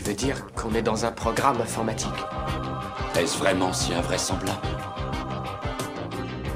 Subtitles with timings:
[0.00, 2.08] Tu veux dire qu'on est dans un programme informatique
[3.18, 4.66] Est-ce vraiment si invraisemblable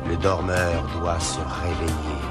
[0.08, 2.22] Le dormeur doit se réveiller.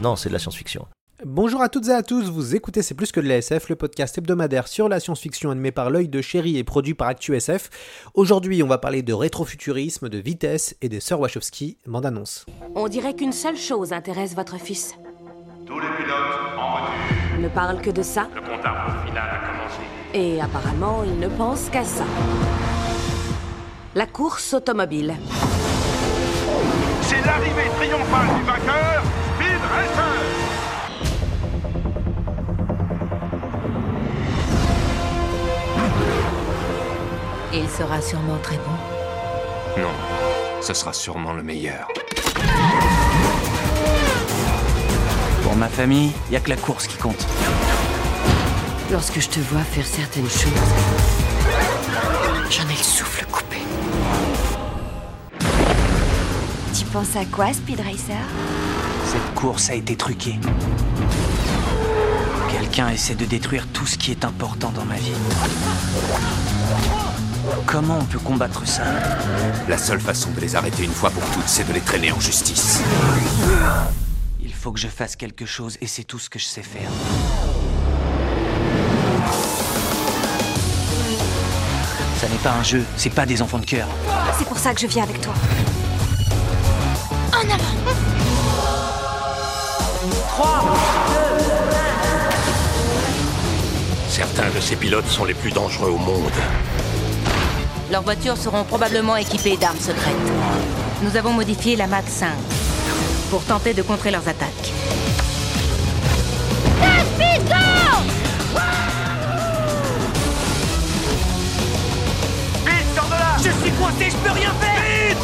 [0.00, 0.86] Non, c'est de la science-fiction.
[1.22, 3.76] Bonjour à toutes et à tous, vous écoutez C'est plus que de la SF, le
[3.76, 7.68] podcast hebdomadaire sur la science-fiction animé par l'œil de chéri et produit par ActuSF.
[8.14, 12.46] Aujourd'hui, on va parler de rétrofuturisme, de vitesse et des sœurs Wachowski, bande annonce.
[12.74, 14.94] On dirait qu'une seule chose intéresse votre fils.
[15.66, 16.79] Tous les pilotes en.
[17.40, 18.28] Ne parle que de ça.
[18.34, 19.80] Le compte à rebours final a commencé.
[20.12, 22.04] Et apparemment, il ne pense qu'à ça.
[23.94, 25.14] La course automobile.
[27.00, 29.02] C'est l'arrivée triomphale du vainqueur,
[29.36, 30.20] Speed Racer
[37.54, 39.82] Il sera sûrement très bon.
[39.82, 39.88] Non,
[40.60, 41.88] ce sera sûrement le meilleur.
[45.50, 47.26] Pour ma famille, y a que la course qui compte.
[48.92, 50.44] Lorsque je te vois faire certaines choses,
[52.48, 53.56] j'en ai le souffle coupé.
[56.72, 58.22] Tu penses à quoi, Speed Racer?
[59.06, 60.38] Cette course a été truquée.
[62.52, 65.10] Quelqu'un essaie de détruire tout ce qui est important dans ma vie.
[67.66, 68.84] Comment on peut combattre ça?
[69.68, 72.20] La seule façon de les arrêter une fois pour toutes, c'est de les traîner en
[72.20, 72.82] justice.
[74.60, 76.90] Il faut que je fasse quelque chose et c'est tout ce que je sais faire.
[82.18, 83.88] Ça n'est pas un jeu, c'est pas des enfants de cœur.
[84.38, 85.32] C'est pour ça que je viens avec toi.
[87.32, 87.56] En avant
[90.28, 90.76] 3,
[91.38, 91.44] 2,
[94.04, 94.10] 1.
[94.10, 96.30] Certains de ces pilotes sont les plus dangereux au monde.
[97.90, 100.14] Leurs voitures seront probablement équipées d'armes secrètes.
[101.02, 102.28] Nous avons modifié la Mach 5
[103.30, 104.72] pour tenter de contrer leurs attaques.
[107.14, 107.48] Speed,
[112.96, 115.16] sors de là Je suis coincé, je peux rien faire.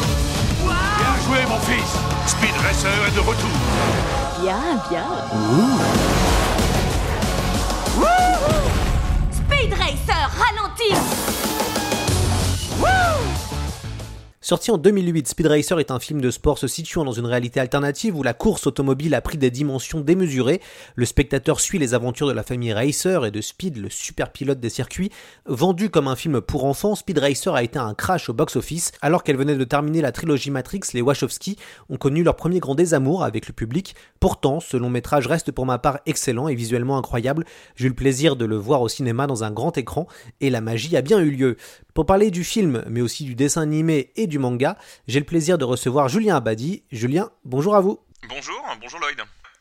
[0.63, 1.91] Bien joué, mon fils.
[2.27, 3.49] Speed Racer est de retour.
[4.41, 5.07] Bien, bien.
[9.31, 11.46] Speed Racer, ralentis
[14.49, 17.59] Sorti en 2008, Speed Racer est un film de sport se situant dans une réalité
[17.59, 20.61] alternative où la course automobile a pris des dimensions démesurées.
[20.95, 24.61] Le spectateur suit les aventures de la famille Racer et de Speed, le super pilote
[24.61, 25.11] des circuits.
[25.47, 28.93] Vendu comme un film pour enfants, Speed Racer a été un crash au box-office.
[29.01, 31.57] Alors qu'elle venait de terminer la trilogie Matrix, les Wachowski
[31.89, 33.95] ont connu leur premier grand désamour avec le public.
[34.21, 37.43] Pourtant, ce long métrage reste pour ma part excellent et visuellement incroyable.
[37.75, 40.07] J'ai eu le plaisir de le voir au cinéma dans un grand écran
[40.39, 41.57] et la magie a bien eu lieu.
[41.97, 44.77] Pour parler du film, mais aussi du dessin animé et du manga,
[45.07, 46.83] j'ai le plaisir de recevoir Julien Abadi.
[46.91, 47.97] Julien, bonjour à vous.
[48.29, 49.17] Bonjour, bonjour Lloyd.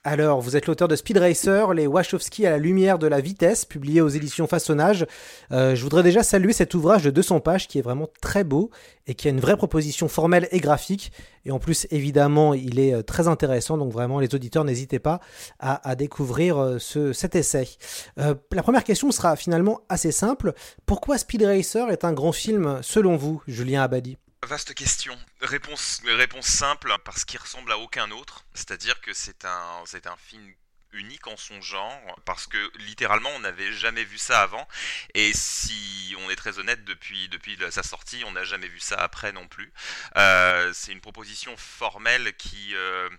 [0.09, 3.65] Alors, vous êtes l'auteur de Speed Racer, les Wachowski à la lumière de la vitesse,
[3.65, 5.05] publié aux éditions Façonnage.
[5.51, 8.71] Euh, je voudrais déjà saluer cet ouvrage de 200 pages qui est vraiment très beau
[9.09, 11.11] et qui a une vraie proposition formelle et graphique.
[11.45, 13.79] Et en plus, évidemment, il est euh, très intéressant.
[13.79, 15.19] Donc vraiment, les auditeurs, n'hésitez pas
[15.59, 17.69] à, découvrir euh, ce, cet essai.
[18.17, 20.53] La première question sera finalement assez simple.
[20.87, 24.19] Pourquoi Speed Racer est un grand film selon vous, Julien Abadi?
[24.43, 25.19] Vaste question.
[25.41, 26.03] Réponse,
[26.43, 28.45] simple, parce qu'il ressemble à aucun autre.
[28.55, 30.53] C'est-à-dire que c'est un, c'est un film
[30.93, 34.67] unique en son genre parce que littéralement on n'avait jamais vu ça avant
[35.15, 38.95] et si on est très honnête depuis depuis sa sortie on n'a jamais vu ça
[38.97, 39.73] après non plus
[40.17, 43.11] euh, c'est une proposition formelle qui euh,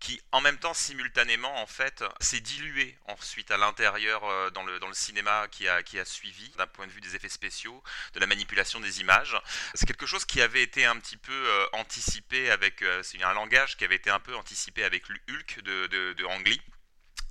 [0.00, 4.78] qui en même temps simultanément en fait s'est dilué ensuite à l'intérieur euh, dans le
[4.80, 7.82] dans le cinéma qui a qui a suivi d'un point de vue des effets spéciaux,
[8.14, 9.36] de la manipulation des images.
[9.74, 13.34] C'est quelque chose qui avait été un petit peu euh, anticipé avec euh, c'est un
[13.34, 16.60] langage qui avait été un peu anticipé avec Hulk de de, de Ang Lee.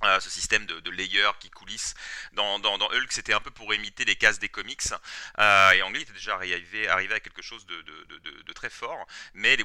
[0.02, 1.94] Euh, ce système de, layers qui coulissent
[2.32, 4.80] dans, Hulk, c'était un peu pour imiter les cases des comics.
[5.38, 9.06] Euh, et Ang était déjà arrivé, à quelque chose de, très fort.
[9.34, 9.64] Mais les,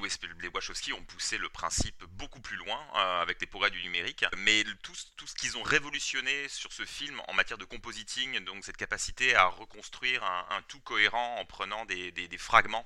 [0.53, 4.25] Wachowski ont poussé le principe beaucoup plus loin euh, avec les progrès du numérique.
[4.37, 8.77] Mais tout, ce qu'ils ont révolutionné sur ce film en matière de compositing, donc cette
[8.77, 12.85] capacité à reconstruire un, tout cohérent en prenant des fragments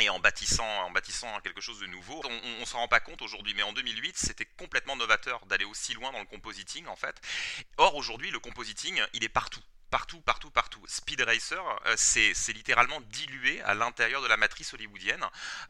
[0.00, 2.20] et en bâtissant, en bâtissant quelque chose de nouveau.
[2.24, 5.94] On, on, s'en rend pas compte aujourd'hui, mais en 2008, c'était complètement novateur d'aller aussi
[5.94, 7.20] loin dans le compositing, en fait.
[7.76, 9.62] Or, aujourd'hui, le compositing, il est partout.
[9.92, 10.82] Partout, partout, partout.
[10.86, 15.22] Speed Racer, euh, c'est littéralement dilué à l'intérieur de la matrice hollywoodienne.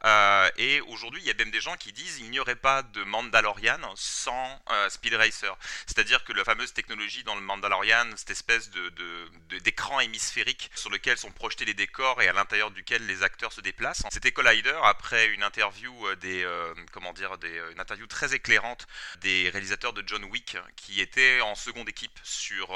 [0.05, 2.85] Euh, et aujourd'hui, il y a même des gens qui disent qu'il n'y aurait pas
[2.85, 5.57] de Mandalorian sans euh, Speed Racer.
[5.87, 8.93] C'est-à-dire que la fameuse technologie dans le Mandalorian, cette espèce de
[9.65, 13.61] d'écran hémisphérique sur lequel sont projetés les décors et à l'intérieur duquel les acteurs se
[13.61, 14.03] déplacent.
[14.11, 16.47] C'était Collider après une interview des
[16.93, 17.37] comment dire
[17.73, 18.87] une interview très éclairante
[19.21, 22.73] des réalisateurs de John Wick qui étaient en seconde équipe sur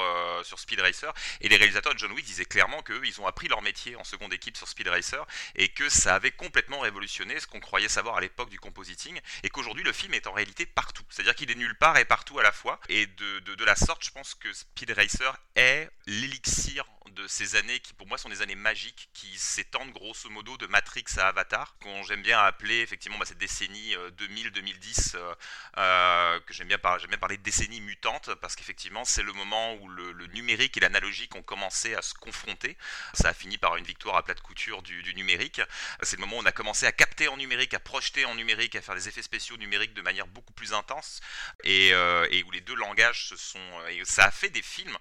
[0.56, 3.62] Speed Racer et les réalisateurs de John Wick disaient clairement qu'eux, ils ont appris leur
[3.62, 5.24] métier en seconde équipe sur Speed Racer
[5.54, 9.48] et que ça avait complètement révolutionné ce qu'on croyait savoir à l'époque du compositing et
[9.48, 11.04] qu'aujourd'hui le film est en réalité partout.
[11.10, 12.80] C'est-à-dire qu'il est nulle part et partout à la fois.
[12.88, 17.80] Et de, de, la sorte, je pense que Speed Racer est l'élixir de ces années
[17.80, 21.76] qui pour moi sont des années magiques qui s'étendent grosso modo de Matrix à Avatar,
[21.80, 25.34] qu'on j'aime bien appeler effectivement bah, cette décennie 2000-2010, euh,
[25.78, 29.74] euh, que j'aime bien, j'aime bien parler de décennie mutante parce qu'effectivement c'est le moment
[29.76, 30.80] où le, numérique et
[31.26, 32.76] l'analogique ont commencé à se confronter.
[33.14, 35.60] Ça a fini par une victoire à plat de couture du, numérique.
[36.02, 38.76] C'est le moment où on a commencé à capter en numérique, à projeter en numérique,
[38.76, 41.20] à faire des effets spéciaux numériques de manière beaucoup plus intense
[41.64, 43.58] et, euh, où les deux langages se sont.
[44.04, 44.96] Ça a fait des films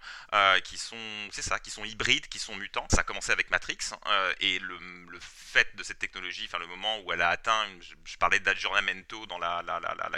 [0.64, 2.88] qui sont, c'est ça, qui sont hybrides, qui sont mutants.
[2.92, 3.78] Ça a commencé avec Matrix
[4.08, 4.78] euh, et le,
[5.20, 7.66] fait de cette technologie, enfin le moment où elle a atteint,
[8.04, 9.64] je, parlais d'aggiornamento dans la,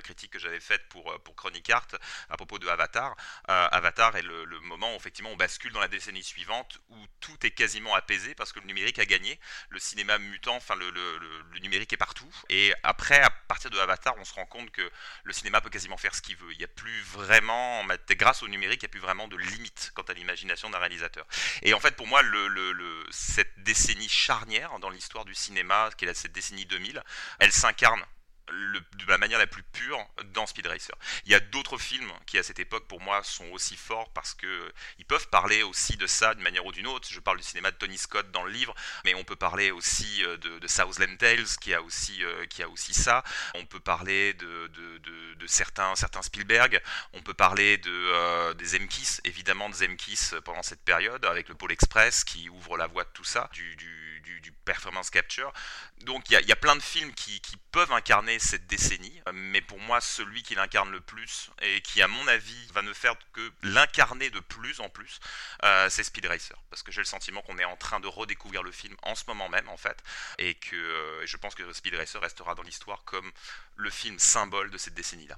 [0.01, 1.87] critique que j'avais faite pour, euh, pour Chronic Art
[2.29, 3.15] à propos de Avatar.
[3.49, 7.45] Euh, Avatar est le, moment où effectivement on bascule dans la décennie suivante où tout
[7.45, 9.39] est quasiment apaisé parce que le numérique a gagné,
[9.69, 12.31] le cinéma mutant, enfin le, le numérique est partout.
[12.49, 14.89] Et après, à partir de Avatar, on se rend compte que
[15.23, 16.51] le cinéma peut quasiment faire ce qu'il veut.
[16.51, 19.91] Il n'y a plus vraiment, grâce au numérique, il n'y a plus vraiment de limite
[19.95, 21.25] quant à l'imagination d'un réalisateur.
[21.63, 26.13] Et en fait, pour moi, le, cette décennie charnière dans l'histoire du cinéma, qui est
[26.13, 27.03] cette décennie 2000,
[27.39, 28.03] elle s'incarne
[28.47, 29.99] de la manière la plus pure
[30.33, 30.95] dans Speed Racer.
[31.25, 34.33] Il y a d'autres films qui à cette époque pour moi sont aussi forts parce
[34.33, 37.07] que ils peuvent parler aussi de ça d'une manière ou d'une autre.
[37.11, 38.73] Je parle du cinéma de Tony Scott dans le livre,
[39.05, 42.63] mais on peut parler aussi euh, de, de Southland Tales qui a aussi euh, qui
[42.63, 43.23] a aussi ça.
[43.55, 46.81] On peut parler de, de, certains certains Spielberg.
[47.13, 51.55] On peut parler de euh, des Zemkis évidemment de Zemkis pendant cette période avec le
[51.55, 55.53] Pôle Express qui ouvre la voie de tout ça, du, du, du, performance capture.
[56.01, 59.21] Donc il y a, y a, plein de films qui, qui peuvent incarner cette décennie,
[59.33, 62.93] mais pour moi, celui qui l'incarne le plus et qui, à mon avis, va ne
[62.93, 65.19] faire que l'incarner de plus en plus,
[65.63, 66.57] euh, c'est Speed Racer.
[66.69, 69.23] Parce que j'ai le sentiment qu'on est en train de redécouvrir le film en ce
[69.27, 69.97] moment même, en fait,
[70.37, 73.31] et que euh, je pense que Speed Racer restera dans l'histoire comme
[73.75, 75.37] le film symbole de cette décennie-là.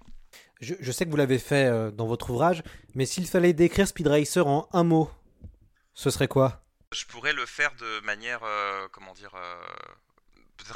[0.62, 2.64] Je, sais que vous l'avez fait euh, dans votre ouvrage,
[2.94, 5.10] mais s'il fallait décrire Speed Racer en un mot,
[5.94, 6.62] ce serait quoi?
[6.92, 8.42] Je pourrais le faire de manière,
[8.92, 9.32] comment dire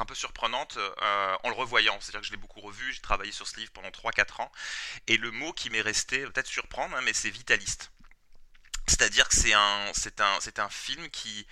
[0.02, 1.98] un peu surprenante euh, en le revoyant.
[2.00, 4.52] C'est-à-dire que je l'ai beaucoup revu, j'ai travaillé sur ce livre pendant 3-4 ans,
[5.08, 7.92] et le mot qui m'est resté, peut-être surprendre, hein, mais c'est vitaliste.
[8.88, 11.48] C'est-à-dire que c'est un, c'est un, c'est un film qui,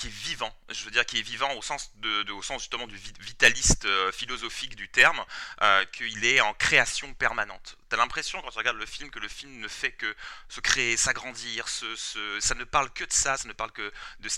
[0.00, 0.50] qui est vivant.
[0.70, 4.10] Je veux dire qui est vivant au sens de, au sens justement du vitaliste euh,
[4.10, 5.22] philosophique du terme,
[5.60, 7.76] euh, qu'il est en création permanente.
[7.90, 10.16] T'as l'impression quand tu regardes le film que le film ne fait que
[10.48, 14.28] se créer, s'agrandir, ça ne parle que de ça, ça ne parle que de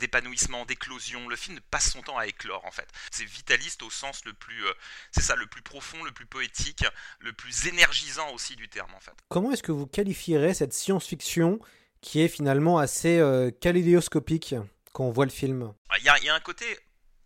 [0.00, 1.28] d'épanouissement, d'éclosion.
[1.28, 2.88] Le film passe son temps à éclore en fait.
[3.10, 4.72] C'est vitaliste au sens le plus, euh,
[5.12, 6.84] c'est ça, le plus profond, le plus poétique,
[7.20, 9.14] le plus énergisant aussi du terme en fait.
[9.28, 11.58] Comment est-ce que vous qualifierez cette science-fiction
[12.02, 13.22] qui est finalement assez
[13.60, 14.56] kaléidoscopique?
[14.92, 16.66] Quand on voit le film Il y, y, a un côté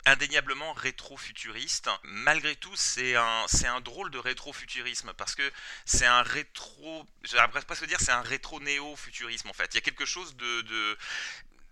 [0.07, 1.89] indéniablement rétro-futuriste.
[2.03, 5.51] Malgré tout, c'est un, c'est un drôle de rétro-futurisme parce que
[5.85, 9.71] c'est un rétro, j'aimerais presque dire c'est un rétro-néo-futurisme en fait.
[9.73, 10.99] Il y a quelque chose de, de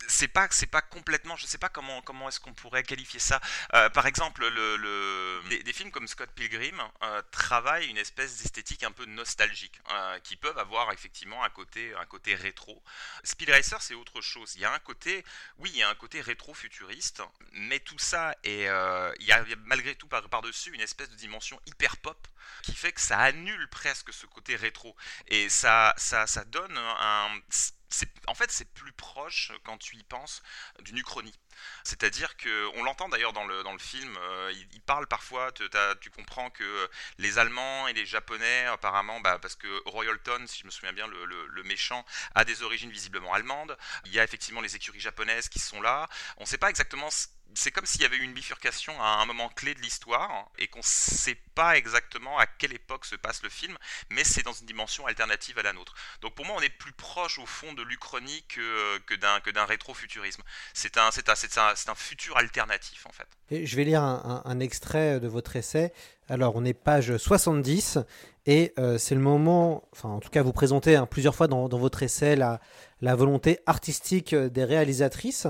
[0.09, 3.40] c'est pas c'est pas complètement je sais pas comment comment est-ce qu'on pourrait qualifier ça.
[3.75, 8.92] Euh, par exemple le, des, films comme Scott Pilgrim euh, travaillent une espèce d'esthétique un
[8.92, 12.82] peu nostalgique euh, qui peuvent avoir effectivement un côté un côté rétro.
[13.25, 14.54] Speed Racer c'est autre chose.
[14.56, 15.25] Il y a un côté
[15.59, 19.44] oui il y a un côté rétro futuriste mais tout ça et il y, a
[19.64, 22.26] malgré tout par, par dessus une espèce de dimension hyper pop
[22.62, 24.97] qui fait que ça annule presque ce côté rétro.
[25.28, 27.40] Et ça ça ça donne un
[28.26, 30.42] en fait, c'est plus proche, quand tu y penses,
[30.80, 31.34] d'une uchronie.
[31.84, 35.52] C'est-à-dire que, on l'entend d'ailleurs dans le, dans le film, euh, il, parle parfois,
[36.00, 40.66] tu comprends que les Allemands et les Japonais, apparemment, bah, parce que Royalton, si je
[40.66, 43.76] me souviens bien, le, le, méchant, a des origines visiblement allemandes.
[44.06, 46.08] Il y a effectivement les écuries japonaises qui sont là.
[46.38, 47.08] On ne sait pas exactement
[47.54, 50.68] c'est comme s'il y avait eu une bifurcation à un moment clé de l'histoire et
[50.68, 53.76] qu'on ne sait pas exactement à quelle époque se passe le film,
[54.11, 55.94] mais c'est dans une dimension alternative à la nôtre.
[56.21, 60.42] Donc pour moi, on est plus proche au fond de l'Uchronie que, que d'un, rétrofuturisme.
[60.75, 63.64] C'est un, c'est, un, futur alternatif en fait.
[63.64, 65.92] Je vais lire un, extrait de votre essai.
[66.28, 67.99] Alors on est page 70
[68.47, 71.68] et euh, c'est le moment, enfin en tout cas vous présentez hein, plusieurs fois dans,
[71.68, 72.61] votre essai la,
[73.02, 75.47] la volonté artistique des réalisatrices.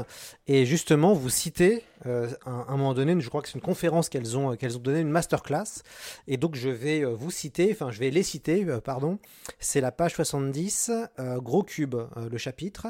[0.49, 4.09] Et justement, vous citez euh, à un moment donné, je crois que c'est une conférence
[4.09, 5.82] qu'elles ont, qu'elles ont donné, une masterclass.
[6.26, 9.18] Et donc, je vais vous citer, enfin, je vais les citer, pardon.
[9.61, 10.90] C'est la page 70,
[11.37, 12.88] gros cube, le chapitre.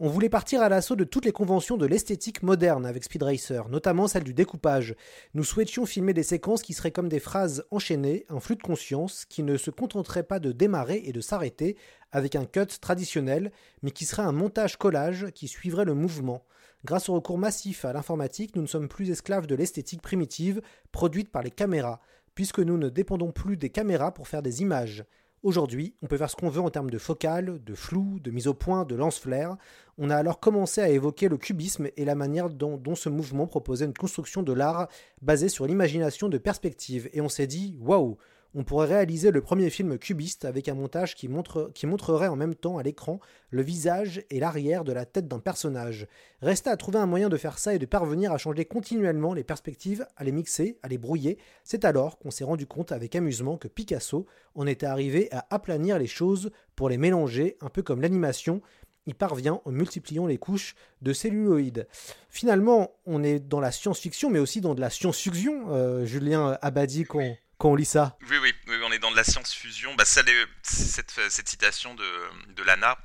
[0.00, 3.68] On voulait partir à l'assaut de toutes les conventions de l'esthétique moderne avec Speed Racer,
[3.68, 4.96] notamment celle du découpage.
[5.34, 9.24] Nous souhaitions filmer des séquences qui seraient comme des phrases enchaînées, un flux de conscience,
[9.24, 11.76] qui ne se contenterait pas de démarrer et de s'arrêter
[12.10, 16.44] avec un cut traditionnel, mais qui serait un montage-collage qui suivrait le mouvement.
[16.84, 20.60] Grâce au recours massif à l'informatique, nous ne sommes plus esclaves de l'esthétique primitive
[20.90, 22.00] produite par les caméras,
[22.34, 25.04] puisque nous ne dépendons plus des caméras pour faire des images.
[25.44, 28.46] Aujourd'hui, on peut faire ce qu'on veut en termes de focale, de flou, de mise
[28.46, 29.58] au point, de lance-flair.
[29.98, 33.84] On a alors commencé à évoquer le cubisme et la manière dont, ce mouvement proposait
[33.84, 34.88] une construction de l'art
[35.20, 37.10] basée sur l'imagination de perspective.
[37.12, 38.16] Et on s'est dit, waouh,
[38.54, 42.36] on pourrait réaliser le premier film cubiste avec un montage qui, montre, qui montrerait en
[42.36, 43.18] même temps à l'écran
[43.50, 46.06] le visage et l'arrière de la tête d'un personnage.
[46.40, 49.44] Restait à trouver un moyen de faire ça et de parvenir à changer continuellement les
[49.44, 51.38] perspectives, à les mixer, à les brouiller.
[51.64, 55.98] C'est alors qu'on s'est rendu compte avec amusement que Picasso en était arrivé à aplanir
[55.98, 58.60] les choses pour les mélanger, un peu comme l'animation,
[59.06, 61.86] il parvient en multipliant les couches de celluloïdes.
[62.30, 67.04] Finalement, on est dans la science-fiction, mais aussi dans de la science-fiction, euh, Julien Abadi,
[67.04, 68.16] qu'on quand on lit ça.
[68.28, 69.94] Oui, oui, oui, on est dans de la science-fusion.
[69.94, 70.30] Bah, cette,
[70.62, 72.04] cette, citation de,
[72.48, 72.98] de Lana,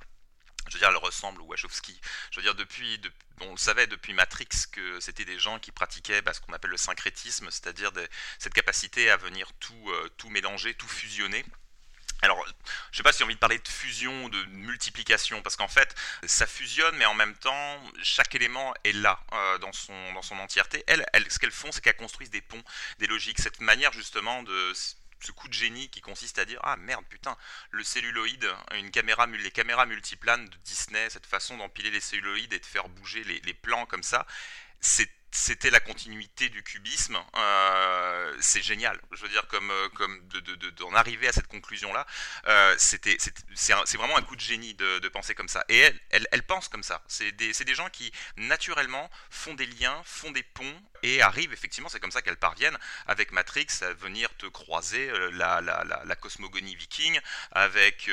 [0.68, 2.00] je veux dire, elle ressemble au Wachowski.
[2.32, 3.00] Je veux dire, depuis,
[3.42, 6.72] on le savait depuis Matrix que c'était des gens qui pratiquaient bah, ce qu'on appelle
[6.72, 7.92] le syncrétisme, c'est-à-dire
[8.38, 11.46] cette capacité à venir tout, euh, tout mélanger, tout fusionner.
[12.22, 12.46] Alors,
[12.92, 15.96] je sais pas si j'ai envie de parler de fusion, de multiplication, parce qu'en fait,
[16.26, 20.38] ça fusionne, mais en même temps, chaque élément est là euh, dans, son, dans son
[20.40, 20.84] entièreté.
[20.88, 22.64] Elles, ce qu'elles font, c'est qu'elles construisent des ponts,
[23.00, 24.74] des logiques, cette manière justement de
[25.22, 27.36] ce coup de génie qui consiste à dire ah merde putain
[27.72, 32.60] le celluloïde une caméra les caméras multiplanes de Disney cette façon d'empiler les celluloïdes et
[32.60, 34.26] de faire bouger les, les plans comme ça
[34.80, 39.00] c'est c'était la continuité du cubisme, euh, c'est génial.
[39.12, 40.20] Je veux dire, comme, euh, comme
[40.78, 42.06] d'en arriver à cette conclusion-là,
[42.48, 43.00] euh, c'est,
[43.98, 45.66] vraiment un coup de génie de, penser comme ça.
[45.70, 47.02] Et elle, elle, elle pense comme ça.
[47.08, 51.90] C'est des, des, gens qui, naturellement, font des liens, font des ponts et arrivent, effectivement,
[51.90, 52.78] c'est comme ça qu'elles parviennent,
[53.08, 57.20] avec Matrix, à venir te croiser la, la, cosmogonie viking,
[57.52, 58.10] avec,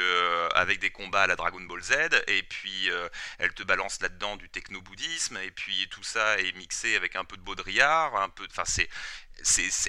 [0.55, 1.93] avec des combats à la Dragon Ball Z,
[2.27, 2.91] et puis
[3.39, 7.37] elle te balance là-dedans du techno-bouddhisme, et puis tout ça est mixé avec un peu
[7.37, 8.89] de Baudrillard, un peu, enfin c'est,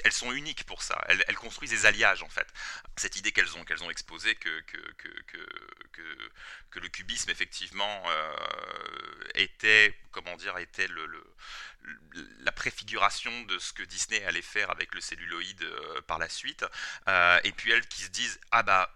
[0.04, 1.02] elles sont uniques pour ça.
[1.08, 2.46] Elles, construisent des alliages en fait.
[2.96, 5.08] Cette idée qu'elles ont, qu'elles ont exposée que que, que,
[6.70, 8.36] que, le cubisme effectivement euh,
[9.34, 11.24] était, comment dire, était le,
[12.40, 16.64] la préfiguration de ce que Disney allait faire avec le celluloïde euh, par la suite.
[17.08, 18.90] Euh, et puis elles qui se disent ah bah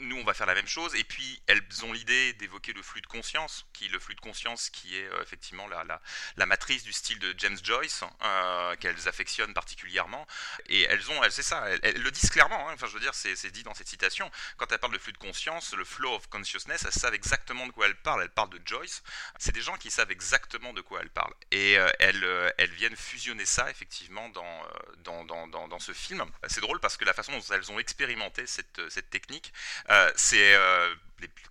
[0.00, 0.94] nous, on va faire la même chose.
[0.94, 4.70] Et puis, elles ont l'idée d'évoquer le flux de conscience, qui le flux de conscience
[4.70, 6.00] qui est euh, effectivement la, la,
[6.36, 10.26] la, matrice du style de James Joyce, euh, qu'elles affectionnent particulièrement.
[10.66, 12.68] Et elles ont, c'est ça, elles, le disent clairement.
[12.68, 12.74] Hein.
[12.74, 14.30] enfin, je veux dire, c'est, dit dans cette citation.
[14.56, 17.72] Quand elles parlent de flux de conscience, le flow of consciousness, elles savent exactement de
[17.72, 18.22] quoi elles parlent.
[18.22, 19.02] Elles parlent de Joyce.
[19.38, 21.34] C'est des gens qui savent exactement de quoi elles parlent.
[21.50, 24.66] Et euh, elles, elles viennent fusionner ça effectivement dans,
[24.98, 26.24] dans, dans, dans, dans ce film.
[26.48, 29.52] C'est drôle parce que la façon dont elles ont expérimenté cette, cette technique,
[29.90, 30.94] euh, c'est euh,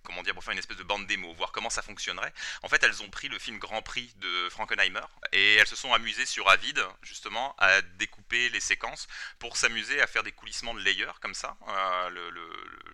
[0.02, 2.32] comment dire, pour faire une espèce de bande démo, voir comment ça fonctionnerait.
[2.62, 5.92] En fait, elles ont pris le film Grand Prix de Frankenheimer et elles se sont
[5.92, 9.06] amusées sur Avid, justement, à découper les séquences
[9.38, 12.30] pour s'amuser à faire des coulissements de layers comme ça, euh, le,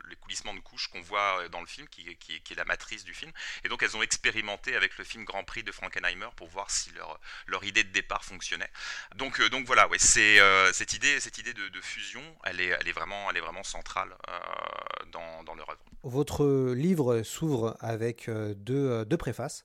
[0.08, 3.04] les coulissements de couches qu'on voit dans le film, qui, qui, qui, est la matrice
[3.04, 3.32] du film.
[3.64, 6.90] Et donc, elles ont expérimenté avec le film Grand Prix de Frankenheimer pour voir si
[6.92, 8.70] leur, leur idée de départ fonctionnait.
[9.14, 12.92] Donc, donc voilà, ouais, cette idée, cette idée de, de, fusion, elle est, elle est
[12.92, 15.04] vraiment, elle est vraiment centrale euh,
[15.38, 15.80] dans, dans leur œuvre.
[16.08, 19.64] Votre livre s'ouvre avec euh, deux, euh, deux préfaces,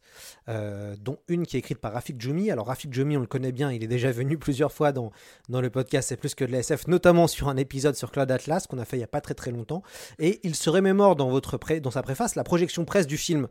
[0.50, 2.50] euh, dont une qui est écrite par Rafik Djoumi.
[2.50, 5.12] Alors Rafik Djoumi, on le connaît bien, il est déjà venu plusieurs fois dans,
[5.50, 8.32] dans le podcast C'est plus que de la SF, notamment sur un épisode sur Cloud
[8.32, 9.84] Atlas qu'on a fait il n'y a pas très très longtemps.
[10.18, 13.48] Et il se remémore dans, votre dans sa préface la projection presse du film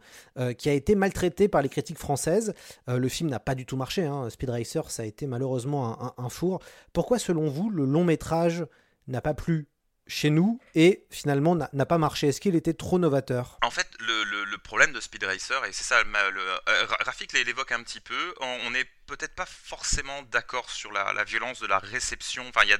[0.58, 2.54] qui a été maltraité par les critiques françaises.
[2.88, 4.28] le film n'a pas du tout marché, hein.
[4.30, 6.60] Speed Racer ça a été malheureusement un four.
[6.92, 8.66] Pourquoi selon vous le long métrage
[9.06, 9.68] n'a pas plu
[10.10, 12.28] chez nous et finalement n'a pas marché.
[12.28, 13.58] Est-ce qu'il était trop novateur?
[13.62, 17.82] En fait, le, problème de Speed Racer, et c'est ça, le, euh, Rafik l'évoque un
[17.82, 22.46] petit peu, on, est peut-être pas forcément d'accord sur la, violence de la réception.
[22.48, 22.78] Enfin, il y a,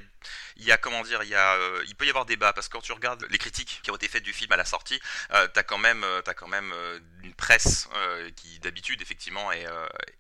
[0.57, 2.93] y a comment dire, il euh, il peut y avoir débat parce que quand tu
[2.93, 5.01] regardes les critiques qui ont été faites du film à la sortie,
[5.33, 7.89] euh, t'as quand même, euh, as quand même euh, une presse
[8.37, 9.67] qui d'habitude effectivement est,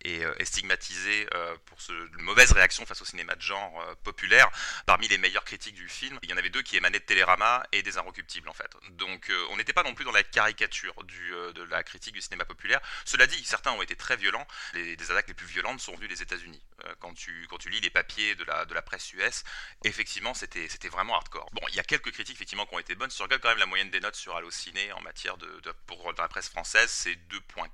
[0.05, 1.29] est, stigmatisée
[1.67, 4.51] pour ce, une mauvaise réaction face au cinéma de genre populaire.
[4.87, 7.65] Parmi les meilleures critiques du film, il y en avait deux qui émanaient de Télérama
[7.73, 8.71] et des Inrecuptibles en fait.
[8.93, 12.81] Donc, on n'était pas non plus dans la caricature de la critique du cinéma populaire.
[13.05, 14.47] Cela dit, certains ont été très violents.
[14.75, 16.63] Les, les attaques les plus violentes sont des États-Unis.
[16.99, 19.45] quand tu quand tu lis les papiers de la de la presse US,
[19.85, 21.49] effectivement, c'était c'était vraiment hardcore.
[21.53, 23.11] Bon, il y a quelques critiques effectivement qui ont été bonnes.
[23.11, 26.13] Si tu regardes quand même la moyenne des notes sur Allociné en matière de, pour
[26.17, 27.69] la presse française, c'est 2.3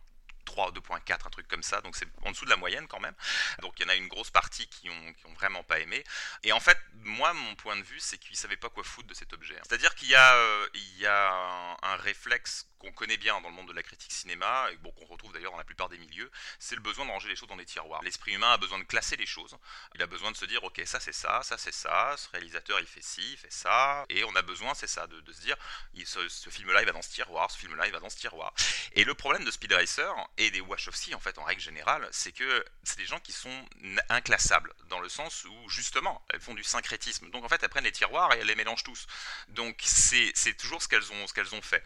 [0.47, 3.15] 2.4, un truc comme ça, donc c'est en dessous de la moyenne quand même.
[3.63, 6.03] Donc il y en a une grosse partie qui ont, qui ont vraiment pas aimé.
[6.43, 9.15] Et en fait, moi, mon point de vue, c'est qu'ils savaient pas quoi foutre de
[9.15, 9.57] cet objet.
[9.69, 13.49] C'est-à-dire qu'il y a, euh, il y a un, un réflexe qu'on connaît bien dans
[13.49, 15.99] le monde de la critique cinéma, et bon, qu'on retrouve d'ailleurs dans la plupart des
[15.99, 18.03] milieux, c'est le besoin de ranger les choses dans des tiroirs.
[18.03, 19.57] L'esprit humain a besoin de classer les choses.
[19.95, 22.79] Il a besoin de se dire, ok, ça c'est ça, ça c'est ça, ce réalisateur
[22.81, 25.57] il fait ci, il fait ça, et on a besoin, c'est ça, de, se dire,
[26.05, 28.53] ce, film-là il va dans ce tiroir, ce film-là il va dans ce tiroir.
[28.93, 32.33] Et le problème de Speed Racer et des Wachowski en fait en règle générale, c'est
[32.33, 33.67] que c'est des gens qui sont
[34.09, 37.31] inclassables dans le sens où justement elles font du syncrétisme.
[37.31, 39.07] Donc en fait elles prennent les tiroirs et elles les mélangent tous.
[39.49, 41.83] Donc c'est toujours ce qu'elles ont ce qu'elles ont fait.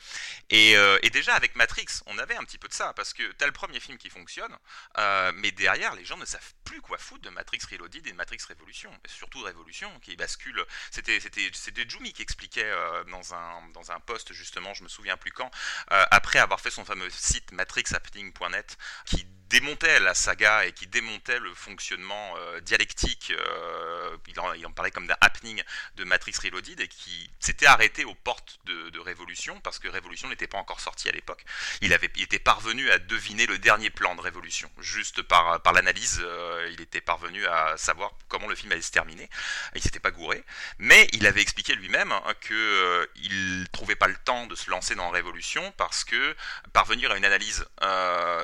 [0.51, 3.31] Et euh, et déjà avec Matrix, on avait un petit peu de ça, parce que
[3.33, 4.57] t'as le premier film qui fonctionne,
[4.99, 8.17] euh, mais derrière, les gens ne savent plus quoi foutre de Matrix Reloaded et de
[8.17, 10.65] Matrix Révolution, et surtout Révolution, qui bascule.
[10.91, 15.17] C'était c'était Jumi qui expliquait euh, dans un dans un post justement, je me souviens
[15.17, 15.51] plus quand,
[15.89, 21.53] après avoir fait son fameux site matrixhappening.net, qui démontait la saga et qui démontait le
[21.55, 25.61] fonctionnement euh, dialectique, euh, il, en, parlait comme d'un happening
[25.97, 30.47] de Matrix Reloaded et qui s'était arrêté aux portes de, Révolution parce que Révolution n'était
[30.47, 31.43] pas encore sorti à l'époque.
[31.81, 35.73] Il avait, il était parvenu à deviner le dernier plan de Révolution, juste par, par
[35.73, 39.29] l'analyse, euh, il était parvenu à savoir comment le film allait se terminer.
[39.75, 40.45] Il s'était pas gouré,
[40.79, 44.95] mais il avait expliqué lui-même hein, que il trouvait pas le temps de se lancer
[44.95, 46.37] dans Révolution parce que
[46.75, 47.65] parvenir à une analyse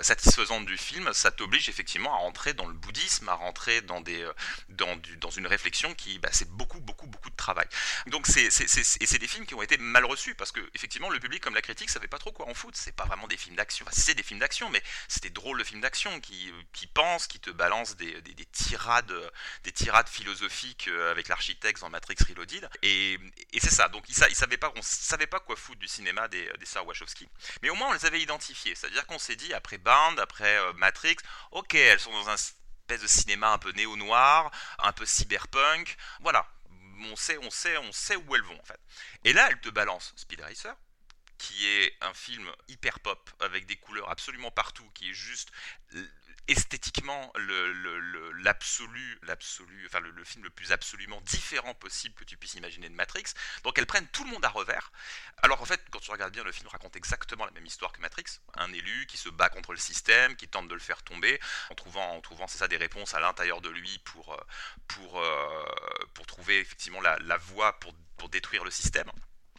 [0.01, 4.29] satisfaisante du film ça t'oblige effectivement à rentrer dans le bouddhisme, à rentrer dans, des,
[4.69, 7.67] dans, du, dans une réflexion qui, bah, c'est beaucoup, beaucoup, beaucoup de travail.
[8.07, 10.61] Donc c'est, c'est, c'est, et c'est des films qui ont été mal reçus parce que
[10.75, 12.79] effectivement le public comme la critique savait pas trop quoi en foutre.
[12.79, 13.85] C'est pas vraiment des films d'action.
[13.91, 17.51] C'est des films d'action, mais c'était drôle de films d'action qui, qui pensent, qui te
[17.51, 19.13] balancent des, des, des tirades,
[19.65, 22.69] des tirades philosophiques avec l'architecte dans Matrix Reloaded.
[22.83, 23.19] Et,
[23.53, 23.89] et c'est ça.
[23.89, 26.87] Donc ils, ils savaient pas, on savait pas quoi foutre du cinéma des, des sœurs
[26.87, 27.29] Wachowski.
[27.63, 28.75] Mais au moins on les avait identifiés.
[28.75, 30.73] C'est-à-dire qu'on s'est dit après Bound, après euh,
[31.53, 36.47] Ok, elles sont dans un espèce de cinéma un peu néo-noir, un peu cyberpunk, voilà.
[37.11, 38.81] On sait, on sait, on sait où elles vont en fait.
[39.25, 40.75] Et là, elle te balance Speed Racer,
[41.39, 45.51] qui est un film hyper pop avec des couleurs absolument partout, qui est juste
[46.49, 47.33] esthétiquement
[48.45, 52.89] l'absolu, l'absolu, enfin le, le, film le plus absolument différent possible que tu puisses imaginer
[52.89, 53.25] de Matrix.
[53.65, 54.93] Donc elles prennent tout le monde à revers.
[55.43, 58.01] Alors en fait, quand tu regardes bien, le film raconte exactement la même histoire que
[58.01, 58.41] Matrix.
[58.55, 61.75] Un élu qui se bat contre le système, qui tente de le faire tomber, en
[61.75, 64.41] trouvant, en trouvant c'est ça, des réponses à l'intérieur de lui pour,
[64.87, 65.23] pour,
[66.15, 69.11] pour trouver effectivement la, la voie pour, pour détruire le système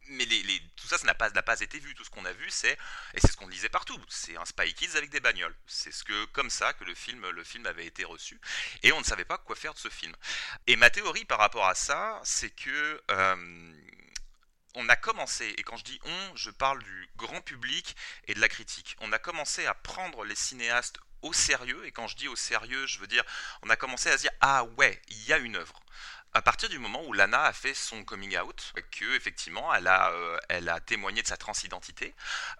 [0.09, 0.25] mais
[0.75, 1.93] tout ça, ça n'a pas, été vu.
[1.95, 2.77] Tout ce qu'on a vu, c'est,
[3.13, 5.55] et c'est ce qu'on disait partout, c'est un Spy Kids avec des bagnoles.
[5.65, 8.39] C'est ce que, comme ça, que le film, le film avait été reçu.
[8.83, 10.15] Et on ne savait pas quoi faire de ce film.
[10.67, 13.73] Et ma théorie par rapport à ça, c'est que euh,
[14.75, 17.95] on a commencé, et quand je dis on, je parle du grand public
[18.27, 18.95] et de la critique.
[18.99, 22.85] On a commencé à prendre les cinéastes au sérieux, et quand je dis au sérieux,
[22.85, 23.23] je veux dire,
[23.63, 25.81] on a commencé à se dire ah ouais, il y a une œuvre
[26.33, 30.11] à partir du moment où Lana a fait son coming out, que effectivement elle a,
[30.11, 32.13] euh, elle a témoigné de sa transidentité,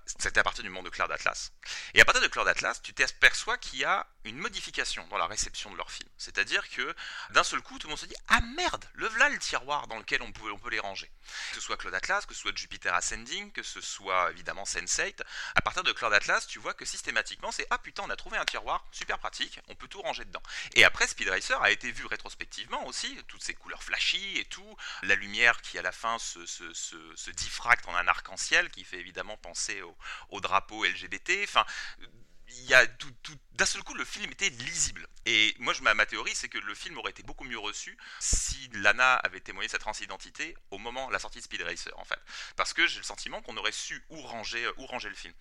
[0.05, 1.51] c'était à partir du moment de Cloud Atlas.
[1.93, 5.27] Et à partir de Cloud Atlas, tu t'aperçois qu'il y a une modification dans la
[5.27, 6.09] réception de leur film.
[6.17, 6.95] C'est-à-dire que
[7.31, 9.97] d'un seul coup, tout le monde se dit Ah merde, le voilà le tiroir dans
[9.97, 11.09] lequel on peut, on peut les ranger.
[11.49, 15.21] Que ce soit Cloud Atlas, que ce soit Jupiter Ascending, que ce soit évidemment Sense8.
[15.55, 18.37] À partir de Cloud Atlas, tu vois que systématiquement c'est Ah putain, on a trouvé
[18.37, 20.43] un tiroir super pratique, on peut tout ranger dedans.
[20.75, 24.77] Et après, Speed Racer a été vu rétrospectivement aussi, toutes ces couleurs flashy et tout,
[25.03, 28.83] la lumière qui à la fin se, se, se, se diffracte en un arc-en-ciel qui
[28.83, 29.97] fait évidemment penser au,
[30.29, 31.43] au drapeau LGBT.
[31.43, 31.65] Enfin,
[32.49, 32.89] il
[33.53, 35.07] d'un seul coup le film était lisible.
[35.25, 37.97] Et moi je, ma, ma théorie c'est que le film aurait été beaucoup mieux reçu
[38.19, 42.05] si Lana avait témoigné sa transidentité au moment de la sortie de Speed Racer en
[42.05, 42.19] fait.
[42.55, 45.33] Parce que j'ai le sentiment qu'on aurait su où ranger ranger le film.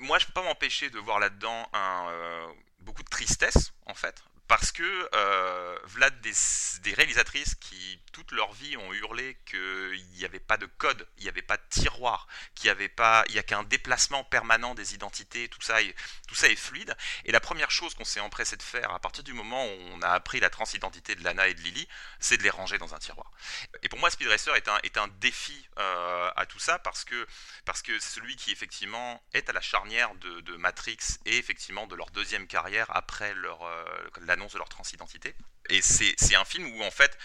[0.00, 2.46] Moi je peux pas m'empêcher de voir là-dedans euh,
[2.80, 8.76] beaucoup de tristesse en fait, parce que euh, Vlad des, réalisatrices qui toute leur vie
[8.76, 12.66] ont hurlé qu'il n'y avait pas de code, il n'y avait pas de tiroir, qu'il
[12.66, 15.94] n'y avait pas, il y a qu'un déplacement permanent des identités, tout ça, est,
[16.26, 16.96] tout ça est fluide.
[17.26, 20.02] Et la première chose qu'on s'est empressé de faire à partir du moment où on
[20.02, 21.86] a appris la transidentité de Lana et de Lily,
[22.18, 23.30] c'est de les ranger dans un tiroir.
[23.84, 27.04] Et pour moi, Speed Racer est un, est un défi euh, à tout ça parce
[27.04, 27.24] que
[27.64, 31.94] parce que celui qui effectivement est à la charnière de, de Matrix et effectivement de
[31.94, 33.84] leur deuxième carrière après leur euh,
[34.46, 35.34] de leur transidentité.
[35.68, 37.16] Et c'est un film où en fait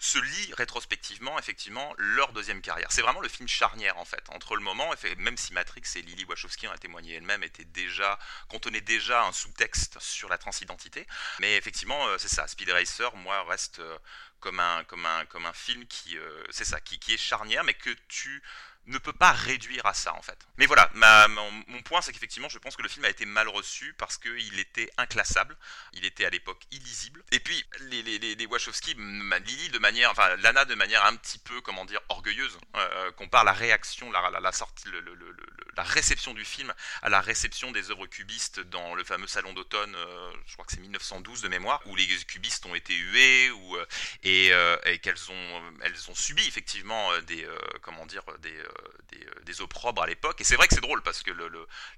[0.00, 2.90] se lit rétrospectivement effectivement leur deuxième carrière.
[2.90, 6.24] C'est vraiment le film charnière en fait entre le moment, même si Matrix et Lily
[6.24, 11.06] Wachowski en a témoigné elle-même, étaient déjà contenaient déjà un sous-texte sur la transidentité.
[11.38, 12.48] Mais effectivement, euh, c'est ça.
[12.48, 13.98] Speed Racer, moi, reste euh,
[14.40, 17.64] comme un comme un comme un film qui euh, c'est ça qui, qui est charnière,
[17.64, 18.42] mais que tu
[18.86, 20.38] ne peut pas réduire à ça en fait.
[20.56, 20.90] Mais voilà,
[21.28, 24.58] mon, point c'est qu'effectivement je pense que le film a été mal reçu parce qu'il
[24.58, 25.56] était inclassable,
[25.92, 27.22] il était à l'époque illisible.
[27.30, 31.38] Et puis les, les, les, Wachowski, Lily de manière, enfin Lana de manière un petit
[31.38, 35.00] peu, comment dire, orgueilleuse, euh, compare la réaction, la, la, sortie, le,
[35.76, 36.72] la réception du film
[37.02, 40.72] à la réception des œuvres cubistes dans le fameux salon d'automne, euh, je crois que
[40.72, 43.86] c'est 1912 de mémoire, où les cubistes ont été hués ou, euh,
[44.30, 48.54] et, euh, et qu'elles ont, elles ont subi effectivement des, euh, comment dire, des
[49.10, 50.40] des, des, opprobres à l'époque.
[50.40, 51.32] Et c'est vrai que c'est drôle parce que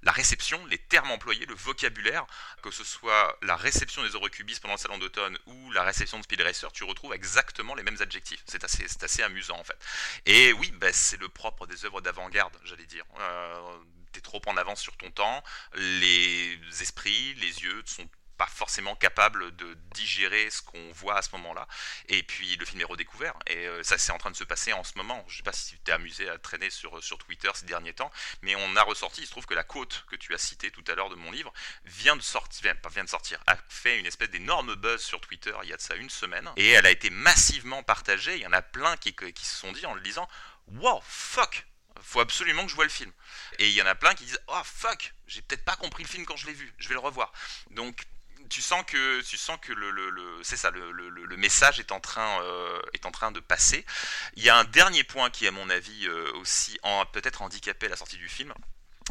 [0.01, 2.25] la réception, les termes employés, le vocabulaire,
[2.61, 6.17] que ce soit la réception des œuvres cubistes pendant le salon d'automne ou la réception
[6.17, 8.43] de Speed Racer, tu retrouves exactement les mêmes adjectifs.
[8.47, 9.77] C'est assez, c'est assez amusant en fait.
[10.25, 13.05] Et oui, bah, c'est le propre des œuvres d'avant-garde, j'allais dire.
[13.19, 13.77] Euh,
[14.13, 15.43] T'es trop en avance sur ton temps,
[15.73, 21.29] les esprits, les yeux sont pas forcément capable de digérer ce qu'on voit à ce
[21.33, 21.67] moment-là.
[22.09, 23.33] Et puis le film est redécouvert.
[23.47, 25.23] Et euh, ça, c'est en train de se passer en ce moment.
[25.27, 28.11] Je sais pas si tu t'es amusé à traîner sur, sur Twitter ces derniers temps,
[28.41, 30.83] mais on a ressorti, il se trouve que la côte que tu as citée tout
[30.87, 31.53] à l'heure de mon livre
[31.85, 35.53] vient de sortir, pas vient de sortir, a fait une espèce d'énorme buzz sur Twitter
[35.63, 36.49] il y a de ça une semaine.
[36.57, 38.35] Et elle a été massivement partagée.
[38.35, 40.27] Il y en a plein qui, qui se sont dit en le disant
[40.67, 41.65] Wow, fuck!
[42.01, 43.11] faut absolument que je vois le film.
[43.59, 46.09] Et il y en a plein qui disent Oh fuck, j'ai peut-être pas compris le
[46.09, 47.31] film quand je l'ai vu, je vais le revoir.
[47.71, 48.05] Donc
[48.53, 50.63] tu sens que tu sens que le, le, le c'est
[51.37, 53.83] message est en train euh, est en train de passer.
[54.35, 56.79] Il y a un dernier point qui à mon avis euh, aussi
[57.13, 58.53] peut-être handicapé la sortie du film.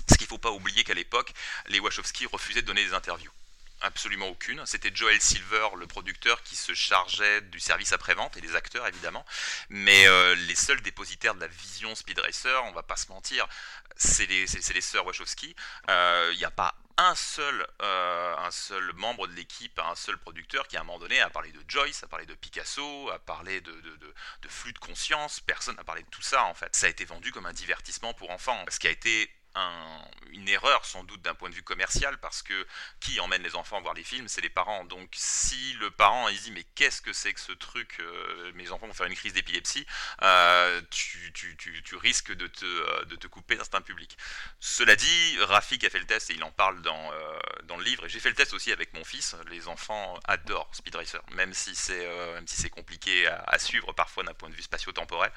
[0.09, 1.33] Ce qu'il faut pas oublier qu'à l'époque,
[1.66, 3.33] les Wachowski refusaient de donner des interviews
[3.81, 4.64] absolument aucune.
[4.64, 9.26] C'était Joel Silver, le producteur, qui se chargeait du service après-vente et les acteurs évidemment.
[9.68, 13.48] Mais euh, les seuls dépositaires de la vision Speed Racer, on va pas se mentir,
[13.96, 15.48] c'est les, c'est, les sœurs Wachowski.
[15.48, 20.18] Il euh, n'y a pas un seul, euh, un seul membre de l'équipe, un seul
[20.18, 23.18] producteur qui à un moment donné a parlé de Joyce, a parlé de Picasso, a
[23.18, 25.40] parlé de, de flux de conscience.
[25.40, 26.74] Personne n'a parlé de tout ça en fait.
[26.74, 28.64] Ça a été vendu comme un divertissement pour enfants.
[28.68, 32.42] Ce qui a été un, une erreur sans doute d'un point de vue commercial parce
[32.42, 32.66] que
[33.00, 34.84] qui emmène les enfants voir les films c'est les parents.
[34.84, 38.70] Donc si le parent il dit mais qu'est-ce que c'est que ce truc euh, mes
[38.70, 39.86] enfants vont faire une crise d'épilepsie
[40.22, 44.16] euh, tu, tu, tu, tu, risques de te, de te couper d'un certain public.
[44.60, 47.84] Cela dit Rafik a fait le test et il en parle dans, euh, dans le
[47.84, 49.36] livre et j'ai fait le test aussi avec mon fils.
[49.50, 54.34] Les enfants adorent Speed Racer même si c'est euh, si compliqué à, suivre parfois d'un
[54.34, 55.32] point de vue spatio-temporel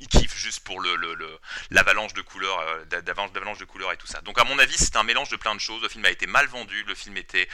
[0.00, 0.96] il kiffe juste pour le,
[1.70, 4.20] l'avalanche de couleurs, euh, d'avalanche de couleurs et tout ça.
[4.22, 5.82] Donc à mon avis, c'est un mélange de plein de choses.
[5.82, 7.48] Le film a été mal vendu, le film était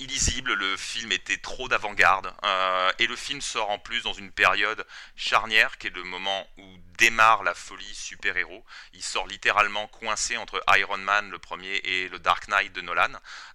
[0.00, 4.32] illisible, le film était trop d'avant-garde, euh, et le film sort en plus dans une
[4.32, 8.64] période charnière qui est le moment où démarre la folie super-héros.
[8.94, 13.12] Il sort littéralement coincé entre Iron Man le premier et le Dark Knight de Nolan,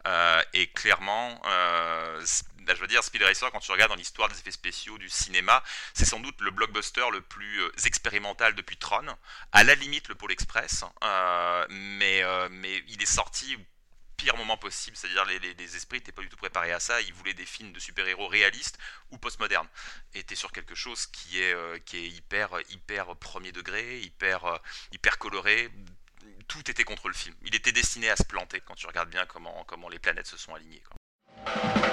[0.08, 2.26] euh, et clairement, euh,
[2.68, 5.64] je veux dire, Speed Racer, quand tu regardes dans l'histoire des effets spéciaux du cinéma,
[5.94, 9.16] c'est sans doute le blockbuster le plus expérimental depuis Tron,
[9.52, 10.86] à la limite le Pôle Express,
[11.70, 13.58] mais, mais il est sorti
[14.18, 17.14] pire moment possible, c'est-à-dire les, les, esprits n'étaient pas du tout préparés à ça, ils
[17.14, 18.78] voulaient des films de super-héros réalistes
[19.12, 19.68] ou postmodernes,
[20.14, 24.46] et t'es sur quelque chose qui est, euh, qui est hyper, hyper premier degré, hyper,
[24.46, 24.58] euh,
[24.92, 25.70] hyper coloré,
[26.48, 29.26] tout était contre le film, il était destiné à se planter quand tu regardes bien
[29.26, 30.84] comment, comment les planètes se sont alignées.
[30.90, 31.85] Quoi.「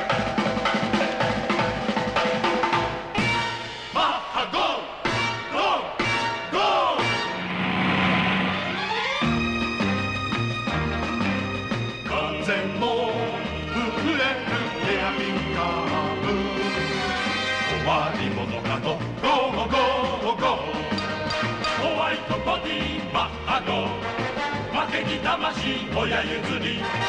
[26.43, 27.02] 自己。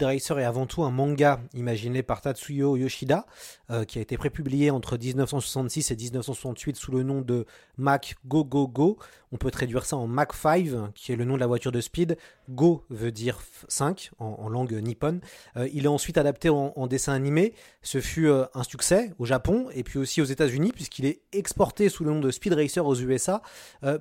[0.00, 3.26] Speed Racer est avant tout un manga imaginé par Tatsuyo Yoshida,
[3.70, 7.44] euh, qui a été prépublié entre 1966 et 1968 sous le nom de
[7.76, 8.96] Mac Go Go Go.
[9.30, 11.82] On peut traduire ça en Mac 5, qui est le nom de la voiture de
[11.82, 12.16] Speed.
[12.48, 15.20] Go veut dire 5 en, langue nippone.
[15.58, 17.52] Euh, il est ensuite adapté en, dessin animé.
[17.82, 21.90] Ce fut euh, un succès au Japon et puis aussi aux États-Unis, puisqu'il est exporté
[21.90, 23.42] sous le nom de Speed Racer aux USA.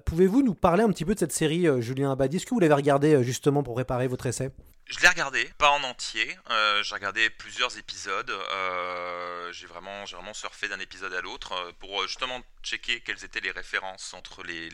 [0.05, 2.38] Pouvez-vous nous parler un petit peu de cette série, Julien Abadi?
[2.38, 4.53] Est-ce que vous l'avez regardé justement pour préparer votre essai?
[4.89, 6.36] Je l'ai regardé, pas en entier.
[6.49, 8.30] Euh, j'ai regardé plusieurs épisodes.
[8.30, 13.39] Euh, j'ai vraiment, vraiment surfé d'un épisode à l'autre euh, pour justement checker quelles étaient
[13.39, 14.69] les références entre les,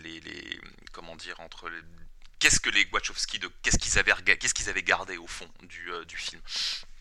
[0.94, 1.82] comment dire, entre les,
[2.40, 5.50] qu'est-ce que les Wachowski, de, qu'est-ce qu'ils avaient, qu'est-ce qu'ils avaient gardé au fond
[5.90, 6.42] euh, du film.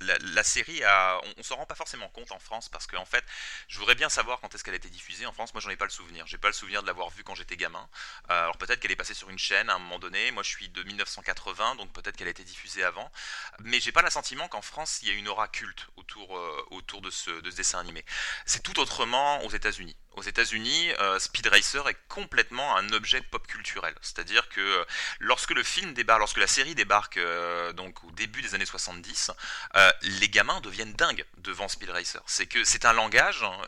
[0.01, 3.25] La, série, on, ne s'en rend pas forcément compte en France parce qu'en en fait,
[3.69, 5.55] je voudrais bien savoir quand est-ce qu'elle a été diffusée en France.
[5.55, 6.27] Moi, j'en ai pas le souvenir.
[6.27, 7.89] J'ai pas le souvenir de l'avoir vue quand j'étais gamin.
[8.31, 10.31] Euh, alors peut-être qu'elle est passée sur une chaîne à un moment donné.
[10.31, 13.11] Moi, je suis de 1980, donc peut-être qu'elle a été diffusée avant.
[13.61, 17.01] Mais j'ai pas l'assentiment qu'en France, il y a une aura culte autour, euh, autour
[17.01, 18.05] de ce, de ce dessin animé.
[18.47, 23.45] C'est tout autrement aux États-Unis aux États-Unis, euh, Speed Racer est complètement un objet pop
[23.49, 23.93] culturel.
[24.01, 24.87] C'est-à-dire que
[25.19, 27.19] lorsque le film débarque, lorsque la série débarque
[27.75, 29.33] donc au début des années 70,
[30.03, 32.23] les gamins deviennent dingues devant Speed Racer.
[32.27, 33.59] C'est que c'est un langage, hein,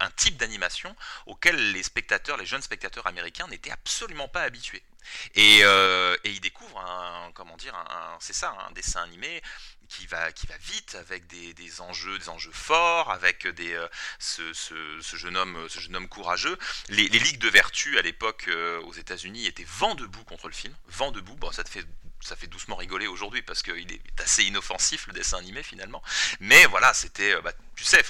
[0.00, 0.94] un type d'animation
[1.26, 4.82] auquel les spectateurs, les jeunes spectateurs américains n'étaient absolument pas habitués.
[5.34, 5.60] Et,
[6.24, 7.74] ils découvrent comment dire,
[8.20, 9.42] c'est ça, un dessin animé
[9.88, 13.88] qui va, qui va vite, avec des, des enjeux, des enjeux forts, avec des, euh,
[14.18, 16.58] ce, ce, jeune homme, ce jeune homme courageux.
[16.88, 20.54] Les, les ligues de vertu à l'époque euh, aux États-Unis étaient vent debout contre le
[20.54, 21.34] film, vent debout.
[21.36, 21.84] Bon, ça te fait
[22.20, 26.02] ça fait doucement rigoler aujourd'hui parce qu'il est assez inoffensif le dessin animé finalement.
[26.40, 28.02] Mais voilà, c'était, euh, bah, tu sais,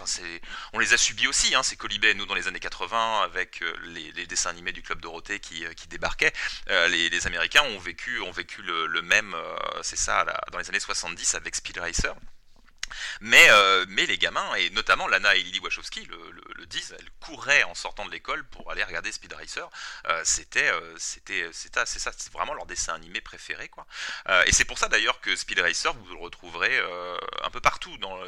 [0.72, 1.76] on les a subis aussi, hein, ces
[2.14, 5.88] nous dans les années 80 avec les, les, dessins animés du club Dorothée qui, qui
[5.88, 6.32] débarquaient.
[6.68, 9.36] les, les, Américains ont vécu, ont vécu le, même,
[9.82, 12.14] c'est ça, dans les années 70 avec Speed Racer.
[13.20, 17.74] Mais, euh, les gamins, et notamment Lana et Lily Wachowski le, disent, elles couraient en
[17.74, 19.68] sortant de l'école pour aller regarder Speed Racer.
[20.08, 23.70] Euh, c'était, euh, c'était, c'est ça, c'est vraiment leur dessin animé préféré,
[24.46, 26.78] et c'est pour ça d'ailleurs que Speed Racer, vous le retrouverez
[27.42, 28.18] un peu partout dans,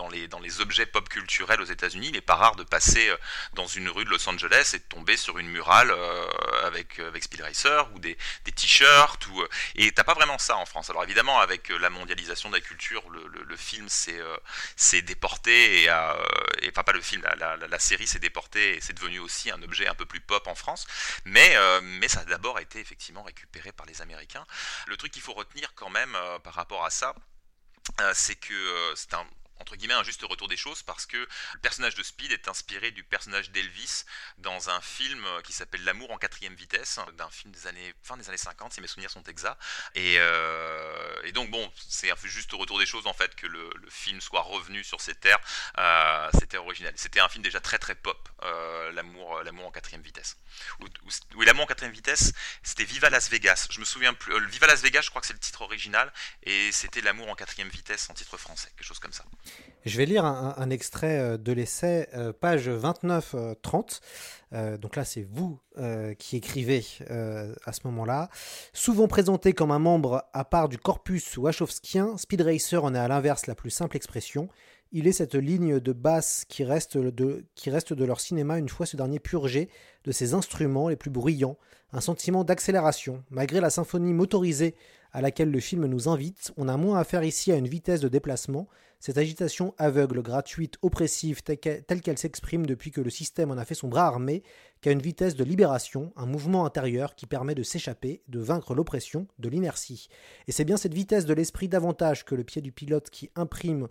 [0.00, 2.08] dans, les, dans les objets pop culturels aux États-Unis.
[2.08, 3.12] Il n'est pas rare de passer
[3.54, 5.94] dans une rue de Los Angeles et de tomber sur une murale
[6.64, 9.26] avec, avec Speed Racer ou des, des t-shirts.
[9.28, 10.88] Ou, et t'as pas vraiment ça en France.
[10.90, 14.36] Alors évidemment, avec la mondialisation de la culture, le, le film euh,
[14.76, 16.14] c'est déporté et, euh,
[16.62, 19.86] et, enfin pas le film, la, série s'est déportée et c'est devenu aussi un objet
[19.86, 20.86] un peu plus pop en France,
[21.24, 24.46] mais, euh, mais ça a d'abord été effectivement récupéré par les Américains.
[24.86, 27.14] Le truc qu'il faut retenir quand même par rapport à ça,
[28.12, 29.26] c'est que c'est un
[29.60, 32.90] entre guillemets un juste retour des choses parce que le personnage de Speed est inspiré
[32.90, 34.04] du personnage d'Elvis
[34.38, 38.28] dans un film qui s'appelle L'amour en quatrième vitesse, d'un film des années fin des
[38.28, 39.60] années 50 si mes souvenirs sont exacts.
[39.94, 44.20] Et, euh, donc bon, c'est un juste retour des choses en fait que le, film
[44.20, 45.40] soit revenu sur ces terres.
[45.78, 46.92] Euh, c'était original.
[46.96, 50.36] C'était un film déjà très très pop, euh, L'amour l'amour en quatrième vitesse.
[50.80, 53.68] oui, L'amour en quatrième vitesse, c'était Viva Las Vegas.
[53.70, 54.38] Je me souviens plus.
[54.48, 57.68] Viva Las Vegas, je crois que c'est le titre original et c'était L'amour en quatrième
[57.68, 59.24] vitesse en titre français, quelque chose comme ça.
[59.86, 64.00] Je vais lire un, extrait euh, de l'essai, euh, page 29-30.
[64.52, 65.58] Euh, donc là, c'est vous
[66.18, 66.84] qui écrivez
[67.64, 68.28] à ce moment-là.
[68.74, 73.08] Souvent présenté comme un membre à part du corpus wachowskien, Speed Racer en est à
[73.08, 74.50] l'inverse la plus simple expression.
[74.92, 78.68] Il est cette ligne de basse qui reste de, qui reste de leur cinéma une
[78.68, 79.70] fois ce dernier purgé
[80.04, 81.56] de ses instruments les plus bruyants,
[81.94, 83.24] un sentiment d'accélération.
[83.30, 84.74] Malgré la symphonie motorisée
[85.12, 88.08] à laquelle le film nous invite, on a moins affaire ici à une vitesse de
[88.08, 88.68] déplacement,
[89.00, 93.74] cette agitation aveugle, gratuite, oppressive, telle qu'elle s'exprime depuis que le système en a fait
[93.74, 94.42] son bras armé,
[94.82, 99.26] qu'à une vitesse de libération, un mouvement intérieur qui permet de s'échapper, de vaincre l'oppression,
[99.38, 100.08] de l'inertie.
[100.48, 103.88] Et c'est bien cette vitesse de l'esprit davantage que le pied du pilote qui imprime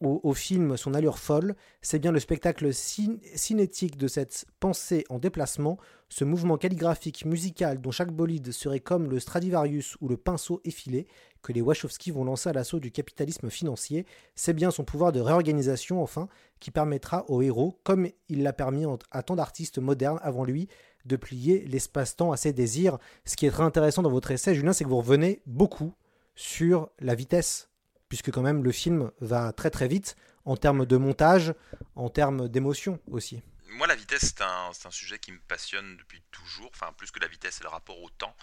[0.00, 5.78] au, film son allure folle, c'est bien le spectacle cinétique de cette pensée en déplacement,
[6.08, 11.06] ce mouvement calligraphique musical dont chaque bolide serait comme le Stradivarius ou le pinceau effilé,
[11.42, 14.04] que les Wachowski vont lancer à l'assaut du capitalisme financier,
[14.34, 16.28] c'est bien son pouvoir de réorganisation enfin
[16.60, 20.68] qui permettra au héros, comme il l'a permis à tant d'artistes modernes avant lui,
[21.04, 22.98] de plier l'espace-temps à ses désirs.
[23.24, 25.94] Ce qui est très intéressant dans votre essai, Julien, c'est que vous revenez beaucoup
[26.34, 27.70] sur la vitesse
[28.08, 31.54] puisque quand même le film va très très vite en termes de montage,
[31.96, 33.42] en termes d'émotion aussi.
[33.68, 36.70] Moi, la vitesse, c'est un, sujet qui me passionne depuis toujours.
[36.74, 38.36] Enfin, plus que la vitesse, c'est le rapport au temps.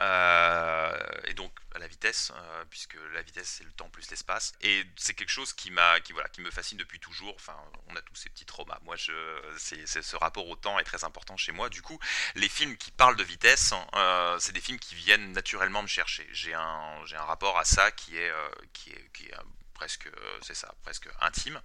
[0.00, 4.52] Euh, et donc, à la vitesse, euh, puisque la vitesse c'est le temps plus l'espace.
[4.60, 5.72] Et c'est quelque chose qui
[6.04, 7.34] qui voilà, qui me fascine depuis toujours.
[7.36, 7.56] Enfin,
[7.88, 8.78] on a tous ces petits traumas.
[8.82, 9.12] Moi, je,
[9.58, 11.68] c'est, ce rapport au temps est très important chez moi.
[11.68, 11.98] Du coup,
[12.34, 16.28] les films qui parlent de vitesse, euh, c'est des films qui viennent naturellement me chercher.
[16.32, 18.32] J'ai un, un rapport à ça qui est,
[18.72, 19.34] qui est, qui est
[19.74, 20.08] presque,
[20.42, 21.60] c'est ça, presque intime.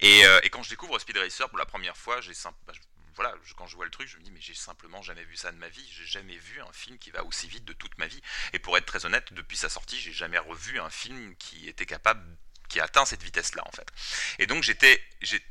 [0.00, 2.32] Et, et, quand je découvre Speed Racer pour la première fois, j'ai
[2.66, 2.72] bah,
[3.16, 5.50] voilà, quand je vois le truc, je me dis mais j'ai simplement jamais vu ça
[5.50, 5.88] de ma vie.
[5.90, 8.20] J'ai jamais vu un film qui va aussi vite de toute ma vie.
[8.52, 11.86] Et pour être très honnête, depuis sa sortie, j'ai jamais revu un film qui était
[11.86, 12.22] capable
[12.68, 13.86] qui atteint cette vitesse-là en fait.
[14.38, 15.02] Et donc j'étais,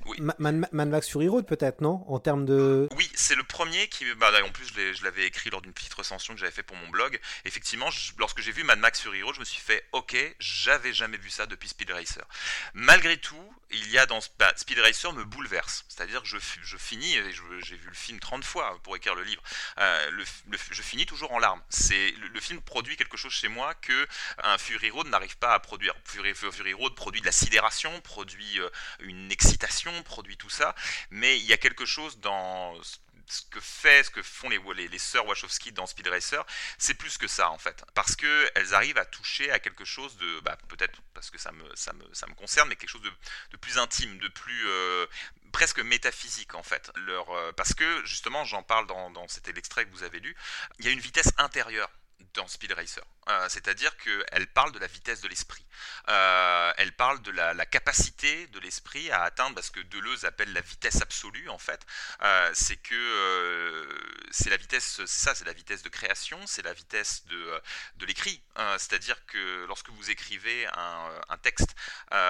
[0.05, 0.17] oui.
[0.39, 2.03] Man, Max Fury Road peut-être non?
[2.07, 2.87] En termes de.
[2.95, 6.33] Oui, c'est le premier qui, bah, en plus je l'avais écrit lors d'une petite recension
[6.33, 7.19] que j'avais fait pour mon blog.
[7.45, 11.17] Effectivement, lorsque j'ai vu Mad Max Fury Road, je me suis fait ok, j'avais jamais
[11.17, 12.25] vu ça depuis Speed Racer.
[12.73, 17.15] Malgré tout, il y a dans bah, Speed Racer me bouleverse, c'est-à-dire que je, finis,
[17.61, 19.41] j'ai vu le film 30 fois pour écrire le livre,
[19.79, 20.25] euh,
[20.71, 21.61] je finis toujours en larmes.
[21.89, 24.07] Le, film produit quelque chose chez moi que
[24.43, 25.95] un Fury Road n'arrive pas à produire.
[26.03, 30.75] Fury, Fury Road produit de la sidération, produit euh, une excitation, produit tout ça,
[31.09, 32.75] mais il y a quelque chose dans
[33.27, 36.45] ce que fait, ce que font les, sœurs Wachowski dans Speed Racer,
[36.77, 37.83] c'est plus que ça en fait.
[37.93, 41.75] Parce qu'elles arrivent à toucher à quelque chose de, bah, peut-être parce que ça me,
[41.75, 43.11] ça, me, ça me concerne, mais quelque chose de,
[43.51, 45.07] de plus intime, de plus euh,
[45.51, 46.91] presque métaphysique en fait.
[46.95, 50.35] Leur, euh, parce que justement, j'en parle dans, dans cet extrait que vous avez lu,
[50.79, 51.89] il y a une vitesse intérieure
[52.33, 53.03] dans Speed Racer.
[53.27, 55.65] Euh, c'est-à-dire qu'elle parle de la vitesse de l'esprit.
[56.09, 60.61] Euh, elle parle de la, capacité de l'esprit à atteindre, parce que Deleuze appelle la
[60.61, 61.85] vitesse absolue en fait.
[62.21, 63.87] Euh, c'est que
[64.31, 67.61] c'est la vitesse, ça, c'est la vitesse de création, c'est la vitesse de,
[67.97, 68.41] de l'écrit.
[68.77, 71.75] c'est-à-dire que lorsque vous écrivez un texte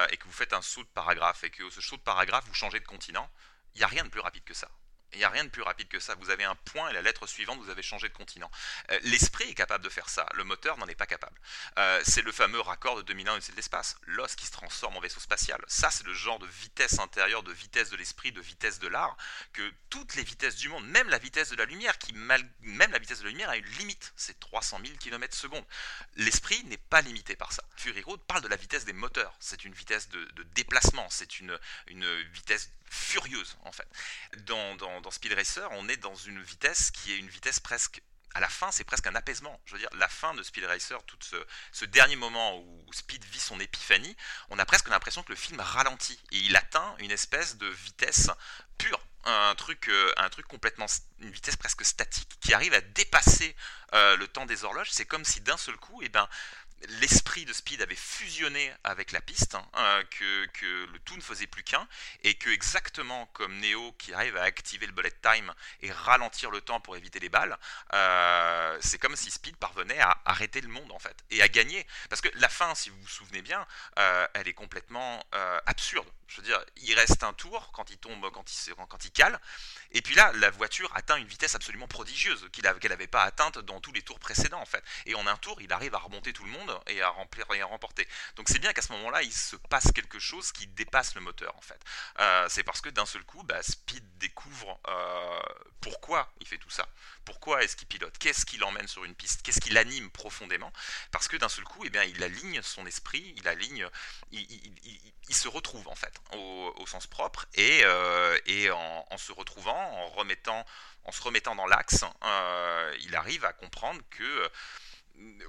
[0.09, 2.53] et que vous faites un saut de paragraphe et que ce saut de paragraphe vous
[2.53, 3.29] changez de continent,
[3.73, 4.69] il n'y a rien de plus rapide que ça.
[5.15, 6.15] Il n'y a rien de plus rapide que ça.
[6.15, 8.51] Vous avez un point et la lettre suivante, vous avez changé de continent.
[8.91, 10.27] Euh, l'esprit est capable de faire ça.
[10.33, 11.39] Le moteur n'en est pas capable.
[11.77, 13.97] Euh, c'est le fameux raccord de 2001 c'est de l'espace.
[14.07, 15.63] L'os qui se transforme en vaisseau spatial.
[15.67, 19.15] Ça, c'est le genre de vitesse intérieure, de vitesse de l'esprit, de vitesse de l'art,
[19.53, 22.99] que toutes les vitesses du monde, même la vitesse de la lumière, qui même la
[22.99, 24.13] vitesse de la lumière a une limite.
[24.15, 25.65] C'est 300 000 km secondes.
[26.15, 27.63] L'esprit n'est pas limité par ça.
[27.85, 29.35] Fury Road parle de la vitesse des moteurs.
[29.39, 31.07] C'est une vitesse de, déplacement.
[31.11, 31.55] C'est une,
[32.33, 33.87] vitesse furieuse en fait.
[34.45, 38.01] Dans, Speed Racer, on est dans une vitesse qui est une vitesse presque
[38.33, 39.61] à la fin, c'est presque un apaisement.
[39.65, 41.17] Je veux dire, la fin de Speed Racer, tout
[41.71, 44.17] ce, dernier moment où Speed vit son épiphanie,
[44.49, 48.29] on a presque l'impression que le film ralentit et il atteint une espèce de vitesse
[48.77, 48.99] pure.
[49.27, 50.85] Un truc, euh, un truc complètement,
[51.19, 53.55] une vitesse presque statique qui arrive à dépasser
[53.93, 54.91] euh, le temps des horloges.
[54.91, 56.27] C'est comme si d'un seul coup, eh ben,
[57.01, 60.03] l'esprit de Speed avait fusionné avec la piste, hein, euh,
[60.51, 61.87] que, le tout ne faisait plus qu'un,
[62.23, 66.61] et que exactement comme Neo qui arrive à activer le bullet time et ralentir le
[66.61, 67.57] temps pour éviter les balles,
[67.93, 71.85] euh, c'est comme si Speed parvenait à arrêter le monde en fait, et à gagner.
[72.09, 73.65] Parce que la fin, si vous vous souvenez bien,
[73.99, 75.23] euh, elle est complètement
[75.65, 76.07] absurde.
[76.27, 79.39] Je veux dire, il reste un tour quand il tombe, quand il, quand il cale,
[79.91, 83.79] et puis là, la voiture atteint une vitesse absolument prodigieuse qu'elle n'avait pas atteinte dans
[83.79, 84.83] tous les tours précédents en fait.
[85.05, 87.61] Et en un tour, il arrive à remonter tout le monde et à remplir et
[87.61, 88.07] à remporter.
[88.35, 91.55] Donc c'est bien qu'à ce moment-là, il se passe quelque chose qui dépasse le moteur
[91.55, 91.79] en fait.
[92.19, 95.39] Euh, c'est parce que d'un seul coup, bah, Speed découvre euh,
[95.81, 96.87] pourquoi il fait tout ça.
[97.25, 98.17] Pourquoi est-ce qu'il pilote?
[98.17, 99.41] Qu'est-ce qui l'emmène sur une piste?
[99.41, 100.71] Qu'est-ce qui l'anime profondément?
[101.11, 103.87] Parce que d'un seul coup, eh bien, il aligne son esprit, il aligne,
[104.31, 108.37] il, se retrouve en fait au, sens propre et, euh,
[108.73, 110.65] en, se retrouvant, en remettant,
[111.03, 112.05] en se remettant dans l'axe,
[113.01, 114.49] il arrive à comprendre que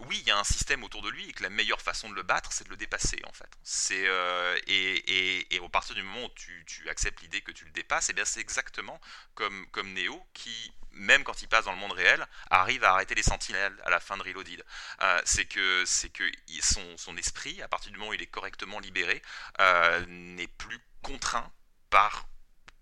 [0.01, 2.15] oui, il y a un système autour de lui et que la meilleure façon de
[2.15, 3.51] le battre, c'est de le dépasser en fait.
[3.63, 7.71] C'est euh, et, et, au partir du moment où tu, acceptes l'idée que tu le
[7.71, 9.01] dépasses, et eh bien c'est exactement
[9.35, 13.15] comme comme Neo qui même quand il passe dans le monde réel, arrive à arrêter
[13.15, 14.65] les sentinelles à la fin de Reloaded.
[15.03, 16.25] Euh, c'est que c'est que
[16.63, 19.23] son, son esprit, à partir du moment où il est correctement libéré,
[19.61, 21.53] euh, n'est plus contraint
[21.91, 22.27] par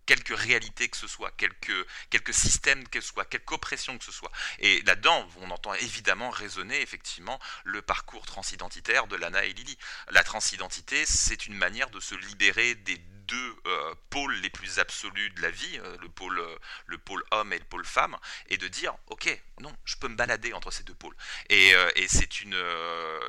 [0.07, 4.13] quelque réalité que ce soit, quelques, quelques systèmes que ce soit, quelque oppression que ce
[4.13, 4.33] soit.
[4.59, 9.77] Et là-dedans, on entend évidemment résonner effectivement le parcours transidentitaire de Lana et Lily.
[10.11, 15.31] La transidentité, c'est une manière de se libérer des deux euh, pôles les plus absolus
[15.31, 18.17] de la vie, euh, le, pôle, euh, le pôle homme et le pôle femme,
[18.49, 21.17] et de dire, ok, non, je peux me balader entre ces deux pôles.
[21.49, 21.75] Et,
[22.09, 22.57] c'est une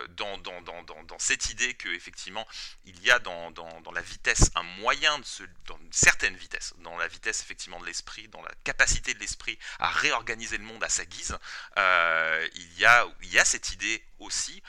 [0.10, 2.46] dans, dans, dans, cette idée que effectivement
[2.84, 6.74] il y a dans, dans, la vitesse un moyen de se, dans une certaine vitesse,
[6.80, 10.84] dans la vitesse effectivement de l'esprit, dans la capacité de l'esprit à réorganiser le monde
[10.84, 11.38] à sa guise,
[11.78, 14.62] il y a il y a cette idée aussi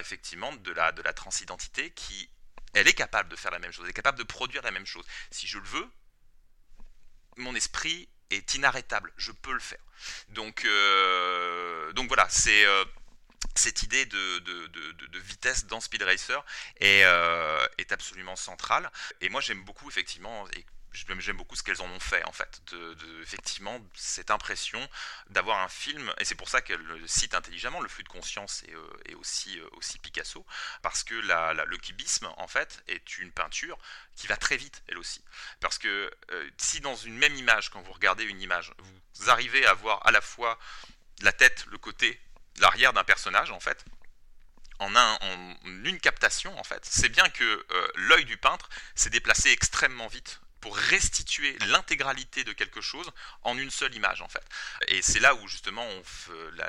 [0.00, 2.28] effectivement de la de la transidentité qui
[2.74, 4.86] elle est capable de faire la même chose, elle est capable de produire la même
[4.86, 5.04] chose.
[5.30, 5.90] Si je le veux,
[7.36, 9.82] mon esprit est inarrêtable, je peux le faire.
[10.28, 12.64] Donc, euh, voilà, c'est...
[12.66, 12.84] Euh,
[13.56, 16.44] cette idée de, vitesse dans Speed Racer
[16.78, 18.90] est, euh, est absolument centrale.
[19.20, 20.46] Et moi, j'aime beaucoup, effectivement,
[20.92, 22.62] j'aime beaucoup ce qu'elles en ont fait en fait.
[22.72, 24.88] De, effectivement cette impression
[25.30, 28.62] d'avoir un film et c'est pour ça qu'elle le cite intelligemment le flux de conscience
[28.68, 30.44] et, euh, aussi euh, aussi Picasso
[30.82, 33.78] parce que le cubisme en fait est une peinture
[34.16, 35.24] qui va très vite elle aussi.
[35.60, 36.10] Parce que
[36.58, 38.72] si dans une même image quand vous regardez une image
[39.16, 40.58] vous arrivez à voir à la fois
[41.20, 42.20] la tête le côté
[42.58, 43.84] l'arrière d'un personnage en fait
[44.82, 49.10] en, un, en une captation en fait, c'est bien que euh, l'œil du peintre s'est
[49.10, 53.10] déplacé extrêmement vite pour restituer l'intégralité de quelque chose
[53.42, 54.44] en une seule image en fait.
[54.88, 55.86] Et c'est là où justement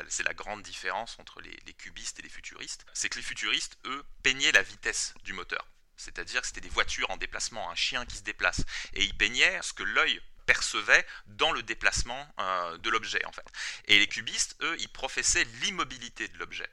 [0.09, 4.03] c'est la grande différence entre les, cubistes et les futuristes, c'est que les futuristes eux
[4.23, 5.65] peignaient la vitesse du moteur.
[5.95, 8.61] C'est-à-dire que c'était des voitures en déplacement, un chien qui se déplace.
[8.93, 13.45] Et ils peignaient ce que l'œil percevait dans le déplacement euh, de l'objet en fait.
[13.85, 16.69] Et les cubistes, eux, ils professaient l'immobilité de l'objet.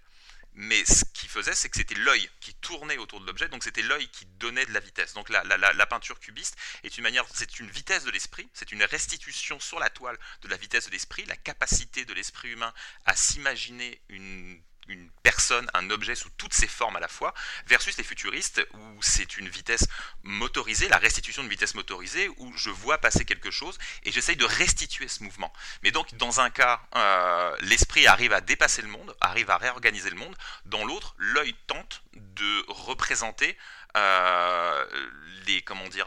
[0.62, 3.80] Mais ce qu'ils faisaient, c'est que c'était l'œil qui tournait autour de l'objet, donc c'était
[3.80, 5.14] l'œil qui donnait de la vitesse.
[5.14, 8.82] Donc la, la, peinture cubiste est une manière, c'est une vitesse de l'esprit, c'est une
[8.84, 12.74] restitution sur la toile de la vitesse de l'esprit, la capacité de l'esprit humain
[13.06, 14.60] à s'imaginer une
[14.90, 17.34] une personne, un objet sous toutes ses formes à la fois,
[17.66, 19.86] versus les futuristes où c'est une vitesse
[20.22, 24.44] motorisée, la restitution de vitesse motorisée, où je vois passer quelque chose et j'essaye de
[24.44, 25.52] restituer ce mouvement.
[25.82, 30.10] Mais donc dans un cas, euh, l'esprit arrive à dépasser le monde, arrive à réorganiser
[30.10, 30.36] le monde,
[30.66, 33.56] dans l'autre, l'œil tente de représenter
[35.46, 36.06] les comment dire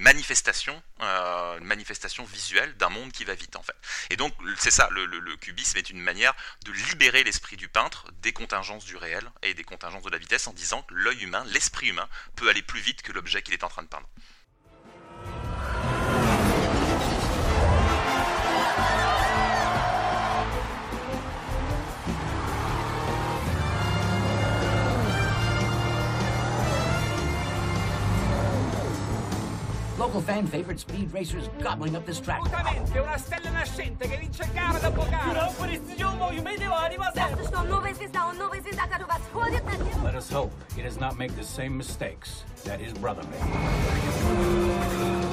[0.00, 3.76] manifestations euh, manifestations visuelles d'un monde qui va vite en fait.
[4.10, 8.32] Et donc c'est ça le, cubisme est une manière de libérer l'esprit du peintre des
[8.32, 11.88] contingences du réel et des contingences de la vitesse en disant que l'œil humain l'esprit
[11.88, 14.08] humain peut aller plus vite que l'objet qu'il est en train de peindre
[30.00, 32.40] Local fan favorite speed racers gobbling up this track.
[32.40, 35.52] Assolutamente, una stella nascente che vince gara dopo gara.
[40.02, 45.29] Let us hope he does not make the same mistakes that his brother made.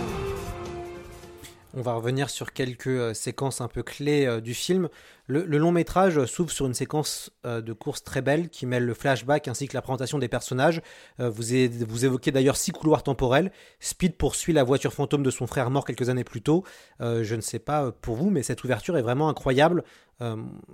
[1.73, 4.87] On va revenir sur quelques euh, séquences un peu clés euh, du film.
[5.27, 8.93] Le, long métrage s'ouvre sur une séquence euh, de course très belle qui mêle le
[8.93, 10.81] flashback ainsi que la présentation des personnages.
[11.19, 11.43] vous,
[11.87, 13.51] vous, évoquez d'ailleurs six couloirs temporels.
[13.81, 16.63] Speed poursuit la voiture fantôme de son frère mort quelques années plus tôt.
[17.01, 19.83] je ne sais pas pour vous, mais cette ouverture est vraiment incroyable.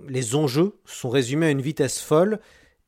[0.06, 2.38] les enjeux sont résumés à une vitesse folle.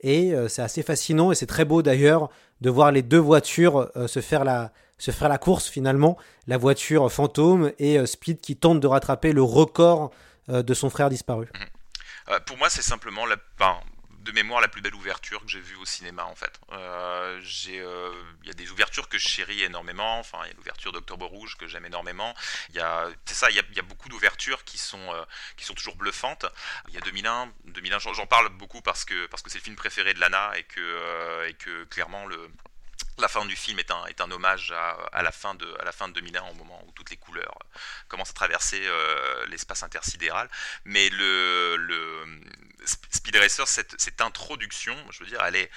[0.03, 2.29] Et c'est assez fascinant et c'est très beau d'ailleurs
[2.61, 6.17] de voir les deux voitures se faire la, se faire la course finalement,
[6.47, 10.11] la voiture fantôme et euh, Speed qui tente de rattraper le record
[10.49, 11.49] euh, de son frère disparu.
[11.55, 11.67] Mhm.
[12.29, 15.85] Euh, pour moi, c'est simplement de mémoire la plus belle ouverture que j'ai vue au
[15.85, 16.59] cinéma en fait.
[16.73, 20.19] Il y a des ouvertures que je chéris énormément.
[20.19, 22.35] Enfin, il y a l'ouverture d'Octobre Rouge que j'aime énormément.
[22.71, 25.15] Il y a, c'est ça, il y a beaucoup d'ouvertures qui sont
[25.57, 26.47] qui sont toujours bluffantes.
[26.89, 29.77] Il y a 2001, 2001, j'en parle beaucoup parce que parce que c'est le film
[29.77, 32.51] préféré de Lana et que et que clairement le
[33.19, 34.73] la fin du film est un, hommage
[35.13, 37.59] à, la fin de, à la fin de 2001, au moment où toutes les couleurs
[37.63, 40.49] euh, commencent à traverser euh, l'espace intersidéral.
[40.85, 42.25] Mais le, le
[42.85, 45.71] Speed Racer, cette, cette, introduction, je veux dire, elle est,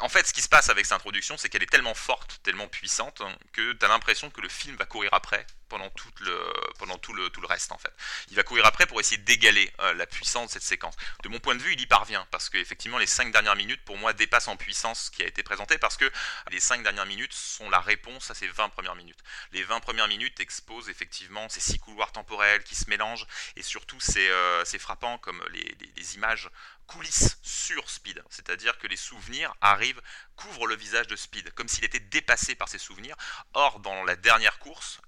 [0.00, 2.68] en fait, ce qui se passe avec cette introduction, c'est qu'elle est tellement forte, tellement
[2.68, 6.52] puissante, hein, que tu as l'impression que le film va courir après pendant, tout le,
[6.78, 7.92] pendant tout, le, tout le reste, en fait.
[8.30, 10.94] Il va courir après pour essayer d'égaler euh, la puissance de cette séquence.
[11.22, 13.96] De mon point de vue, il y parvient, parce qu'effectivement, les 5 dernières minutes, pour
[13.96, 16.10] moi, dépassent en puissance ce qui a été présenté, parce que
[16.50, 19.22] les 5 dernières minutes sont la réponse à ces 20 premières minutes.
[19.52, 24.00] Les 20 premières minutes exposent effectivement ces six couloirs temporels qui se mélangent, et surtout,
[24.00, 26.48] c'est euh, frappant comme les, les images
[26.88, 30.00] coulisses sur Speed, c'est-à-dire que les souvenirs arrivent,
[30.36, 33.14] couvrent le visage de Speed, comme s'il était dépassé par ses souvenirs.
[33.52, 35.00] Or, dans la dernière course,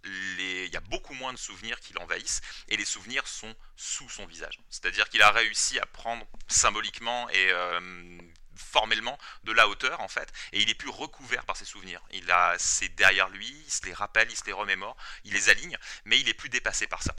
[0.66, 4.26] il y a beaucoup moins de souvenirs qui l'envahissent, et les souvenirs sont sous son
[4.26, 4.60] visage.
[4.70, 8.18] C'est-à-dire qu'il a réussi à prendre symboliquement et euh,
[8.54, 12.30] formellement de la hauteur en fait et il est plus recouvert par ses souvenirs il
[12.30, 15.78] a c'est derrière lui il se les rappelle il se les remémore il les aligne
[16.04, 17.14] mais il est plus dépassé par ça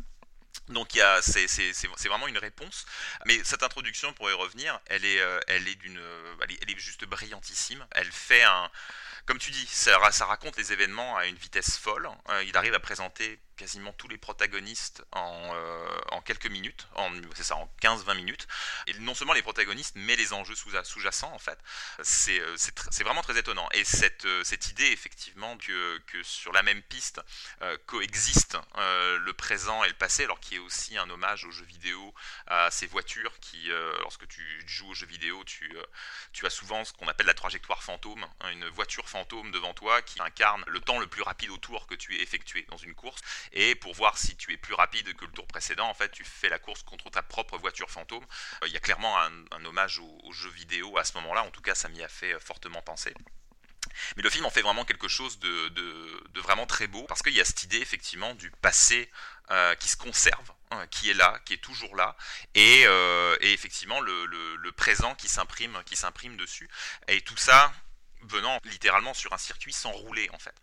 [0.71, 2.85] donc c'est vraiment une réponse.
[3.25, 5.99] Mais cette introduction, pour y revenir, elle est, euh, elle est d'une,
[6.41, 7.85] elle est, juste brillantissime.
[7.91, 8.69] Elle fait un,
[9.25, 12.09] comme tu dis, ça, raconte les événements à une vitesse folle.
[12.29, 15.53] Euh, il arrive à présenter quasiment tous les protagonistes en,
[16.09, 16.87] en quelques minutes,
[17.35, 18.47] c'est ça, en 15-20 minutes.
[18.87, 21.59] Et non seulement les protagonistes, mais les enjeux sous-jacents, en fait.
[22.01, 23.69] C'est, c'est, vraiment très étonnant.
[23.73, 27.21] Et cette, cette idée, effectivement, que, que sur la même piste
[27.85, 31.65] coexistent le présent et le passé, alors qu'il y a aussi un hommage aux jeux
[31.65, 32.15] vidéo,
[32.47, 35.71] à ces voitures qui, lorsque tu joues aux jeux vidéo, tu,
[36.33, 40.01] tu as souvent ce qu'on appelle la trajectoire fantôme, hein, une voiture fantôme devant toi
[40.01, 42.95] qui incarne le temps le plus rapide au tour que tu aies effectué dans une
[42.95, 43.21] course.
[43.53, 46.23] Et pour voir si tu es plus rapide que le tour précédent, en fait, tu
[46.23, 48.23] fais la course contre ta propre voiture fantôme.
[48.63, 51.43] Euh, il y a clairement un, hommage aux, jeux vidéo à ce moment-là.
[51.43, 53.13] En tout cas, ça m'y a fait euh, fortement penser.
[54.15, 57.41] Mais le film en fait vraiment quelque chose de, vraiment très beau, parce qu'il y
[57.41, 59.11] a cette idée effectivement du passé
[59.49, 62.15] euh, qui se conserve, hein, qui est là, qui est toujours là,
[62.55, 62.83] et,
[63.41, 66.69] effectivement le, le présent qui s'imprime dessus.
[67.07, 67.73] Et tout ça,
[68.23, 70.55] venant littéralement sur un circuit sans rouler en fait.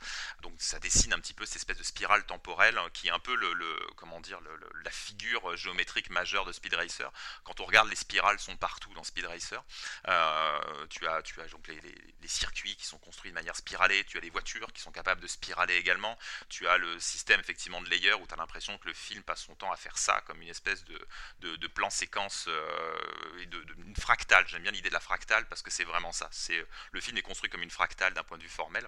[0.43, 3.19] Donc ça dessine un petit peu cette espèce de spirale temporelle hein, qui est un
[3.19, 3.55] peu le,
[3.97, 4.41] comment dire
[4.85, 7.11] la figure géométrique majeure de Speed Racer.
[7.45, 9.63] Quand on regarde les spirales sont partout dans Speed Racer.
[10.09, 14.19] Euh, tu as tu as donc les, circuits qui sont construits de manière spiralée, tu
[14.19, 16.19] as les voitures qui sont capables de spiraler également,
[16.51, 19.45] tu as le système effectivement de layer où tu as l'impression que le film passe
[19.45, 23.97] son temps à faire ça comme une espèce de, de, plan séquence euh, de, une
[23.97, 24.47] fractale.
[24.47, 26.29] J'aime bien l'idée de la fractale parce que c'est vraiment ça.
[26.31, 28.87] C'est le film est construit comme une fractale d'un point de vue formel.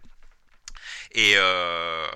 [1.12, 2.08] Et, euh,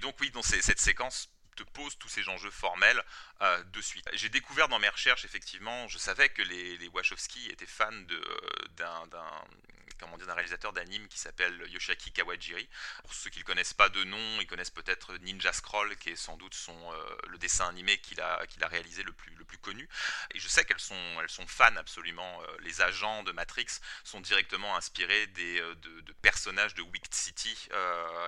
[0.00, 3.02] donc oui, cette séquence te pose tous ces enjeux formels
[3.42, 4.08] euh, de suite.
[4.14, 7.92] J'ai découvert dans mes recherches, effectivement, je savais que les, les Wachowski étaient fans
[8.76, 9.06] d'un
[10.02, 12.68] comment dire, d'un réalisateur d'anime qui s'appelle Yoshiaki Kawajiri.
[13.04, 16.16] Pour ceux qui ne connaissent pas de nom, ils connaissent peut-être Ninja Scroll, qui est
[16.16, 19.44] sans doute son, euh, le dessin animé qu'il a, qu'il a réalisé le plus, le
[19.44, 19.88] plus connu.
[20.34, 22.42] Et je sais qu'elles sont, elles sont fans absolument.
[22.42, 27.56] Euh, les agents de Matrix sont directement inspirés des, euh, de, personnages de Wicked City.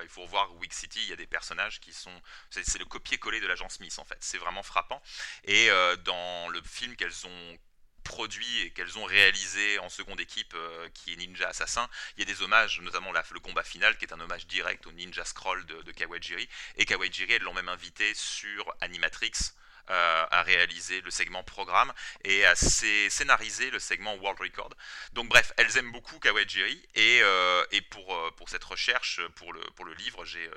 [0.02, 2.22] il faut voir Wicked City, il y a des personnages qui sont...
[2.50, 4.18] C'est, le copier-coller de l'agent Smith en fait.
[4.20, 5.02] C'est vraiment frappant.
[5.44, 5.68] Et
[6.04, 7.58] dans le film qu'elles ont
[8.04, 11.88] produit et qu'elles ont réalisé en seconde équipe, euh, qui est Ninja Assassin.
[12.16, 14.92] Il y a des hommages, notamment le combat final, qui est un hommage direct au
[14.92, 16.48] Ninja Scroll de, Kawajiri.
[16.76, 19.32] Et Kawajiri, elles l'ont même invité sur Animatrix.
[19.90, 21.92] Euh, à réaliser le segment programme
[22.24, 24.70] et à scénariser le segment World Record.
[25.12, 30.48] Donc bref, elles aiment beaucoup Kawajiri et, euh, pour, cette recherche, pour le livre, j'ai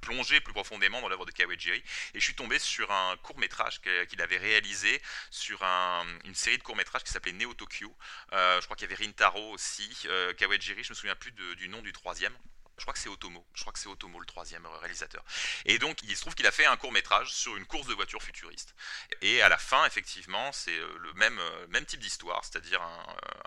[0.00, 1.78] plonger plus profondément dans l'œuvre de Kawajiri
[2.14, 5.00] et je suis tombé sur un court métrage qu'il avait réalisé
[5.30, 7.94] sur une série de courts métrages qui s'appelait Neo Tokyo.
[8.32, 11.68] Euh, je crois qu'il y avait Rintaro aussi, euh, Kawajiri, je me souviens plus du
[11.68, 12.36] nom du troisième.
[12.80, 13.46] Je crois que c'est Otomo.
[13.52, 15.22] Je crois que c'est Otomo le troisième réalisateur.
[15.66, 17.92] Et donc il se trouve qu'il a fait un court métrage sur une course de
[17.92, 18.74] voiture futuriste.
[19.20, 21.38] Et à la fin, effectivement, c'est euh, le même,
[21.84, 22.80] type d'histoire, c'est-à-dire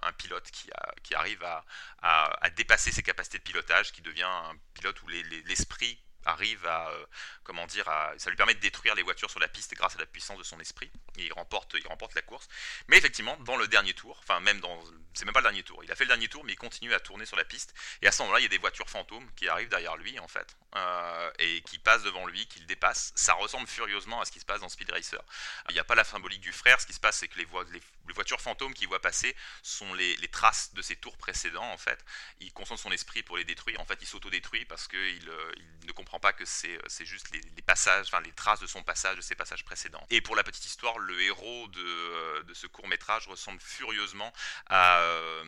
[0.04, 5.08] un, pilote qui, arrive à, dépasser ses capacités de pilotage, qui devient un pilote où
[5.08, 7.06] l'esprit arrive à, euh,
[7.44, 10.00] comment dire, à, ça lui permet de détruire les voitures sur la piste grâce à
[10.00, 10.92] la puissance de son esprit.
[11.18, 12.48] il remporte, il remporte la course.
[12.88, 14.80] Mais effectivement, dans le dernier tour, enfin même dans,
[15.14, 15.84] c'est même pas le dernier tour.
[15.84, 17.74] Il a fait le dernier tour, mais il continue à tourner sur la piste.
[18.02, 20.28] Et à ce moment-là, il y a des voitures fantômes qui arrivent derrière lui, en
[20.28, 23.12] fait, euh, et qui passent devant lui, qui le dépassent.
[23.16, 25.22] Ça ressemble furieusement à ce qui se passe dans Speed Racer.
[25.70, 26.82] Il n'y a pas la symbolique du frère.
[26.82, 30.18] Ce qui se passe, c'est que les, les, voitures fantômes qu'il voit passer sont les,
[30.30, 32.04] traces de ses tours précédents, en fait.
[32.40, 33.80] Il concentre son esprit pour les détruire.
[33.80, 37.62] En fait, il s'auto-détruit parce qu'il euh, il ne comprend pas que c'est juste les,
[37.62, 40.06] passages, enfin les traces de son passage, de ses passages précédents.
[40.10, 44.32] Et pour la petite histoire, le héros de, euh, ce court métrage ressemble furieusement
[44.68, 45.44] à, euh,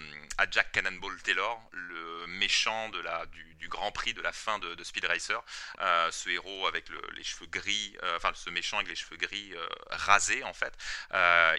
[0.51, 5.43] Jack Cannonball Taylor, le méchant du, Grand Prix de la fin de, Speed Racer.
[5.79, 9.53] Euh, ce héros avec les cheveux gris, enfin ce méchant avec les cheveux gris
[9.89, 10.73] rasés en fait.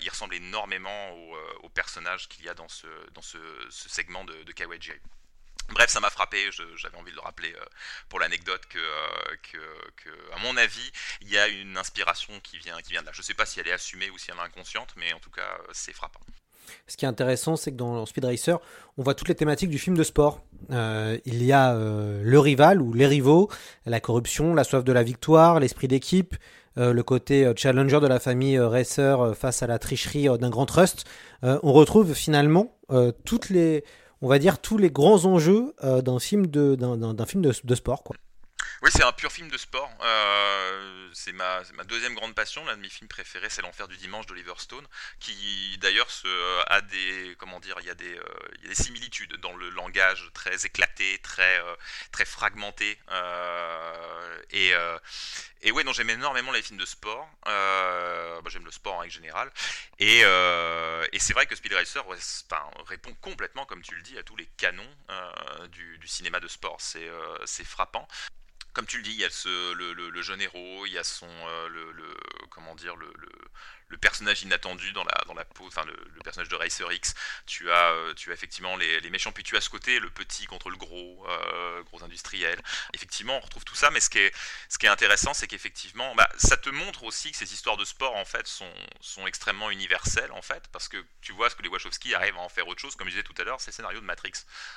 [0.00, 1.10] il ressemble énormément
[1.62, 2.86] au, personnage qu'il y a dans ce,
[3.70, 4.52] segment de, de.
[5.72, 6.38] Bref, ça m'a frappé,
[6.76, 7.64] j'avais envie de le rappeler euh,
[8.08, 8.80] pour l'anecdote euh,
[9.42, 10.90] que, à mon avis,
[11.22, 13.12] il y a une inspiration qui vient, qui vient de là.
[13.12, 15.18] Je ne sais pas si elle est assumée ou si elle est inconsciente, mais en
[15.18, 16.20] tout cas, euh, c'est frappant.
[16.86, 18.58] Ce qui est intéressant, c'est que dans Speed Racer,
[18.96, 20.42] on voit toutes les thématiques du film de sport.
[20.70, 23.48] il y a le rival ou les rivaux,
[23.84, 26.34] la corruption, la soif de la victoire, l'esprit d'équipe,
[26.74, 31.04] le côté challenger de la famille racer face à la tricherie d'un grand trust.
[31.42, 32.76] on retrouve finalement
[33.24, 33.84] toutes les
[34.22, 38.02] on va dire, tous les grands enjeux euh, d'un film, de, d'un, film de, sport.
[38.02, 38.16] Quoi.
[38.82, 39.90] Oui, c'est un pur film de sport.
[40.02, 42.62] Euh, c'est ma, deuxième grande passion.
[42.66, 44.86] L'un de mes films préférés, c'est L'Enfer du dimanche d'Oliver Stone,
[45.18, 46.08] qui d'ailleurs
[46.66, 51.58] a des, comment dire, il y euh, similitudes dans le langage très éclaté, très,
[52.12, 52.98] très fragmenté.
[54.50, 54.72] et,
[55.62, 57.26] et ouais, j'aime énormément les films de sport.
[57.44, 59.50] Bah, j'aime le sport en règle générale.
[59.98, 60.20] Et,
[61.18, 62.04] c'est vrai que Speed Racer
[62.86, 64.88] répond complètement, comme tu le dis, à tous les canons
[65.70, 66.78] du, cinéma de sport.
[66.80, 68.06] C'est frappant
[68.76, 69.28] comme tu le dis, il y a
[69.74, 72.14] le, jeune héros, il y a son, euh, le,
[72.50, 73.10] comment dire, le,
[73.88, 77.14] le, personnage inattendu dans la, dans la peau, enfin le, personnage de Racer X.
[77.46, 80.10] Tu as, euh, tu as effectivement les, les, méchants, puis tu as ce côté, le
[80.10, 82.60] petit contre le gros, euh, gros industriel.
[82.94, 84.34] Effectivement, on retrouve tout ça, mais ce qui est,
[84.68, 87.84] ce qui est intéressant, c'est qu'effectivement, bah, ça te montre aussi que ces histoires de
[87.84, 91.62] sport, en fait, sont, sont extrêmement universelles, en fait, parce que tu vois ce que
[91.62, 93.70] les Wachowski arrivent à en faire autre chose, comme je disais tout à l'heure, c'est
[93.70, 94.32] le scénario de Matrix.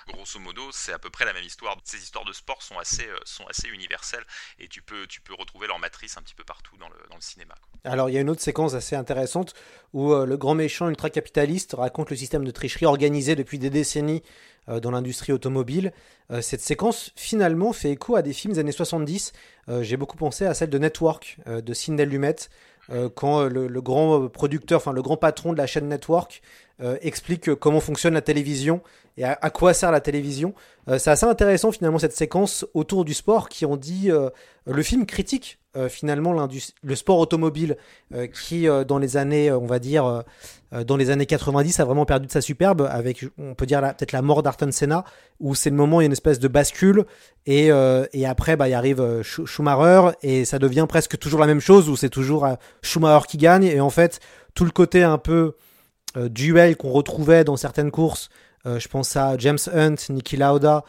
[0.08, 1.78] Grosso modo, c'est à peu près la même histoire.
[1.84, 4.26] Ces histoires de sport sont assez, euh, sont assez universelles,
[4.60, 7.16] et tu peux, tu peux retrouver leur matrice un petit peu partout dans le, dans
[7.16, 7.56] le cinéma.
[7.84, 9.54] Alors, il y a une autre séquence assez intéressante
[9.94, 14.22] où euh, le grand méchant ultra-capitaliste raconte le système de tricherie organisé depuis des décennies
[14.70, 15.92] euh, dans l'industrie automobile.
[16.32, 19.34] Euh, cette séquence, finalement, fait écho à des films des années 70.
[19.70, 22.36] Euh, J'ai beaucoup pensé à celle de Network de Sidney Lumet,
[23.14, 26.42] quand le, le, grand producteur, enfin le grand patron de la chaîne Network
[27.02, 28.82] explique comment fonctionne la télévision
[29.18, 30.54] et à, quoi sert la télévision.
[30.98, 34.10] C'est assez intéressant finalement cette séquence autour du sport qui ont dit
[34.66, 36.34] le film critique euh, finalement
[36.82, 37.78] le sport automobile
[38.16, 40.24] euh, qui euh, dans les années on va dire
[40.72, 44.12] dans les années 90 a vraiment perdu de sa superbe avec on peut dire peut-être
[44.12, 45.04] la mort d'Arton Senna
[45.40, 47.06] où c'est le moment où il y a une espèce de bascule
[47.46, 51.88] et, et après bah, il arrive Schumacher et ça devient presque toujours la même chose
[51.88, 52.48] où c'est toujours
[52.82, 54.20] Schumacher qui gagne et en fait
[54.56, 55.56] tout le côté un peu
[56.16, 58.30] duel qu'on retrouvait dans certaines courses
[58.66, 60.84] je pense à James Hunt, Niki Lauda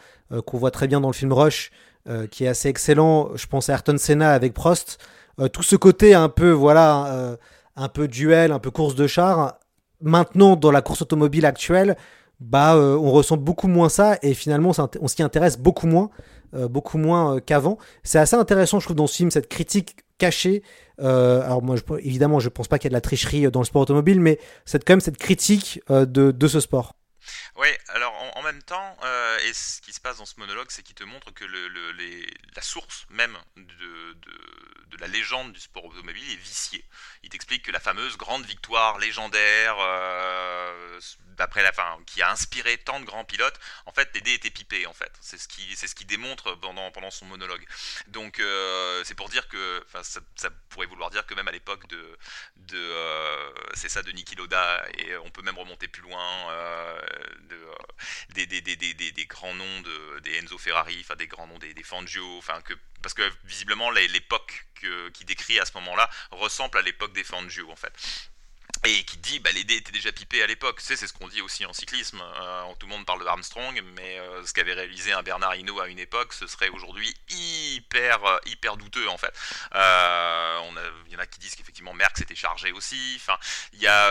[0.45, 1.71] qu'on voit très bien dans le film Rush
[2.09, 3.29] euh, qui est assez excellent.
[3.35, 4.97] Je pense à Ayrton Senna avec Prost.
[5.39, 7.37] Euh, tout ce côté un peu, voilà, euh,
[7.75, 9.59] un peu duel, un peu course de char.
[10.01, 11.95] Maintenant, dans la course automobile actuelle,
[12.39, 16.09] bah, on ressent beaucoup moins ça et finalement, on s'y intéresse beaucoup moins,
[16.53, 17.77] beaucoup moins qu'avant.
[18.01, 20.61] C'est assez intéressant, je trouve, dans ce film, cette critique cachée.
[20.99, 23.65] alors moi, je, évidemment, je pense pas qu'il y a de la tricherie dans le
[23.65, 26.95] sport automobile, mais c'est quand même cette critique de, de ce sport.
[27.61, 30.81] Oui, alors en, même temps, euh, et ce qui se passe dans ce monologue, c'est
[30.81, 34.17] qu'il te montre que la source même de,
[34.99, 36.83] la légende du sport automobile est viciée.
[37.21, 40.99] Il t'explique que la fameuse grande victoire légendaire, euh,
[41.37, 41.71] d'après la
[42.07, 45.11] qui a inspiré tant de grands pilotes, en fait, les dés étaient pipés, en fait.
[45.21, 47.65] C'est ce qui, c'est ce qui démontre pendant, pendant son monologue.
[48.07, 51.87] Donc, euh, c'est pour dire que, ça, ça, pourrait vouloir dire que même à l'époque
[51.87, 52.17] de,
[52.55, 52.95] de
[53.75, 56.21] c'est ça, de Niki Loda, et on peut même remonter plus loin,
[57.51, 62.61] de, des, grands noms de, des Enzo Ferrari, enfin, des grands noms des, Fangio, enfin,
[62.61, 64.67] que parce que visiblement l'époque
[65.13, 67.93] qui décrit à ce moment-là ressemble à l'époque des Fangio en fait
[68.83, 70.79] et qui dit bah les dés étaient déjà pipés à l'époque.
[70.81, 72.21] C'est ce qu'on dit aussi en cyclisme.
[72.21, 75.79] Euh, tout le monde parle de Armstrong, mais euh, ce qu'avait réalisé un Bernard Hinault
[75.79, 79.33] à une époque, ce serait aujourd'hui hyper euh, hyper douteux en fait.
[79.73, 83.13] On a, il y en a qui disent qu'effectivement Merckx était chargé aussi.
[83.17, 83.37] Enfin,
[83.73, 84.09] il y a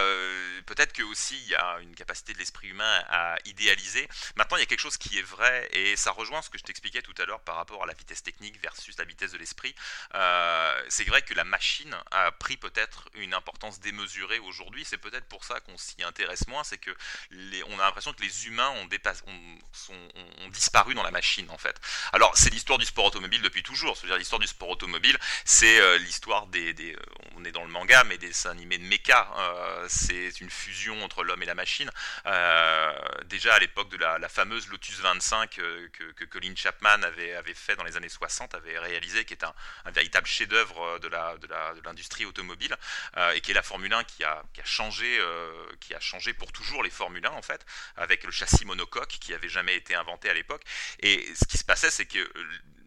[0.67, 4.09] peut-être que aussi il y a une capacité de l'esprit humain à idéaliser.
[4.37, 6.65] Maintenant, il y a quelque chose qui est vrai et ça rejoint ce que je
[6.65, 9.75] t'expliquais tout à l'heure par rapport à la vitesse technique versus la vitesse de l'esprit.
[10.89, 15.45] c'est vrai que la machine a pris peut-être une importance démesurée aujourd'hui c'est peut-être pour
[15.45, 16.91] ça qu'on s'y intéresse moins, c'est que
[17.31, 18.89] les, on a l'impression que les humains ont,
[19.95, 21.81] ont, disparu dans la machine en fait.
[22.13, 25.99] Alors c'est l'histoire du sport automobile depuis toujours, c'est-à-dire l'histoire du sport automobile, c'est euh,
[25.99, 26.97] l'histoire des, des,
[27.41, 31.03] on est dans le manga, mais des dessins animés de mecha, euh, c'est une fusion
[31.03, 31.91] entre l'homme et la machine.
[32.27, 32.93] Euh,
[33.25, 37.55] déjà à l'époque de la, fameuse Lotus 25 euh, que, que, Colin Chapman avait, avait
[37.55, 39.55] fait dans les années 60, avait réalisé, qui est un,
[39.91, 41.09] véritable chef-d'œuvre de
[41.85, 42.77] l'industrie automobile
[43.35, 47.43] et qui est la Formule 1 qui a changé, pour toujours les Formule 1 en
[47.43, 47.65] fait,
[47.97, 50.63] avec le châssis monocoque qui avait jamais été inventé à l'époque.
[51.01, 52.31] Et ce qui se passait, c'est que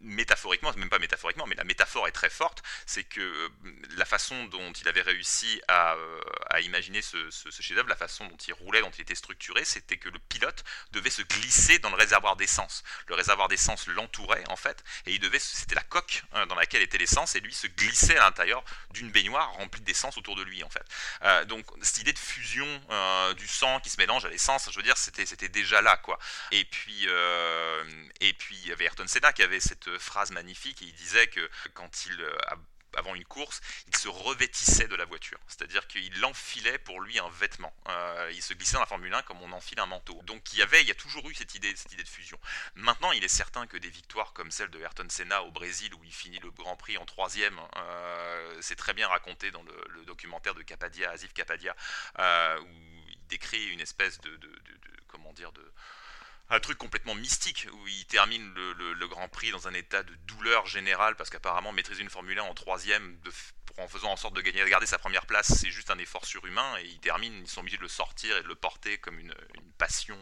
[0.04, 3.48] métaphoriquement, même pas métaphoriquement, mais la métaphore est très forte, c'est que euh,
[3.96, 8.36] la façon dont il avait réussi à, euh, imaginer ce, ce, chef-d'œuvre, la façon dont
[8.36, 11.96] il roulait, dont il était structuré, c'était que le pilote devait se glisser dans le
[11.96, 12.84] réservoir d'essence.
[13.08, 16.82] Le réservoir d'essence l'entourait en fait, et il devait, c'était la coque hein, dans laquelle
[16.82, 20.62] était l'essence, et lui se glissait à l'intérieur d'une baignoire remplie d'essence autour de lui
[20.62, 20.84] en fait.
[21.22, 22.64] Euh, donc cette idée de fusion
[23.36, 26.18] du sang qui se mélange à l'essence, je veux dire, c'était déjà là quoi.
[26.52, 27.06] Et puis
[28.20, 31.26] et puis il y avait Ayrton Senna qui avait cette phrase magnifique et il disait
[31.28, 32.56] que quand il a
[32.96, 35.38] avant une course, il se revêtissait de la voiture.
[35.46, 37.74] C'est-à-dire qu'il enfilait pour lui un vêtement.
[37.88, 40.20] Euh, il se glissait dans la Formule 1 comme on enfile un manteau.
[40.24, 42.38] Donc il y avait, il y a toujours eu cette idée, cette idée de fusion.
[42.74, 46.04] Maintenant, il est certain que des victoires comme celle de Ayrton Senna au Brésil, où
[46.04, 49.74] il finit le Grand Prix en troisième, euh, c'est très bien raconté dans le,
[50.04, 51.74] documentaire de Capadia, Asif Capadia,
[52.18, 52.66] euh, où
[53.08, 54.50] il décrit une espèce de, de
[55.08, 55.72] comment dire, de
[56.50, 60.66] un truc complètement mystique où il termine le, Grand Prix dans un état de douleur
[60.66, 63.30] générale parce qu'apparemment maîtriser une Formule 1 en troisième de,
[63.78, 66.24] en faisant en sorte de gagner, de garder sa première place, c'est juste un effort
[66.24, 69.18] surhumain et ils terminent, ils sont obligés de le sortir et de le porter comme
[69.18, 69.34] une,
[69.76, 70.18] passion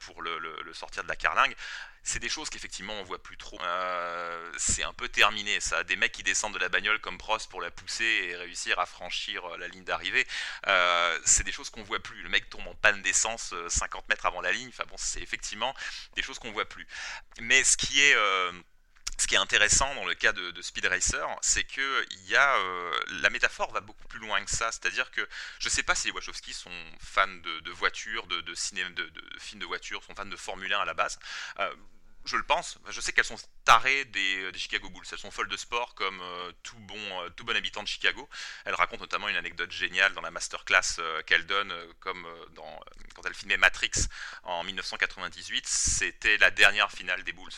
[0.00, 1.56] pour le, le, le, sortir de la carlingue
[2.02, 3.60] c'est des choses qu'effectivement on voit plus trop.
[3.62, 5.84] Euh, c'est un peu terminé ça.
[5.84, 8.86] Des mecs qui descendent de la bagnole comme Prost pour la pousser et réussir à
[8.86, 10.26] franchir euh, la ligne d'arrivée,
[10.66, 12.22] euh, c'est des choses qu'on voit plus.
[12.22, 14.68] Le mec tombe en panne d'essence 50 mètres avant la ligne.
[14.68, 15.74] Enfin bon, c'est effectivement
[16.16, 16.86] des choses qu'on voit plus.
[17.40, 18.16] Mais ce qui est
[19.20, 22.56] ce qui est intéressant dans le cas de, Speed Racer, c'est que y a,
[23.22, 24.72] la métaphore va beaucoup plus loin que ça.
[24.72, 25.26] C'est-à-dire que
[25.58, 29.60] je ne sais pas si les Wachowski sont fans de, voitures, de, de, de, films
[29.60, 31.18] de voitures, sont fans de Formule 1 à la base
[32.24, 32.78] je le pense.
[32.88, 35.04] Je sais qu'elles sont tarées des, Chicago Bulls.
[35.10, 38.28] Elles sont folles de sport comme euh, tout, bon, euh, tout bon habitant de Chicago.
[38.64, 42.26] Elle raconte notamment une anecdote géniale dans la masterclass euh, qu'elle donne, comme
[43.14, 43.92] quand elle filmait Matrix
[44.42, 45.66] en 1998.
[45.66, 47.50] C'était la dernière finale des Bulls.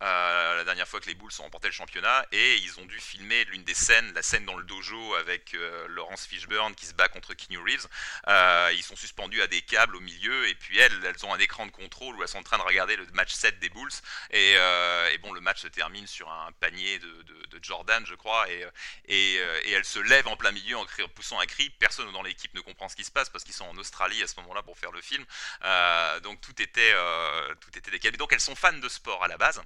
[0.00, 3.44] La dernière fois que les Bulls ont remporté le championnat et ils ont dû filmer
[3.46, 5.56] l'une des scènes, la scène dans le dojo avec
[5.88, 7.86] Laurence Fishburne qui se bat contre Keanu Reeves.
[8.74, 11.66] ils sont suspendus à des câbles au milieu et puis elles, elles ont un écran
[11.66, 13.90] de contrôle où elles sont en train de regarder le match 7 des Bulls
[14.34, 17.06] euh, et, bon, le match se termine sur un panier de,
[17.62, 18.66] Jordan, je crois, et,
[19.08, 20.84] et, elle se lève en plein milieu en,
[21.14, 21.70] poussant un cri.
[21.70, 24.26] Personne dans l'équipe ne comprend ce qui se passe parce qu'ils sont en Australie à
[24.26, 25.24] ce moment-là pour faire le film.
[25.64, 28.18] Euh, donc tout était, euh, tout était décalé.
[28.18, 29.62] Donc elles sont fans de sport à la base.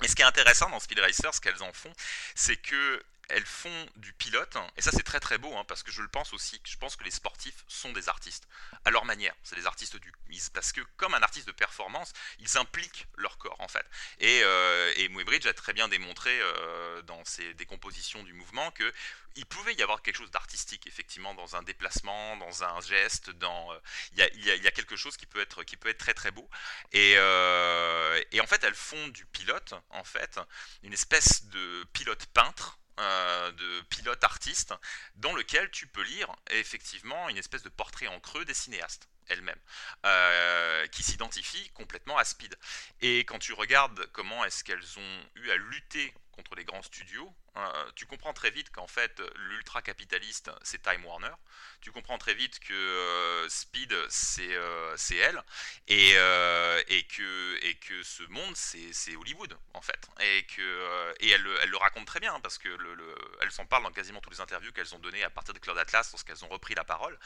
[0.00, 1.92] Mais ce qui est intéressant dans Speed Racer, ce qu'elles en font,
[2.34, 5.90] c'est que elles font du pilote, et ça c'est très très beau, hein, parce que
[5.90, 8.48] je le pense aussi, je pense que les sportifs sont des artistes,
[8.84, 10.12] à leur manière, c'est des artistes du
[10.52, 13.84] parce que comme un artiste de performance, ils impliquent leur corps en fait.
[14.18, 15.08] Et, euh, et
[15.48, 18.92] a très bien démontré euh, dans ses décompositions du mouvement que
[19.36, 23.72] il pouvait y avoir quelque chose d'artistique effectivement dans un déplacement, dans un geste, dans
[23.72, 23.78] euh,
[24.12, 26.14] il, y a, il, y a, quelque chose qui peut être qui peut être très
[26.14, 26.48] très beau.
[26.92, 30.40] Et, euh, et en fait, elles font du pilote en fait
[30.82, 34.74] une espèce de pilote peintre euh, de pilote artiste
[35.16, 39.60] dans lequel tu peux lire effectivement une espèce de portrait en creux des cinéastes elles-mêmes,
[40.06, 42.56] euh, qui s'identifient complètement à Speed.
[43.00, 47.34] Et quand tu regardes comment est-ce qu'elles ont eu à lutter contre les grands studios,
[47.58, 51.32] euh, tu comprends très vite qu'en fait l'ultra-capitaliste c'est Time Warner,
[51.80, 55.42] tu comprends très vite que euh, Speed c'est euh, elle,
[55.88, 62.20] et, que, ce monde c'est Hollywood en fait, et, que, et elle, le raconte très
[62.20, 65.24] bien parce que le, elle s'en parle dans quasiment toutes les interviews qu'elles ont données
[65.24, 67.18] à partir de Claude Atlas lorsqu'elles ont repris la parole.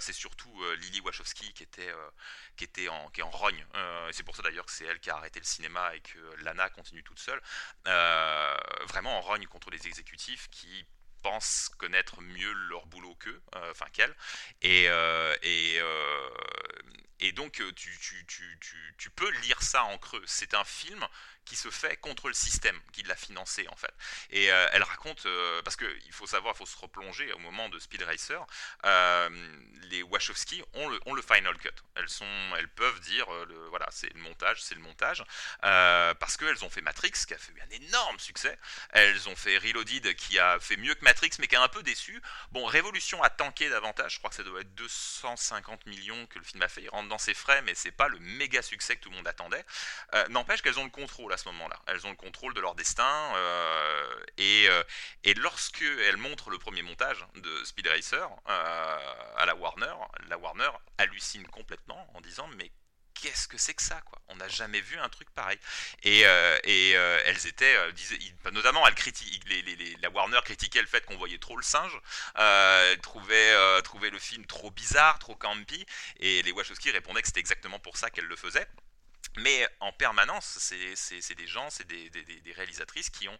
[0.00, 1.94] c'est surtout Lily Wachowski qui était,
[2.56, 3.64] qui était en, qui est en rogne,
[4.08, 6.18] et c'est pour ça d'ailleurs que c'est elle qui a arrêté le cinéma et que
[6.42, 7.40] Lana continue toute seule,
[7.84, 10.86] vraiment en rogne contre les exécutifs qui
[11.22, 14.14] pensent connaître mieux leur boulot qu'eux, euh, enfin qu'elles.
[14.60, 16.28] Et, euh, et, euh,
[17.20, 20.22] et donc tu, tu, tu, tu, peux lire ça en creux.
[20.26, 21.06] C'est un film
[21.44, 23.92] qui se fait contre le système qui l'a financé en fait.
[24.30, 27.68] Et euh, elle raconte, euh, parce qu'il faut savoir, il faut se replonger au moment
[27.68, 28.44] de Speed Racer,
[28.84, 29.28] euh,
[29.90, 31.70] les Wachowski ont le, final cut.
[31.94, 32.26] Elles, sont,
[32.58, 35.22] elles peuvent dire, le, voilà, c'est le montage, c'est le montage,
[35.60, 38.58] parce qu'elles ont fait Matrix qui a fait un énorme succès,
[38.90, 41.82] elles ont fait Reloaded qui a fait mieux que Matrix mais qui a un peu
[41.82, 42.20] déçu.
[42.50, 46.44] Bon, Révolution a tanké davantage, je crois que ça doit être 250 millions que le
[46.44, 49.02] film a fait, il rentre dans ses frais mais c'est pas le méga succès que
[49.02, 49.64] tout le monde attendait.
[50.28, 51.80] N'empêche qu'elles ont le contrôle à ce moment-là.
[51.86, 53.32] Elles ont le contrôle de leur destin.
[53.34, 54.82] Euh, et, euh,
[55.24, 59.94] et lorsque elles montrent le premier montage de Speed Racer euh, à la Warner,
[60.28, 62.70] la Warner hallucine complètement en disant mais
[63.14, 64.20] qu'est-ce que c'est que ça quoi?
[64.28, 65.58] On n'a jamais vu un truc pareil.
[66.02, 66.22] Et,
[66.64, 68.18] et elles étaient, disaient,
[68.50, 71.96] notamment, elle critique, les, la Warner critiquait le fait qu'on voyait trop le singe,
[73.02, 75.86] trouvait, trouvait le film trop bizarre, trop campy,
[76.18, 78.66] et les Wachowski répondaient que c'était exactement pour ça qu'elles le faisaient.
[79.38, 83.38] Mais en permanence, c'est des gens, c'est des, réalisatrices qui ont,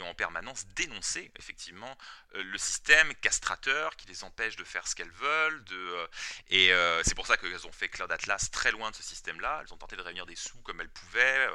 [0.00, 1.96] en permanence dénoncé effectivement
[2.34, 5.64] euh, le système castrateur qui les empêche de faire ce qu'elles veulent.
[5.72, 6.06] Euh,
[6.48, 9.62] et euh, c'est pour ça qu'elles ont fait Cloud Atlas très loin de ce système-là.
[9.62, 11.48] Elles ont tenté de réunir des sous comme elles pouvaient,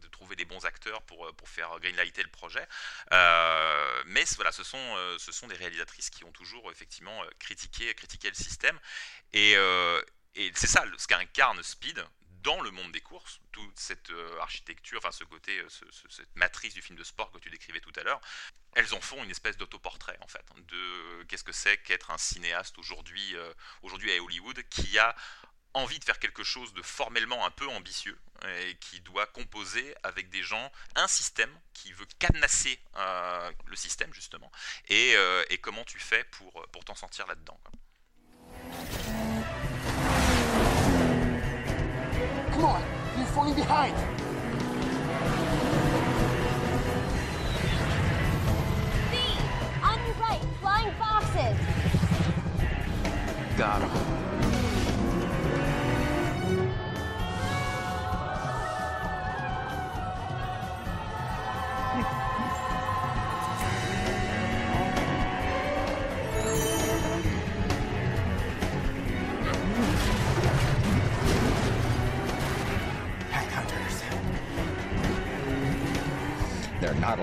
[0.00, 2.66] de trouver des bons acteurs pour, pour faire greenlighter le projet.
[4.06, 7.94] mais voilà, ce sont, des réalisatrices qui ont toujours effectivement critiqué,
[8.24, 8.78] le système.
[9.32, 9.56] Et
[10.54, 12.04] c'est ça ce qu'incarne Speed
[12.42, 15.68] dans le monde des courses, toute cette euh, architecture, enfin ce côté, euh,
[16.08, 18.20] cette matrice du film de sport que tu décrivais tout à l'heure,
[18.74, 22.18] elles en font une espèce d'autoportrait en fait, de euh, qu'est-ce que c'est qu'être un
[22.18, 23.34] cinéaste aujourd'hui,
[23.82, 25.14] aujourd'hui à Hollywood, qui a
[25.72, 30.28] envie de faire quelque chose de formellement un peu ambitieux et qui doit composer avec
[30.30, 32.80] des gens un système qui veut cadenasser
[33.66, 34.50] le système justement
[34.88, 35.16] et,
[35.62, 37.60] comment tu fais pour, pour t'en sortir là-dedans.
[42.60, 42.82] Come on,
[43.16, 43.96] you're falling behind.
[49.10, 49.16] B,
[49.82, 51.56] on your right, flying foxes.
[53.56, 54.09] Got him.
[77.00, 77.18] Not.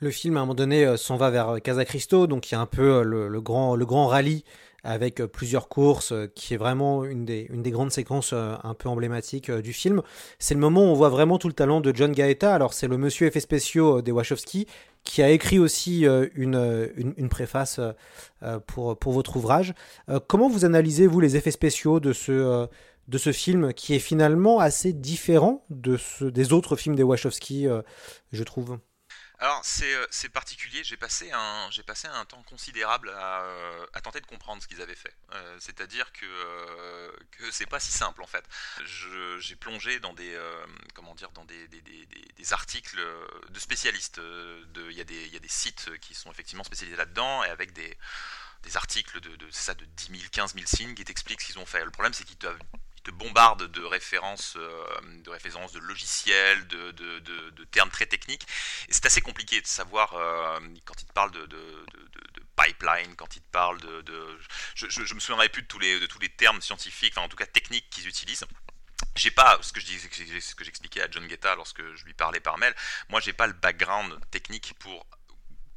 [0.00, 2.56] Le film, à un moment donné, euh, s'en va vers Casa Cristo, donc il y
[2.56, 4.44] a un peu euh, le, grand, rallye
[4.84, 8.88] avec euh, plusieurs courses, euh, qui est vraiment une des, grandes séquences euh, un peu
[8.88, 10.02] emblématiques euh, du film.
[10.38, 12.54] C'est le moment où on voit vraiment tout le talent de John Gaeta.
[12.54, 14.68] Alors, c'est le monsieur effets spéciaux euh, des Wachowski
[15.02, 17.92] qui a écrit aussi euh, une, euh, préface euh,
[18.44, 19.74] euh, pour, pour votre ouvrage.
[20.08, 22.66] Euh, comment vous analysez, vous, les effets spéciaux de ce, euh,
[23.08, 27.66] de ce film qui est finalement assez différent de ce, des autres films des Wachowski,
[27.66, 27.82] euh,
[28.32, 28.78] je trouve
[29.40, 34.00] Alors c'est euh, c'est particulier, j'ai passé, un, passé un temps considérable à, euh, à
[34.00, 35.14] tenter de comprendre ce qu'ils avaient fait.
[35.60, 38.44] C'est-à-dire que, euh, que c'est pas si simple en fait.
[39.38, 40.36] J'ai plongé dans des,
[40.94, 42.98] comment dire, dans des, des, des- articles
[43.50, 44.20] de spécialistes.
[44.74, 47.72] Il y, a des- y a des sites qui sont effectivement spécialisés là-dedans et avec
[47.72, 47.96] des,
[48.62, 51.58] des articles de, de, ça, de 10 000, 15 000 signes qui t'expliquent ce qu'ils
[51.58, 51.84] ont fait.
[51.84, 52.56] Le problème c'est qu'ils ils
[53.08, 54.84] te bombardent de références, euh,
[55.24, 58.46] de références de logiciels, de, de- de- termes très techniques.
[58.88, 61.48] Et c'est assez compliqué de savoir euh, quand ils te parlent de,
[62.56, 64.38] pipeline, quand ils te parlent de,
[64.74, 67.36] je, me souviendrai plus de tous les de tous les termes scientifiques, enfin en tout
[67.36, 68.44] cas techniques qu'ils utilisent.
[69.14, 70.08] J'ai pas ce que je disais,
[70.40, 72.74] ce que j'expliquais à John Guetta lorsque je lui parlais par mail.
[73.10, 75.06] Moi, j'ai pas le background technique pour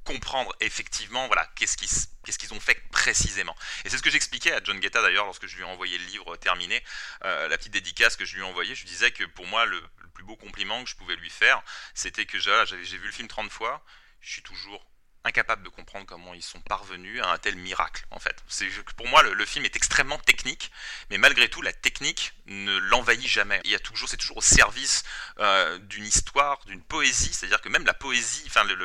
[0.03, 3.55] comprendre effectivement voilà qu'est-ce qu'ils ont fait précisément.
[3.85, 6.05] Et c'est ce que j'expliquais à John Guetta d'ailleurs lorsque je lui ai envoyé le
[6.05, 6.83] livre terminé
[7.23, 8.75] euh, la petite dédicace que je lui ai envoyée.
[8.75, 11.61] Je disais que pour moi le, le plus beau compliment que je pouvais lui faire
[11.93, 13.83] c'était que j'ai vu le film 30 fois
[14.21, 14.85] je suis toujours
[15.23, 18.35] incapable de comprendre comment ils sont parvenus à un tel miracle en fait.
[18.47, 18.67] C'est
[18.97, 20.71] pour moi le, film est extrêmement technique
[21.09, 23.61] mais malgré tout la technique ne l'envahit jamais.
[23.63, 25.03] Il y a toujours c'est toujours au service
[25.39, 27.33] euh, d'une histoire d'une poésie.
[27.33, 28.75] C'est à dire que même la poésie enfin le-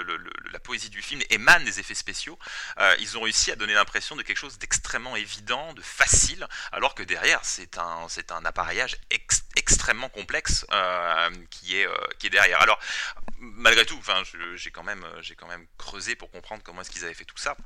[0.52, 2.38] la poésie du film émane des effets spéciaux.
[2.78, 6.94] Euh, ils ont réussi à donner l'impression de quelque chose d'extrêmement évident de facile alors
[6.94, 12.30] que derrière c'est un c'est un appareillage ex- extrêmement complexe euh, qui est qui est
[12.30, 12.60] derrière.
[12.60, 12.78] Alors
[13.38, 14.22] malgré tout enfin
[14.54, 17.36] j'ai quand même j'ai quand même creusé pour comprendre comment est-ce qu'ils avaient fait tout
[17.36, 17.56] ça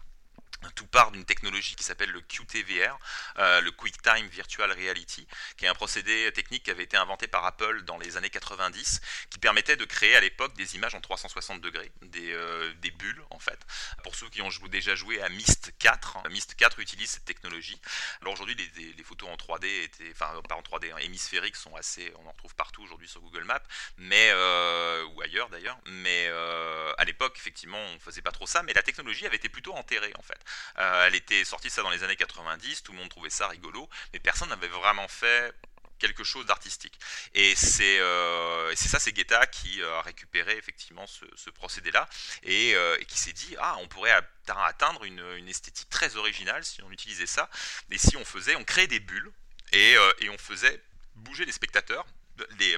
[0.74, 2.98] tout part d'une technologie qui s'appelle le QTVR,
[3.38, 7.44] euh, le QuickTime Virtual Reality, qui est un procédé technique qui avait été inventé par
[7.44, 9.00] Apple dans les années 90,
[9.30, 13.22] qui permettait de créer à l'époque des images en 360 degrés, des, euh, des bulles
[13.30, 13.58] en fait.
[14.02, 17.80] Pour ceux qui ont jou- déjà joué à Myst 4, Myst 4 utilise cette technologie.
[18.20, 21.56] Alors aujourd'hui, les, les- les photos en 3D étaient, enfin pas en 3D, hein, hémisphériques
[21.56, 23.62] sont assez, on en retrouve partout aujourd'hui sur Google Maps,
[23.96, 25.78] mais euh, ou ailleurs d'ailleurs.
[25.86, 29.48] Mais euh, à l'époque, effectivement, on faisait pas trop ça, mais la technologie avait été
[29.48, 30.38] plutôt enterrée en fait.
[30.78, 33.88] Euh, elle était sortie ça dans les années 90, tout le monde trouvait ça rigolo,
[34.12, 35.54] mais personne n'avait vraiment fait
[35.98, 36.98] quelque chose d'artistique.
[37.34, 42.08] Et c'est euh, ça, c'est Guetta qui euh, a récupéré effectivement ce, procédé-là
[42.42, 42.74] et,
[43.06, 47.26] qui s'est dit ah on pourrait atte- atteindre une, esthétique très originale si on utilisait
[47.26, 47.50] ça
[47.90, 49.30] et si on faisait, on créait des bulles
[49.72, 49.96] et,
[50.30, 50.82] on faisait
[51.16, 52.06] bouger les spectateurs,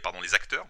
[0.03, 0.67] pardon les acteurs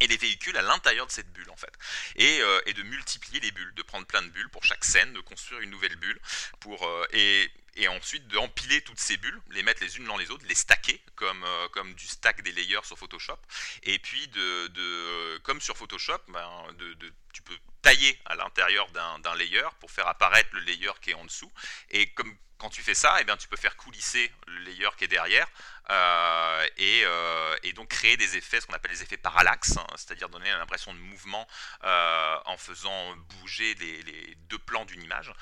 [0.00, 1.72] et les véhicules à l'intérieur de cette bulle en fait.
[2.16, 5.12] Et, euh, et de multiplier les bulles de prendre plein de bulles pour chaque scène
[5.12, 6.20] de construire une nouvelle bulle
[6.60, 10.16] pour euh, et, et ensuite de empiler toutes ces bulles les mettre les unes dans
[10.16, 13.38] les autres les stacker comme euh, comme du stack des layers sur Photoshop
[13.84, 16.48] et puis de, de comme sur Photoshop ben,
[16.78, 21.10] de, de- tu peux tailler à l'intérieur d'un layer pour faire apparaître le layer qui
[21.10, 21.52] est en dessous
[21.90, 25.04] et comme quand tu fais ça, eh bien, tu peux faire coulisser le layer qui
[25.04, 25.46] est derrière
[25.90, 29.86] euh, et, euh, et donc créer des effets, ce qu'on appelle les effets parallaxes, hein,
[29.94, 31.46] c'est-à-dire donner l'impression de mouvement
[31.82, 35.32] en faisant bouger les, les deux plans d'une image.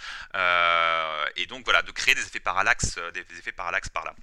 [1.36, 4.14] Et donc voilà, de créer des effets parallaxes, euh, effets parallaxes par là.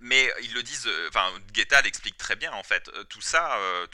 [0.00, 2.88] Mais ils le disent, euh, enfin Guetta l'explique très bien en fait.
[2.88, 3.86] Euh, Tout ça, euh,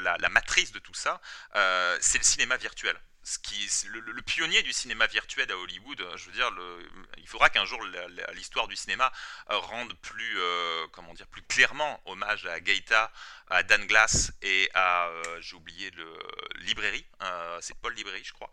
[0.00, 1.20] la, matrice de tout ça,
[1.56, 2.96] euh, c'est le cinéma virtuel.
[3.24, 6.50] Ce qui, c'est le, pionnier du cinéma virtuel à Hollywood, euh, je veux dire,
[7.18, 7.80] il faudra qu'un jour
[8.34, 9.12] l'histoire du cinéma
[9.50, 13.12] euh, rende plus, euh, comment dire, plus clairement hommage à Gaeta,
[13.48, 16.18] à Dan Glass et à, euh, j'ai oublié le
[16.56, 17.04] Librairie,
[17.60, 18.50] c'est Paul Librairie, je crois.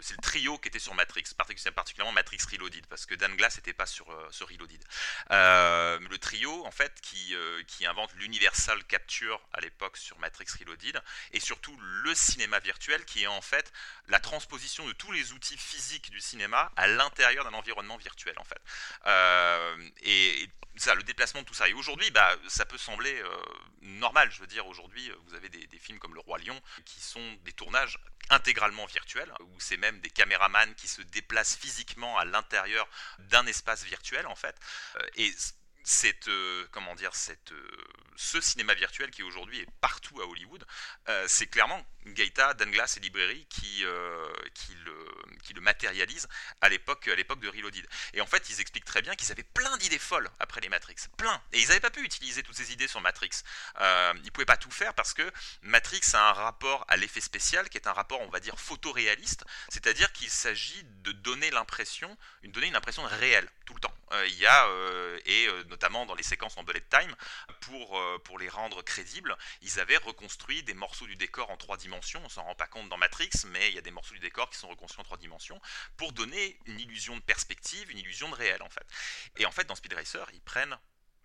[0.00, 3.56] C'est le trio qui était sur Matrix, partic- particulièrement Matrix Reloaded, parce que Dan Glass
[3.56, 4.82] n'était pas sur, sur Reloaded.
[5.30, 11.02] Le trio, en fait, qui invente l'Universal Capture à l'époque sur Matrix Reloaded,
[11.32, 13.72] et surtout le cinéma virtuel, qui est en fait
[14.08, 18.44] la transposition de tous les outils physiques du cinéma à l'intérieur d'un environnement virtuel, en
[18.44, 18.60] fait.
[19.06, 21.68] Euh, et, ça, le déplacement de tout ça.
[21.68, 23.22] Et aujourd'hui, bah, ça peut sembler
[23.80, 24.30] normal.
[24.30, 27.32] Je veux dire, aujourd'hui, vous avez des, des, films comme Le Roi Lion qui sont
[27.44, 32.86] des tournages intégralement virtuels, où c'est même des caméramans qui se déplacent physiquement à l'intérieur
[33.20, 34.54] d'un espace virtuel, en fait.
[35.14, 35.32] Et
[35.86, 37.70] cette, euh, comment dire, cette, euh,
[38.16, 40.66] ce cinéma virtuel qui aujourd'hui est partout à Hollywood,
[41.08, 43.84] euh, c'est clairement Gaeta, Danglass et Librairie qui,
[44.54, 45.08] qui, le,
[45.42, 46.28] qui le matérialisent
[46.60, 47.86] à l'époque, à l'époque de Reloaded.
[48.14, 50.96] Et en fait, ils expliquent très bien qu'ils avaient plein d'idées folles après les Matrix,
[51.16, 51.42] plein.
[51.52, 53.30] Et ils n'avaient pas pu utiliser toutes ces idées sur Matrix.
[53.80, 55.32] ils ne pouvaient pas tout faire parce que
[55.62, 59.44] Matrix a un rapport à l'effet spécial qui est un rapport, on va dire, photoréaliste,
[59.68, 63.95] c'est-à-dire qu'il s'agit de donner l'impression, donner une impression réelle tout le temps.
[64.12, 64.68] Il y a
[65.24, 67.14] et notamment dans les séquences en bullet time,
[67.60, 71.76] pour, euh, pour les rendre crédibles, ils avaient reconstruit des morceaux du décor en trois
[71.76, 72.20] dimensions.
[72.24, 74.50] On s'en rend pas compte dans Matrix, mais il y a des morceaux du décor
[74.50, 75.60] qui sont reconstruits en trois dimensions
[75.96, 78.86] pour donner une illusion de perspective, une illusion de réel en fait.
[79.36, 80.78] Et en fait, dans Speed Racer, ils prennent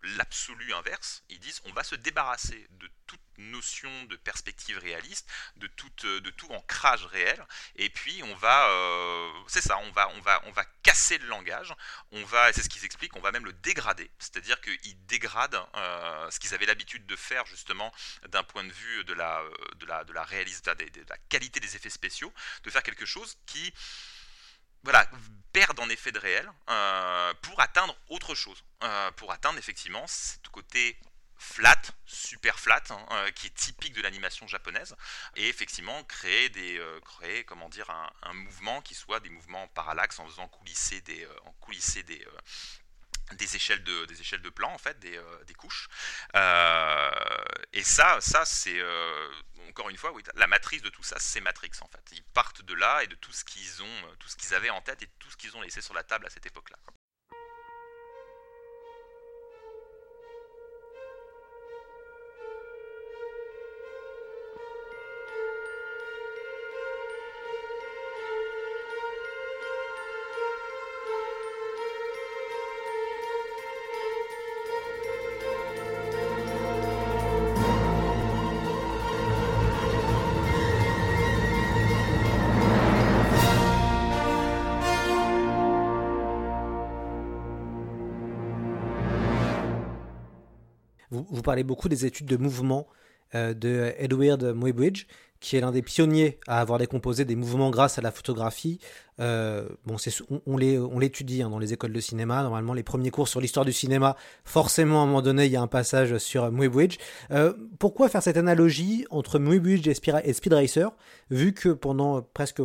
[0.04, 1.24] l'absolu inverse.
[1.30, 5.28] Ils disent on va se débarrasser de toute notion de perspective réaliste,
[5.58, 7.46] de tout, euh, de tout ancrage réel,
[7.76, 11.28] et puis on va, euh, c'est ça, on va, on va, on va casser le
[11.28, 11.74] langage.
[12.12, 14.10] On va, c'est ce qu'ils expliquent, on va même le dégrader.
[14.20, 17.94] C'est-à-dire qu'ils dégradent euh, ce qu'ils avaient l'habitude de faire justement
[18.30, 19.44] d'un point de vue de la,
[19.76, 22.34] de la, de la de la qualité des effets spéciaux,
[22.64, 23.74] de faire quelque chose qui
[24.84, 25.08] voilà,
[25.52, 28.64] perdent en effet de réel euh, pour atteindre autre chose.
[28.84, 30.98] Euh, pour atteindre effectivement ce côté
[31.38, 34.96] flat, super flat, hein, euh, qui est typique de l'animation japonaise,
[35.36, 40.28] et effectivement créer des, créer comment dire un, mouvement qui soit des mouvements parallaxes en
[40.28, 42.26] faisant coulisser des, en coulisser des,
[43.34, 45.88] des échelles de des échelles de plan en fait des, des couches
[47.74, 48.82] et ça ça c'est
[49.72, 52.04] encore une fois, oui, la matrice de tout ça, c'est Matrix en fait.
[52.12, 54.70] Ils partent de là et de tout ce qu'ils ont, euh, tout ce qu'ils avaient
[54.70, 56.78] en tête et tout ce qu'ils ont laissé sur la table à cette époque-là.
[91.42, 92.86] Vous parlez beaucoup des études de mouvement
[93.34, 95.08] euh, de Edward Muybridge,
[95.42, 98.80] qui est l'un des pionniers à avoir décomposé des mouvements grâce à la photographie.
[99.20, 99.98] Euh, bon,
[100.30, 102.44] on, on l'étudie hein, dans les écoles de cinéma.
[102.44, 104.16] Normalement, les premiers cours sur l'histoire du cinéma,
[104.46, 106.98] forcément, à un moment donné, il y a un passage sur Muybridge.
[107.32, 109.94] Euh, pourquoi faire cette analogie entre Muybridge et,
[110.34, 110.92] Speed Racer,
[111.32, 112.62] vu que pendant presque,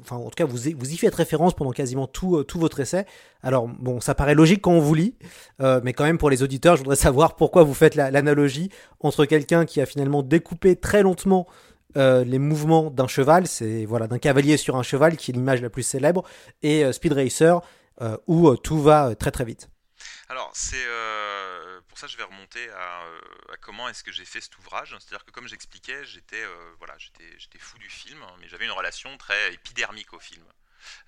[0.00, 3.04] enfin, en tout cas, vous, vous y faites référence pendant quasiment tout, tout votre essai.
[3.42, 5.14] Alors, bon, ça paraît logique quand on vous lit,
[5.60, 8.70] mais quand même, pour les auditeurs, je voudrais savoir pourquoi vous faites l'analogie
[9.00, 11.46] entre quelqu'un qui a finalement découpé très lentement
[11.96, 15.62] euh, les mouvements d'un cheval, c'est voilà d'un cavalier sur un cheval qui est l'image
[15.62, 16.24] la plus célèbre,
[16.62, 17.60] et euh, Speed Racer
[18.00, 19.68] euh, où tout va très très vite.
[20.28, 20.84] Alors c'est
[21.88, 24.96] pour ça je vais remonter à, comment est-ce que j'ai fait cet ouvrage.
[24.98, 26.42] C'est-à-dire que comme j'expliquais, j'étais
[26.78, 30.44] voilà j'étais fou du film, hein, mais j'avais une relation très épidermique au film.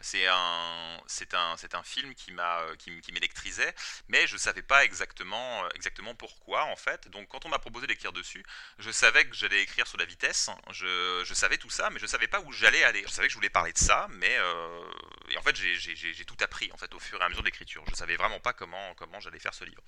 [0.00, 3.74] C'est un, c'est un, c'est un film qui m'a, qui, qui m'électrisait,
[4.08, 7.08] mais je savais pas exactement, exactement pourquoi en fait.
[7.08, 8.44] Donc quand on m'a proposé d'écrire dessus,
[8.78, 10.50] je savais que j'allais écrire sur la vitesse.
[10.70, 13.02] Je, savais tout ça, mais je savais pas où j'allais aller.
[13.06, 14.84] Je savais que je voulais parler de ça, mais euh,
[15.30, 17.84] et en fait j'ai, tout appris en fait au fur et à mesure de l'écriture.
[17.88, 19.82] Je savais vraiment pas comment, comment j'allais faire ce livre.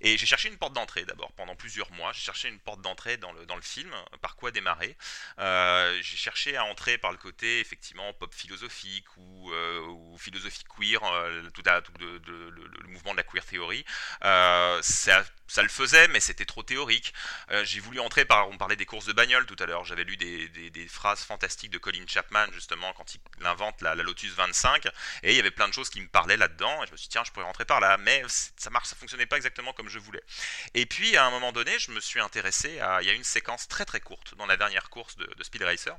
[0.00, 2.12] Et j'ai cherché une porte d'entrée d'abord pendant plusieurs mois.
[2.12, 3.94] J'ai cherché une porte d'entrée dans le, dans le film.
[4.20, 4.96] Par quoi démarrer
[5.38, 9.06] euh, J'ai cherché à entrer par le côté effectivement pop philosophique
[9.52, 11.62] euh, ou, philosophie queer, euh, tout,
[12.00, 13.84] le, mouvement de la queer theory.
[14.24, 17.14] Euh, ça, le faisait, mais c'était trop théorique.
[17.62, 19.84] J'ai voulu entrer par, on parlait des courses de bagnole tout à l'heure.
[19.84, 24.32] J'avais lu des, des, phrases fantastiques de Colin Chapman justement quand il invente la, Lotus
[24.34, 24.86] 25,
[25.22, 26.82] et il y avait plein de choses qui me parlaient là-dedans.
[26.82, 28.22] Et je me suis dit tiens, je pourrais rentrer par là, mais
[28.56, 30.22] ça marche, ça fonctionnait pas exactement comme je voulais.
[30.74, 33.24] Et puis à un moment donné, je me suis intéressé à, il y a une
[33.24, 35.96] séquence très très courte dans la dernière course de, de Speed Racer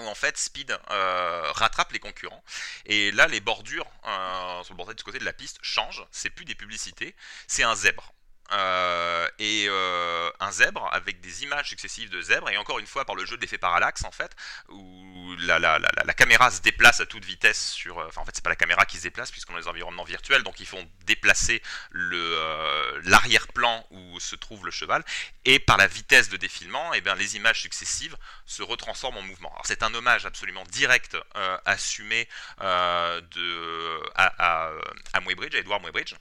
[0.00, 2.42] où en fait Speed euh, rattrape les concurrents
[2.86, 6.30] et là les bordures euh, sur le bord du côté de la piste changent, c'est
[6.30, 7.14] plus des publicités,
[7.46, 8.12] c'est un zèbre.
[8.52, 13.06] Euh, et euh, un zèbre avec des images successives de zèbres et encore une fois
[13.06, 14.36] par le jeu de l'effet parallaxe en fait
[14.68, 18.24] où la, la, la, la, caméra se déplace à toute vitesse sur euh, enfin en
[18.26, 20.60] fait c'est pas la caméra qui se déplace puisqu'on est dans des environnements virtuels donc
[20.60, 25.02] ils font déplacer le l'arrière-plan où se trouve le cheval
[25.46, 29.22] et par la vitesse de défilement et eh bien les images successives se retransforment en
[29.22, 29.50] mouvement.
[29.52, 31.16] Alors c'est un hommage absolument direct
[31.64, 32.28] assumé
[32.60, 34.70] de à, à,
[35.14, 36.14] à Muybridge à Edward Muybridge.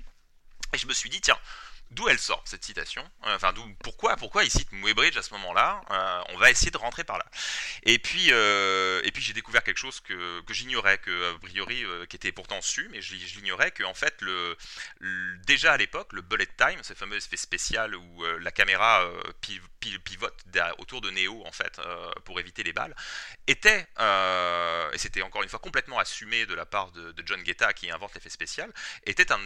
[0.73, 1.37] Et je me suis dit tiens
[1.93, 5.81] d'où elle sort cette citation euh, Enfin, pourquoi pourquoi il cite Muybridge à ce moment-là
[5.91, 7.25] euh, On va essayer de rentrer par là.
[7.83, 11.85] Et puis euh, et puis j'ai découvert quelque chose que, que j'ignorais, que a priori
[12.09, 14.57] qui était pourtant su, mais je, l'ignorais que en fait le,
[15.45, 19.07] déjà à l'époque le bullet time, ce fameux effet spécial où la caméra
[19.41, 20.35] pivote
[20.77, 21.79] autour de Neo en fait
[22.25, 22.95] pour éviter les balles,
[23.47, 23.87] était
[24.93, 28.13] et c'était encore une fois complètement assumé de la part de, John Guetta qui invente
[28.15, 28.71] l'effet spécial,
[29.05, 29.39] était un,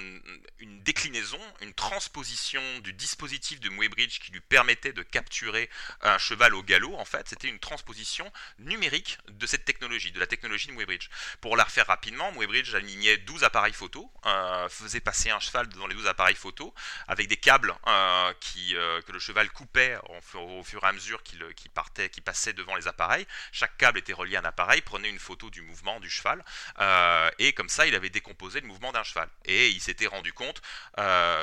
[0.60, 2.37] une déclinaison, une transposition
[2.84, 5.70] du dispositif de Muybridge qui lui permettait de capturer
[6.02, 10.28] un cheval au galop, en fait, c'était une transposition numérique de cette technologie, de la
[10.28, 11.10] technologie de Muybridge.
[11.42, 15.88] Pour la refaire rapidement, Muybridge alignait 12 appareils photo, euh, faisait passer un cheval devant
[15.88, 16.74] les 12 appareils photo,
[17.08, 18.34] avec des câbles euh,
[18.74, 19.98] euh, que le cheval coupait
[20.36, 23.26] au, fur et à mesure qu'il partait, qui passait devant les appareils.
[23.52, 26.44] Chaque câble était relié à un appareil, prenait une photo du mouvement du cheval,
[27.40, 29.28] et comme ça, il avait décomposé le mouvement d'un cheval.
[29.46, 30.62] Et il s'était rendu compte,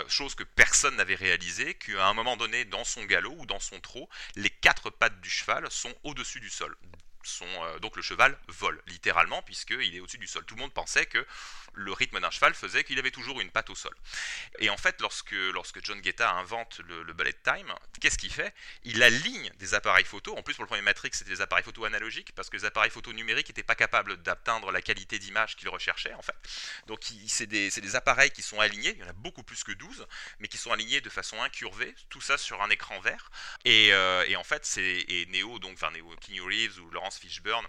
[0.08, 3.80] chose que personne n'avait réalisé, qu'à un moment donné, dans son galop ou dans son
[3.80, 6.76] trot, les quatre pattes du cheval sont au-dessus du sol.
[7.42, 10.44] Euh, donc le cheval vole, littéralement, puisqu'il est au-dessus du sol.
[10.44, 11.26] Tout le monde pensait que
[11.74, 13.94] le rythme d'un cheval faisait qu'il avait toujours une patte au sol.
[14.58, 15.34] Et en fait, lorsque,
[15.82, 18.54] John Guetta invente le, le bullet time, qu'est-ce qu'il fait?
[18.84, 20.36] Il aligne des appareils photo.
[20.36, 22.90] En plus, pour le premier Matrix, c'était des appareils photo analogiques, parce que les appareils
[22.90, 26.36] photo numériques n'étaient pas capables d'atteindre la qualité d'image qu'il recherchait, en fait.
[26.86, 30.06] Donc, c'est des, appareils qui sont alignés, il y en a beaucoup plus que 12,
[30.38, 33.30] mais qui sont alignés de façon incurvée, tout ça sur un écran vert.
[33.64, 37.66] Et, euh, en fait, c'est Neo, donc, enfin, Neo, King Reeves ou Laurence Fishburne,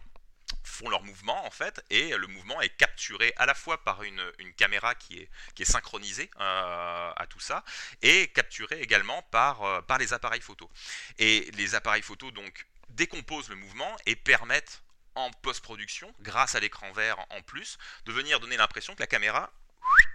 [0.64, 4.22] font leur mouvement en fait et le mouvement est capturé à la fois par une,
[4.58, 7.64] caméra qui est, synchronisée euh, à tout ça
[8.02, 10.70] et capturé également par, euh, par les appareils photo.
[11.18, 14.84] Et les appareils photo donc décomposent le mouvement et permettent
[15.16, 19.52] en post-production, grâce à l'écran vert en plus, de venir donner l'impression que la caméra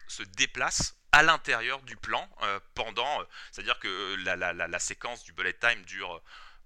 [0.09, 5.83] se déplace à l'intérieur du plan euh, pendant, c'est-à-dire que la, séquence du bullet time
[5.85, 6.23] dure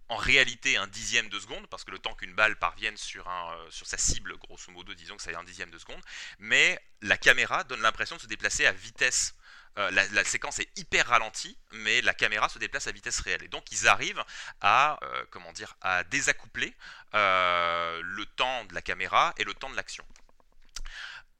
[0.09, 3.53] en réalité un dixième de seconde, parce que le temps qu'une balle parvienne sur, un,
[3.53, 6.01] euh, sur sa cible, grosso modo, disons que ça est un dixième de seconde,
[6.39, 9.35] mais la caméra donne l'impression de se déplacer à vitesse.
[9.77, 13.43] Euh, la, séquence est hyper ralentie, mais la caméra se déplace à vitesse réelle.
[13.43, 14.25] Et donc ils arrivent
[14.61, 16.75] à, euh, comment dire, à désaccoupler
[17.13, 20.05] le temps de la caméra et le temps de l'action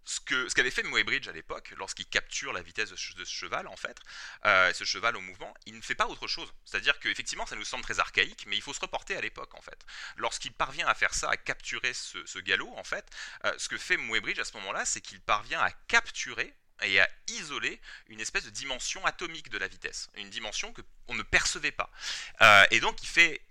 [0.05, 3.99] ce qu'avait fait Muybridge à l'époque, lorsqu'il capture la vitesse de ce, cheval, en fait,
[4.45, 6.53] euh, ce cheval au mouvement, il ne fait pas autre chose.
[6.65, 9.63] C'est-à-dire qu'effectivement, ça nous semble très archaïque, mais il faut se reporter à l'époque, en
[9.63, 9.79] fait.
[10.17, 13.07] Lorsqu'il parvient à faire ça, à capturer ce, galop, en fait,
[13.45, 17.09] euh, ce que fait Muybridge à ce moment-là, c'est qu'il parvient à capturer et à
[17.29, 21.71] isoler une espèce de dimension atomique de la vitesse, une dimension que on ne percevait
[21.71, 21.91] pas.
[22.41, 23.43] Euh, et donc il fait,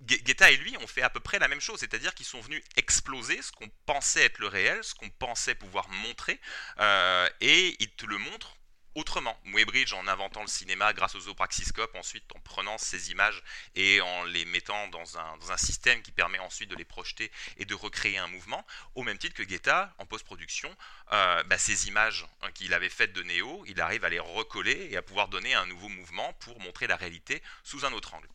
[0.00, 2.62] Guetta et lui ont fait à peu près la même chose, c'est-à-dire qu'ils sont venus
[2.76, 6.40] exploser ce qu'on pensait être le réel, ce qu'on pensait pouvoir montrer,
[6.78, 8.56] euh, et ils te le montrent
[8.94, 9.38] autrement.
[9.44, 13.42] Muybridge en inventant le cinéma grâce aux opraxiscopes, ensuite en prenant ces images
[13.74, 17.74] et en les mettant dans un, système qui permet ensuite de les projeter et de
[17.74, 20.74] recréer un mouvement, au même titre que Guetta, en post-production,
[21.12, 24.88] euh, bah, ces images hein, qu'il avait faites de Neo, il arrive à les recoller
[24.90, 28.28] et à pouvoir donner un nouveau mouvement pour montrer la réalité sous un autre angle.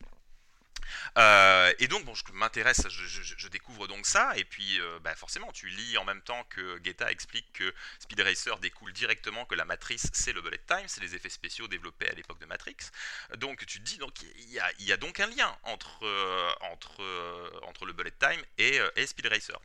[1.18, 5.68] Euh, et donc, je m'intéresse, je, découvre donc ça, et puis euh, bah, forcément, tu
[5.68, 10.08] lis en même temps que Guetta explique que Speed Racer découle directement que la matrice,
[10.12, 12.76] c'est le bullet time, c'est les effets spéciaux développés à l'époque de Matrix.
[13.36, 16.52] Donc, tu te dis, donc, il y a, donc un lien entre, euh,
[17.62, 19.58] entre le bullet time et, et Speed Racer.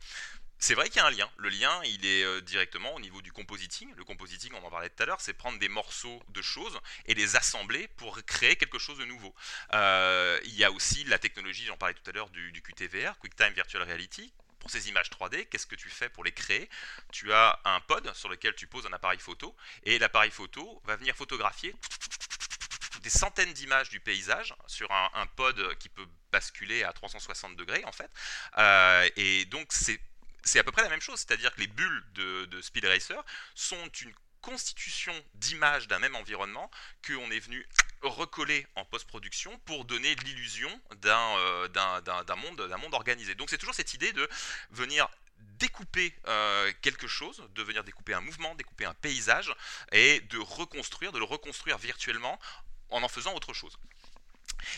[0.62, 1.28] C'est vrai qu'il y a un lien.
[1.38, 3.92] Le lien, il est euh, directement au niveau du compositing.
[3.96, 7.14] Le compositing, on en parlait tout à l'heure, c'est prendre des morceaux de choses et
[7.14, 9.34] les assembler pour créer quelque chose de nouveau.
[9.74, 13.52] Euh, il y a aussi la technologie, j'en parlais tout à l'heure, du, QTVR, QuickTime
[13.54, 16.70] Virtual Reality, pour ces images 3D, qu'est-ce que tu fais pour les créer?
[17.10, 20.94] Tu as un pod sur lequel tu poses un appareil photo et l'appareil photo va
[20.94, 21.74] venir photographier
[23.02, 27.90] des centaines d'images du paysage sur un, pod qui peut basculer à 360 degrés en
[27.90, 28.10] fait.
[28.58, 30.00] Euh, et donc c'est
[30.44, 33.22] c'est à peu près la même chose, c'est-à-dire que les bulles de, Speed Racer
[33.54, 36.70] sont une constitution d'images d'un même environnement
[37.06, 37.66] qu'on est venu
[38.02, 43.36] recoller en post-production pour donner l'illusion euh, d'un monde, monde organisé.
[43.36, 44.28] Donc c'est toujours cette idée de
[44.70, 49.54] venir découper euh, quelque chose, de venir découper un mouvement, découper un paysage,
[49.92, 52.38] et de reconstruire, de le reconstruire virtuellement
[52.90, 53.78] en en faisant autre chose.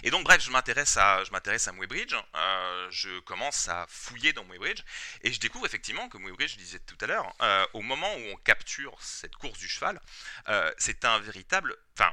[0.02, 4.32] Et donc bref, je m'intéresse à, je m'intéresse à Muybridge, euh, je commence à fouiller
[4.32, 4.82] dans Muybridge,
[5.22, 8.20] et je découvre effectivement que Muybridge, je disais tout à l'heure, euh, au moment où
[8.32, 10.00] on capture cette course du cheval,
[10.48, 12.12] euh, c'est un véritable, enfin,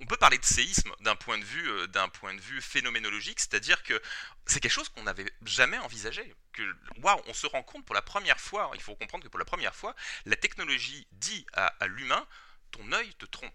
[0.00, 3.82] on peut parler de séisme d'un point de vue, d'un point de vue phénoménologique, c'est-à-dire
[3.84, 4.00] que
[4.44, 6.34] c'est quelque chose qu'on n'avait jamais envisagé.
[6.52, 6.62] Que
[6.98, 9.44] waouh, on se rend compte pour la première fois, il faut comprendre que pour la
[9.44, 9.94] première fois,
[10.26, 12.26] la technologie dit à l'humain,
[12.72, 13.54] ton œil te trompe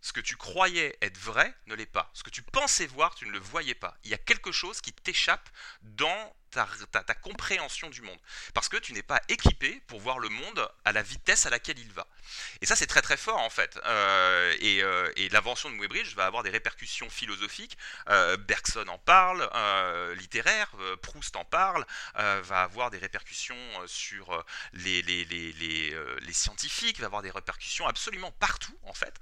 [0.00, 2.10] ce que tu croyais être vrai ne l'est pas.
[2.14, 3.96] Ce que tu pensais voir, tu ne le voyais pas.
[4.04, 5.48] Il y a quelque chose qui t'échappe
[5.82, 8.18] dans ta, compréhension du monde.
[8.54, 11.78] Parce que tu n'es pas équipé pour voir le monde à la vitesse à laquelle
[11.78, 12.06] il va.
[12.60, 13.78] Et ça, c'est très très fort en fait.
[13.84, 17.76] Euh, et, euh, et l'invention de Muybridge va avoir des répercussions philosophiques.
[18.08, 19.48] Euh, Bergson en parle,
[20.16, 20.70] littéraire,
[21.02, 21.84] Proust en parle,
[22.14, 23.56] va avoir des répercussions
[23.86, 29.14] sur les, les, les, les, les scientifiques, va avoir des répercussions absolument partout en fait.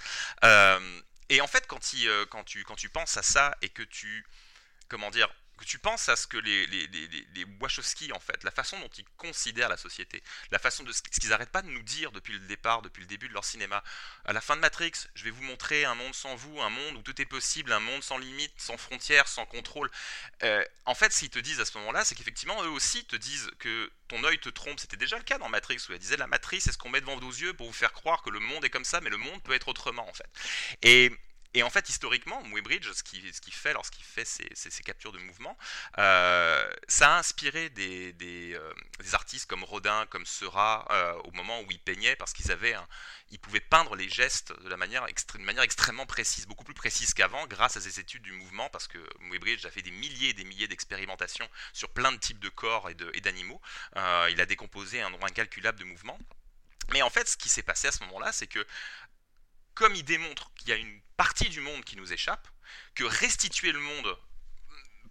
[1.28, 4.24] et en fait, quand, il, quand, tu, quand tu penses à ça et que tu,
[4.88, 8.44] comment dire, que tu penses à ce que les, les, les, les, Wachowski, en fait,
[8.44, 11.68] la façon dont ils considèrent la société, la façon de ce qu'ils n'arrêtent pas de
[11.68, 13.82] nous dire depuis le départ, depuis le début de leur cinéma.
[14.24, 16.96] À la fin de Matrix, je vais vous montrer un monde sans vous, un monde
[16.96, 19.90] où tout est possible, un monde sans limite, sans frontières, sans contrôle.
[20.42, 23.16] Euh, en fait, ce qu'ils te disent à ce moment-là, c'est qu'effectivement, eux aussi te
[23.16, 24.78] disent que ton œil te trompe.
[24.78, 27.00] C'était déjà le cas dans Matrix, où ils disaient la matrice, c'est ce qu'on met
[27.00, 29.16] devant vos yeux pour vous faire croire que le monde est comme ça, mais le
[29.16, 30.28] monde peut être autrement, en fait.
[30.82, 31.12] Et
[31.56, 35.56] et en fait, historiquement, Muybridge, ce qu'il fait lorsqu'il fait ses, captures de mouvement,
[35.96, 41.62] euh, ça a inspiré des, euh, des, artistes comme Rodin, comme Seurat, euh, au moment
[41.62, 42.76] où ils peignaient, parce qu'ils avaient
[43.30, 45.06] ils pouvaient peindre les gestes de manière,
[45.38, 48.98] manière extrêmement précise, beaucoup plus précise qu'avant, grâce à ses études du mouvement, parce que
[49.20, 52.90] Muybridge a fait des milliers et des milliers d'expérimentations sur plein de types de corps
[52.90, 53.62] et d'animaux.
[53.94, 56.18] il a décomposé un nombre incalculable de mouvements.
[56.92, 58.64] Mais en fait, ce qui s'est passé à ce moment-là, c'est que
[59.76, 62.48] comme il démontre qu'il y a une partie du monde qui nous échappe,
[62.96, 64.18] que restituer le monde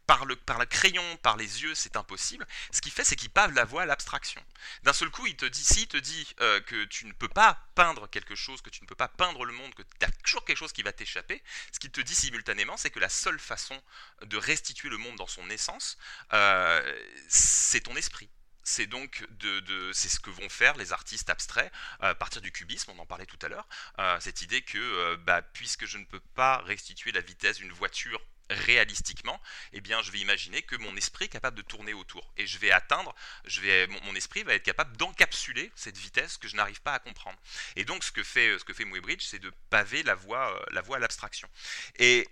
[0.07, 0.35] par le,
[0.65, 2.45] crayon, par les yeux, c'est impossible.
[2.71, 4.43] Ce qu'il fait, c'est qu'il pave la voie à l'abstraction.
[4.83, 7.59] D'un seul coup, il te dit, s'il te dit euh, que tu ne peux pas
[7.73, 10.45] peindre quelque chose, que tu ne peux pas peindre le monde, que tu as toujours
[10.45, 13.81] quelque chose qui va t'échapper, ce qu'il te dit simultanément, c'est que la seule façon
[14.21, 15.97] de restituer le monde dans son essence,
[16.33, 18.29] euh, c'est ton esprit
[18.65, 21.71] c'est donc de, c'est ce que vont faire les artistes abstraits
[22.01, 23.67] euh, à partir du cubisme, on en parlait tout à l'heure,
[23.99, 27.71] euh, cette idée que euh, bah, puisque je ne peux pas restituer la vitesse d'une
[27.71, 28.19] voiture
[28.49, 29.41] réalistiquement,
[29.73, 32.57] eh bien je vais imaginer que mon esprit est capable de tourner autour et je
[32.57, 33.15] vais atteindre,
[33.45, 36.99] je vais, mon, esprit va être capable d'encapsuler cette vitesse que je n'arrive pas à
[36.99, 37.37] comprendre.
[37.75, 40.81] Et donc ce que fait, ce que fait Muybridge, c'est de paver la voie, la
[40.81, 41.49] voie à l'abstraction.
[41.97, 42.27] Et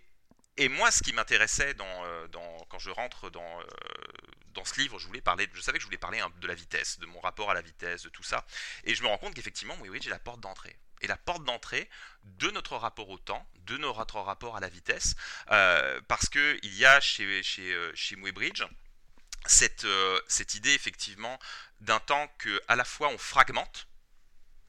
[0.57, 3.59] et moi, ce qui m'intéressait dans, quand je rentre dans,
[4.53, 6.99] dans ce livre, je voulais parler, je savais que je voulais parler de la vitesse,
[6.99, 8.45] de mon rapport à la vitesse, de tout ça,
[8.83, 10.77] et je me rends compte qu'effectivement, oui, oui, j'ai la porte d'entrée.
[11.01, 11.89] Et la porte d'entrée
[12.23, 15.15] de notre rapport au temps, de notre rapport à la vitesse,
[15.51, 17.91] euh, parce que il y a chez chez euh,
[19.45, 21.37] cette euh, cette idée effectivement
[21.81, 23.87] d'un temps que à la fois on fragmente,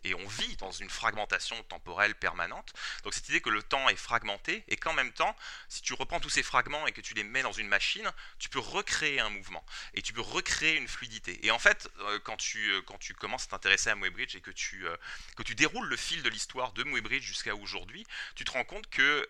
[0.04, 2.72] et on vit dans une fragmentation temporelle permanente.
[3.02, 5.34] Donc cette idée que le temps est fragmenté et qu'en même temps,
[5.68, 8.48] si tu reprends tous ces fragments et que tu les mets dans une machine, tu
[8.48, 9.64] peux recréer un mouvement
[9.94, 11.44] et tu peux recréer une fluidité.
[11.44, 14.40] Et en fait, euh, quand tu, euh, quand tu commences à t'intéresser à Muybridge et
[14.40, 14.96] que tu, euh,
[15.36, 18.88] que tu déroules le fil de l'histoire de Muybridge jusqu'à aujourd'hui, tu te rends compte
[18.88, 19.28] que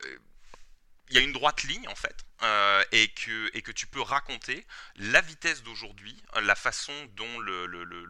[1.10, 4.01] il y a une droite ligne en fait, euh, et, que, et que tu peux
[4.01, 4.66] raconter
[4.97, 8.05] la vitesse d'aujourd'hui, la façon dont le, le, le,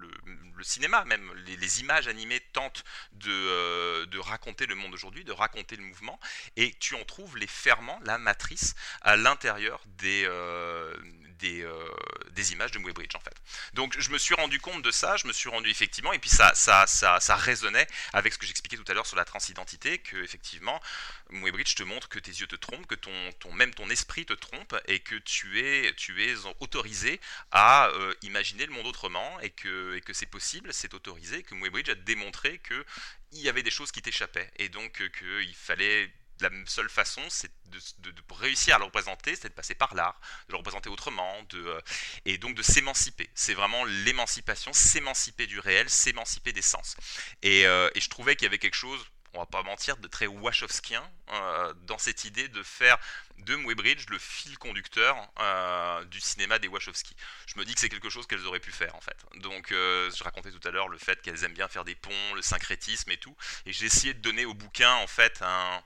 [0.62, 5.76] cinéma, même les, images animées tentent de, euh, de raconter le monde d'aujourd'hui, de raconter
[5.76, 6.18] le mouvement,
[6.56, 10.96] et tu en trouves les ferments, la matrice à l'intérieur des, euh,
[11.39, 11.66] des,
[12.31, 13.35] des, images de Muybridge en fait.
[13.74, 16.31] Donc je me suis rendu compte de ça, je me suis rendu effectivement, et puis
[16.31, 19.98] ça, ça, ça, ça résonnait avec ce que j'expliquais tout à l'heure sur la transidentité,
[19.98, 20.81] que effectivement
[21.31, 24.32] Muybridge te montre que tes yeux te trompent, que ton, ton, même ton esprit te
[24.32, 27.20] trompe et que tu es, tu es autorisé
[27.51, 31.55] à euh, imaginer le monde autrement et que, et que c'est possible, c'est autorisé, que
[31.55, 36.12] Muybridge a démontré qu'il y avait des choses qui t'échappaient et donc euh, qu'il fallait
[36.40, 37.81] la seule façon, c'est de,
[38.31, 41.81] réussir à le représenter, c'est de passer par l'art, de le représenter autrement, de, euh,
[42.24, 43.31] et donc de s'émanciper.
[43.35, 46.97] C'est vraiment l'émancipation, s'émanciper du réel, s'émanciper des sens.
[47.43, 49.05] Et, et je trouvais qu'il y avait quelque chose
[49.35, 51.02] on va pas mentir, de très Wachowskien
[51.32, 52.98] euh, dans cette idée de faire
[53.39, 57.16] de Muybridge le fil conducteur euh, du cinéma des Wachowski.
[57.47, 59.16] Je me dis que c'est quelque chose qu'elles auraient pu faire en fait.
[59.40, 62.35] Donc euh, je racontais tout à l'heure le fait qu'elles aiment bien faire des ponts,
[62.35, 63.36] le syncrétisme et tout,
[63.66, 65.82] et j'ai essayé de donner au bouquin en fait un,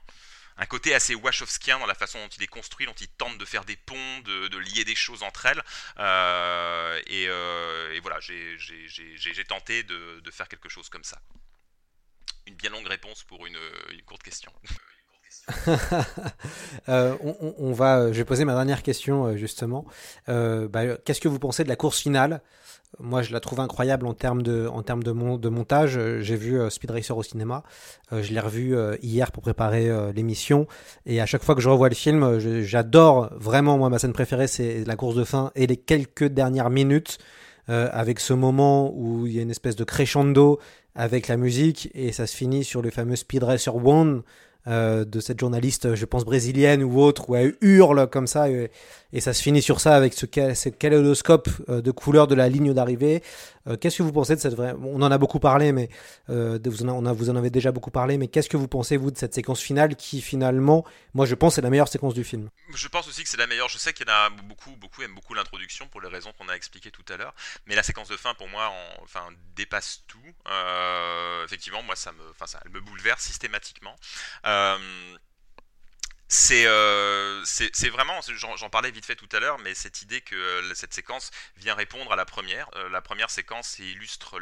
[0.65, 3.65] côté assez Wachowskien dans la façon dont il est construit, dont il tente de faire
[3.65, 5.63] des ponts, de, lier des choses entre elles.
[7.07, 11.21] et, voilà, j'ai tenté de, faire quelque chose comme ça
[12.49, 13.59] une bien longue réponse pour une,
[14.05, 14.51] courte question.
[16.87, 17.15] Euh,
[17.59, 19.85] on, va, je vais poser ma dernière question euh, justement.
[20.27, 22.41] Euh, bah, qu'est-ce que vous pensez de la course finale?
[22.99, 25.99] Moi, je la trouve incroyable en termes de, en termes de montage.
[26.21, 27.63] J'ai vu Speed Racer au cinéma.
[28.11, 30.65] je l'ai revu hier pour préparer l'émission.
[31.05, 33.77] Et à chaque fois que je revois le film, j'adore vraiment.
[33.77, 37.19] Moi, ma scène préférée, c'est la course de fin et les quelques dernières minutes.
[37.67, 40.59] avec ce moment où il y a une espèce de crescendo
[40.95, 44.23] avec la musique et ça se finit sur le fameux Speed Racer One
[44.67, 48.69] euh, de cette journaliste, je pense brésilienne ou autre, où elle hurle comme ça, et,
[49.19, 50.69] ça se finit sur ça avec ce, ce
[51.69, 53.23] euh, de couleurs de la ligne d'arrivée.
[53.67, 54.75] Euh, qu'est-ce que vous pensez de cette vraie...
[54.83, 55.89] On en a beaucoup parlé, mais
[56.27, 58.97] vous, en on a- vous en avez déjà beaucoup parlé, mais qu'est-ce que vous pensez,
[58.97, 62.23] vous, de cette séquence finale qui, finalement, moi je pense, est la meilleure séquence du
[62.23, 62.49] film?
[62.73, 63.69] Je pense aussi que c'est la meilleure.
[63.69, 66.49] Je sais qu'il y en a beaucoup, beaucoup aiment beaucoup l'introduction pour les raisons qu'on
[66.49, 67.33] a expliquées tout à l'heure.
[67.65, 69.25] Mais la séquence de fin, pour moi, en- enfin,
[69.55, 70.17] dépasse tout.
[71.45, 73.95] Effectivement, moi, ça me, ça, elle me bouleverse systématiquement.
[76.31, 80.35] C'est euh, c'est vraiment, j'en parlais vite fait tout à l'heure, mais cette idée que
[80.35, 82.69] euh, cette séquence vient répondre à la première.
[82.75, 84.39] Euh, la première séquence illustre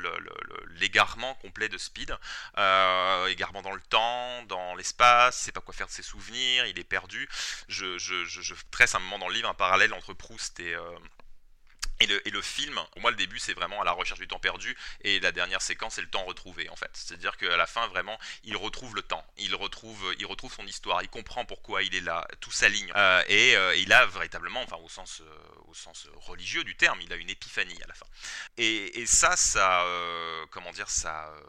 [0.76, 2.14] l'égarement complet de Speed,
[2.58, 6.66] euh, égarement dans le temps, dans l'espace, il sait pas quoi faire de ses souvenirs,
[6.66, 7.30] il est perdu.
[7.70, 10.82] Je, je, je, tresse un moment dans le livre un parallèle entre Proust et, euh,
[12.00, 14.76] et le, film, pour moi le début c'est vraiment à la recherche du temps perdu
[15.02, 16.92] et la dernière séquence c'est le temps retrouvé en fait.
[16.94, 21.02] C'est-à-dire qu'à la fin vraiment il retrouve le temps, il retrouve, il retrouve son histoire,
[21.02, 24.78] il comprend pourquoi il est là, tout s'aligne Euh, et euh, il a véritablement, enfin
[24.78, 28.06] au sens, euh, religieux du terme, il a une épiphanie à la fin.
[28.58, 31.42] Et, ça, ça, euh, comment dire, ça, euh,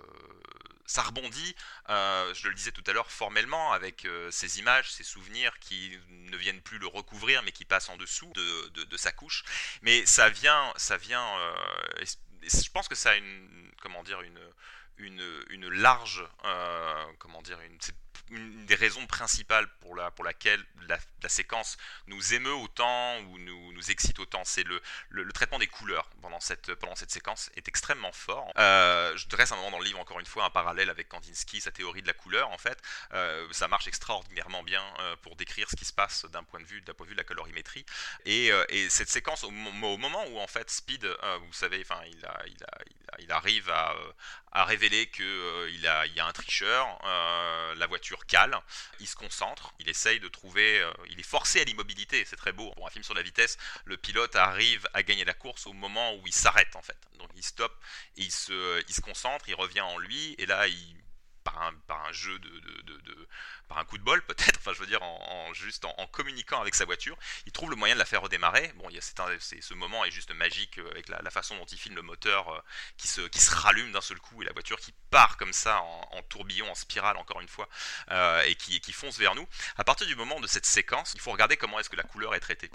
[0.89, 1.55] ça rebondit,
[1.91, 5.97] euh, je le disais tout à l'heure, formellement, avec euh, ces images, ces souvenirs qui
[6.09, 9.45] ne viennent plus le recouvrir, mais qui passent en dessous de, sa couche.
[9.83, 11.39] Mais ça vient, ça vient.
[11.39, 12.05] euh,
[12.43, 14.41] je pense que ça a une, comment dire, une,
[14.97, 16.27] une, une large,
[17.19, 17.79] comment dire, une,
[18.31, 21.77] une des raisons principales pour, la, pour laquelle la, séquence
[22.07, 24.43] nous émeut autant ou nous, nous excite autant.
[24.45, 24.81] C'est le,
[25.11, 28.51] le, traitement des couleurs pendant cette, pendant cette séquence est extrêmement fort.
[28.59, 31.61] Euh, je dresse un moment dans le livre, encore une fois, un parallèle avec Kandinsky,
[31.61, 32.81] sa théorie de la couleur, en fait.
[33.13, 36.67] Euh, ça marche extraordinairement bien euh, pour décrire ce qui se passe d'un point de
[36.67, 37.85] vue, point de vue de la colorimétrie.
[38.25, 41.05] Et, et cette séquence, au, mo- au moment où, en fait, Speed,
[41.41, 42.79] vous savez, il, a, il, a,
[43.19, 43.95] il, arrive à,
[44.53, 46.99] à révéler euh, il, y a un tricheur,
[47.77, 48.59] la voiture cale,
[49.01, 52.53] il se concentre, il essaye de trouver, euh, il est forcé à l'immobilité, c'est très
[52.53, 52.71] beau.
[52.73, 56.15] Pour un film sur la vitesse, le pilote arrive à gagner la course au moment
[56.17, 56.99] où il s'arrête en fait.
[57.19, 57.77] Donc il stoppe,
[58.17, 60.97] il se concentre, il revient en lui, et là il
[61.87, 63.29] par un, jeu de,
[63.69, 66.75] par un coup de bol peut-être, enfin je veux dire en, juste en, communiquant avec
[66.75, 67.17] sa voiture,
[67.47, 68.73] il trouve le moyen de la faire redémarrer.
[68.77, 71.67] Bon, il y a un- ce moment est juste magique euh, avec la, façon dont
[71.67, 72.61] il filme le moteur euh,
[72.97, 75.81] qui se qui se rallume d'un seul coup et la voiture qui part comme ça
[75.81, 77.69] en, tourbillon, en spirale encore une fois,
[78.11, 79.47] euh, et qui, qui fonce vers nous.
[79.77, 82.35] À partir du moment de cette séquence, il faut regarder comment est-ce que la couleur
[82.35, 82.71] est traitée.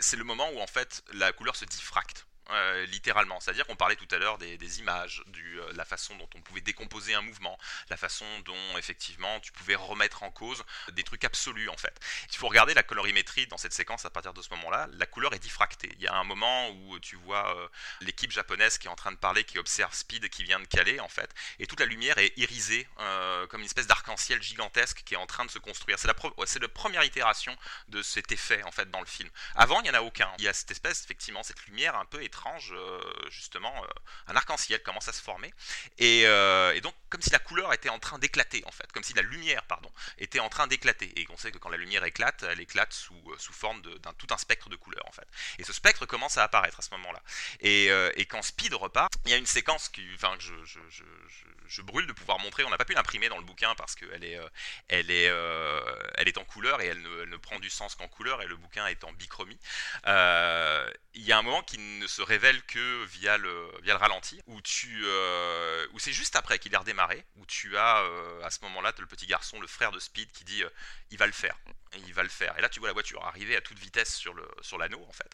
[0.00, 2.26] C'est le moment où en fait la couleur se diffracte.
[2.52, 6.28] Euh, littéralement, c'est-à-dire qu'on parlait tout à l'heure des, images, du, euh, la façon dont
[6.34, 7.58] on pouvait décomposer un mouvement,
[7.90, 10.62] la façon dont effectivement tu pouvais remettre en cause
[10.92, 11.98] des trucs absolus en fait.
[12.30, 14.88] Il faut regarder la colorimétrie dans cette séquence à partir de ce moment-là.
[14.92, 15.90] La couleur est diffractée.
[15.94, 17.68] Il y a un moment où tu vois euh,
[18.00, 21.00] l'équipe japonaise qui est en train de parler, qui observe Speed qui vient de caler
[21.00, 25.14] en fait, et toute la lumière est irisée euh, comme une espèce d'arc-en-ciel gigantesque qui
[25.14, 25.98] est en train de se construire.
[25.98, 26.14] C'est la,
[26.46, 27.56] c'est la première itération
[27.88, 29.30] de cet effet en fait dans le film.
[29.54, 30.30] Avant, il n'y en a aucun.
[30.38, 32.41] Il y a cette espèce, effectivement, cette lumière un peu étrange,
[32.72, 33.00] euh,
[33.30, 33.88] justement, euh,
[34.26, 35.52] un arc-en-ciel commence à se former,
[35.98, 39.02] et, euh, et donc comme si la couleur était en train d'éclater en fait, comme
[39.02, 41.12] si la lumière, pardon, était en train d'éclater.
[41.20, 44.26] Et on sait que quand la lumière éclate, elle éclate sous, sous forme d'un tout
[44.30, 45.26] un spectre de couleurs en fait.
[45.58, 47.22] Et ce spectre commence à apparaître à ce moment-là.
[47.60, 47.90] Et,
[48.30, 50.54] quand Speed repart, il y a une séquence qui, enfin, que je,
[51.68, 52.64] je, brûle de pouvoir montrer.
[52.64, 54.38] On n'a pas pu l'imprimer dans le bouquin parce qu'elle est,
[54.88, 55.30] elle est,
[56.14, 58.46] elle est en couleur et elle ne, elle ne prend du sens qu'en couleur et
[58.46, 59.58] le bouquin est en bichromie.
[60.06, 64.40] Il y a un moment qui ne se révèle que via le, via le ralenti,
[64.46, 68.60] où euh, où c'est juste après qu'il est redémarré, où tu as euh, à ce
[68.62, 70.70] moment-là le petit garçon, le frère de Speed, qui dit euh,
[71.10, 71.56] il va le faire,
[71.96, 72.56] il va le faire.
[72.58, 75.12] Et là tu vois la voiture arriver à toute vitesse sur le, sur l'anneau en
[75.12, 75.30] fait,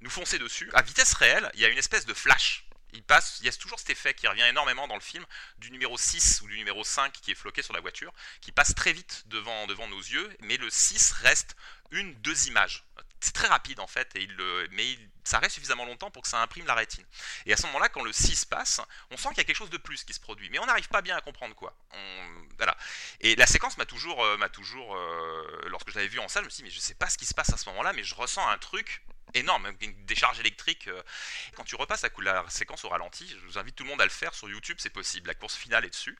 [0.00, 1.50] nous foncer dessus à vitesse réelle.
[1.54, 2.64] Il y a une espèce de flash.
[2.94, 5.24] Il passe, il y a toujours cet effet qui revient énormément dans le film
[5.56, 8.74] du numéro 6 ou du numéro 5 qui est floqué sur la voiture, qui passe
[8.74, 11.56] très vite devant, devant nos yeux, mais le 6 reste
[11.90, 12.84] une, deux images.
[13.24, 14.26] C'est très rapide en fait, et
[14.72, 17.04] mais il- ça reste suffisamment longtemps pour que ça imprime la rétine.
[17.46, 18.80] Et à ce moment-là, quand le 6 passe,
[19.12, 20.88] on sent qu'il y a quelque chose de plus qui se produit, mais on n'arrive
[20.88, 21.72] pas bien à comprendre quoi.
[22.56, 22.76] Voilà.
[23.20, 26.42] Et la séquence m'a toujours, euh, m'a toujours, euh, lorsque je l'avais vu en salle,
[26.42, 27.92] je me suis dit, mais je sais pas ce qui se passe à ce moment-là,
[27.92, 29.04] mais je ressens un truc
[29.34, 30.88] énorme, une décharge électrique.
[30.88, 31.02] euh.
[31.54, 34.10] Quand tu repasses la, séquence au ralenti, je vous invite tout le monde à le
[34.10, 35.28] faire sur YouTube, c'est possible.
[35.28, 36.16] La course finale est dessus.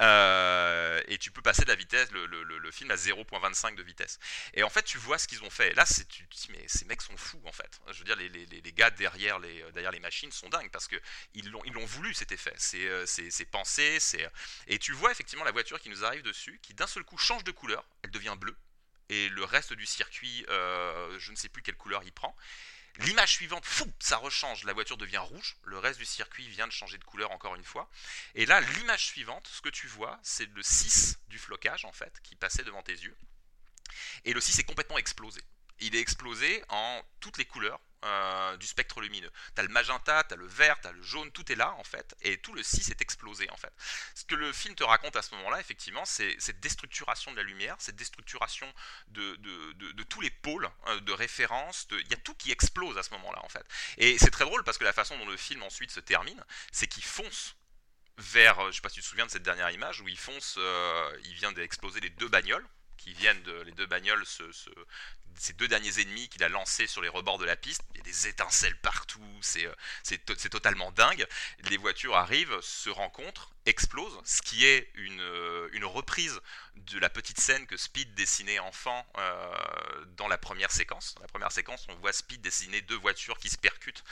[0.00, 4.18] Euh, et tu peux passer de la vitesse, le, film à 0.25 de vitesse.
[4.54, 5.70] Et en fait, tu vois ce qu'ils ont fait.
[5.70, 7.80] Et là, c'est, tu te dis, mais ces mecs sont fous, en fait.
[7.92, 10.88] Je veux dire, les, les- les- gars derrière les, derrière les machines sont dingues parce
[10.88, 10.96] que
[11.34, 12.54] ils l'ont, voulu cet effet.
[12.56, 14.00] C'est, euh, c'est, c'est pensé.
[14.00, 14.28] C'est...
[14.66, 17.44] Et tu vois effectivement la voiture qui nous arrive dessus, qui d'un seul coup change
[17.44, 17.84] de couleur.
[18.02, 18.56] Elle devient bleue.
[19.08, 22.34] Et le reste du circuit, euh, je ne sais plus quelle couleur il prend.
[22.98, 26.72] L'image suivante, fou, ça rechange, la voiture devient rouge, le reste du circuit vient de
[26.72, 27.90] changer de couleur encore une fois.
[28.36, 32.20] Et là, l'image suivante, ce que tu vois, c'est le 6 du flocage en fait,
[32.22, 33.16] qui passait devant tes yeux.
[34.24, 35.40] Et le 6 est complètement explosé.
[35.80, 39.30] Il est explosé en toutes les couleurs euh, du spectre lumineux.
[39.54, 41.74] Tu as le magenta, tu as le vert, tu as le jaune, tout est là
[41.78, 43.72] en fait, et tout le 6 est explosé en fait.
[44.14, 47.42] Ce que le film te raconte à ce moment-là, effectivement, c'est cette déstructuration de la
[47.42, 48.72] lumière, cette déstructuration
[49.08, 49.36] de,
[50.04, 53.44] tous les pôles euh, de référence, il y a tout qui explose à ce moment-là
[53.44, 53.64] en fait.
[53.98, 56.86] Et c'est très drôle parce que la façon dont le film ensuite se termine, c'est
[56.86, 57.56] qu'il fonce
[58.18, 60.56] vers, je sais pas si tu te souviens de cette dernière image, où il fonce,
[60.58, 64.24] euh, il vient d'exploser les deux bagnoles, qui viennent de les deux bagnoles,
[65.36, 67.82] ces deux derniers ennemis qu'il a lancés sur les rebords de la piste.
[67.92, 71.26] Il y a des étincelles partout, c'est euh, totalement dingue.
[71.70, 76.40] Les voitures arrivent, se rencontrent, explosent, ce qui est une, euh, une reprise
[76.76, 81.14] de la petite scène que Speed dessinait enfant euh, dans la première séquence.
[81.14, 84.04] Dans la première séquence, on voit Speed dessiner deux voitures qui se percutent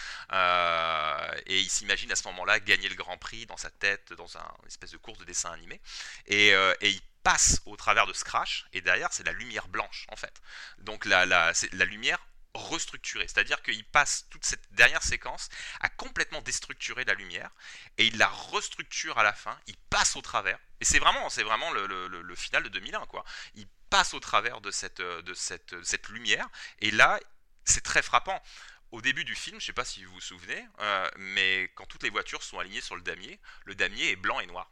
[1.47, 4.55] et il s'imagine à ce moment-là gagner le Grand Prix dans sa tête, dans un,
[4.63, 5.81] une espèce de course de dessin animé.
[6.27, 10.07] Et, et il passe au travers de ce crash, et derrière c'est la lumière blanche
[10.09, 10.41] en fait.
[10.79, 12.19] Donc la, la, la lumière
[12.55, 15.49] restructurée, c'est-à-dire qu'il passe toute cette dernière séquence
[15.81, 17.51] à complètement déstructurer la lumière,
[17.99, 21.45] et il la restructure à la fin, il passe au travers, et c'est vraiment, c'est
[21.45, 23.25] vraiment le, le, final de 2001 quoi.
[23.55, 26.49] Il passe au travers de cette, de cette, cette lumière,
[26.81, 27.19] et là
[27.65, 28.43] c'est très frappant
[28.91, 31.87] au début du film, je ne sais pas si vous vous souvenez, euh, mais quand
[31.87, 34.71] toutes les voitures sont alignées sur le damier, le damier est blanc et noir.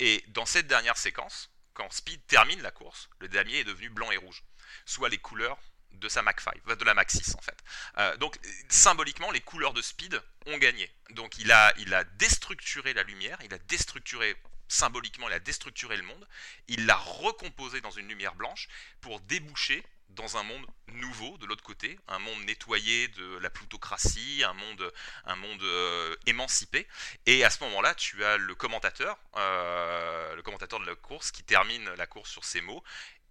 [0.00, 4.10] Et dans cette dernière séquence, quand Speed termine la course, le damier est devenu blanc
[4.10, 4.42] et rouge,
[4.86, 5.58] soit les couleurs
[5.92, 7.58] de sa Mach 5, de la Mach 6 en fait.
[7.98, 8.38] Euh, donc
[8.70, 10.90] symboliquement, les couleurs de Speed ont gagné.
[11.10, 14.36] Donc il a, il a déstructuré la lumière, il a déstructuré
[14.68, 16.26] symboliquement, il a déstructuré le monde,
[16.68, 18.68] il l'a recomposé dans une lumière blanche
[19.02, 19.84] pour déboucher
[20.16, 25.62] dans un monde nouveau de l'autre côté, un monde nettoyé de la plutocratie, un monde,
[25.62, 26.86] euh, émancipé.
[27.26, 31.42] Et à ce moment-là, tu as le commentateur, euh, le commentateur de la course qui
[31.42, 32.82] termine la course sur ces mots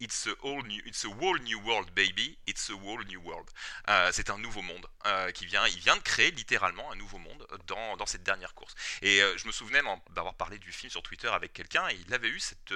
[0.01, 2.37] It's a, whole new, it's a whole new world, baby.
[2.47, 3.49] It's a whole new world.
[3.89, 5.67] Euh, c'est un nouveau monde euh, qui vient.
[5.67, 8.73] Il vient de créer littéralement un nouveau monde dans, dans cette dernière course.
[9.01, 9.81] Et euh, je me souvenais
[10.11, 12.73] d'avoir parlé du film sur Twitter avec quelqu'un et il avait eu cette,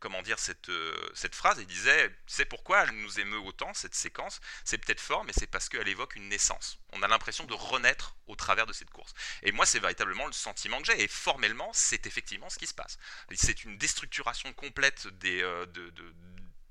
[0.00, 0.70] comment dire, cette,
[1.14, 1.56] cette phrase.
[1.60, 4.38] Il disait, c'est pourquoi elle nous émeut autant cette séquence.
[4.64, 6.78] C'est peut-être fort, mais c'est parce qu'elle évoque une naissance.
[6.92, 9.14] On a l'impression de renaître au travers de cette course.
[9.42, 11.02] Et moi, c'est véritablement le sentiment que j'ai.
[11.02, 12.98] Et formellement, c'est effectivement ce qui se passe.
[13.32, 16.14] C'est une déstructuration complète des, de, de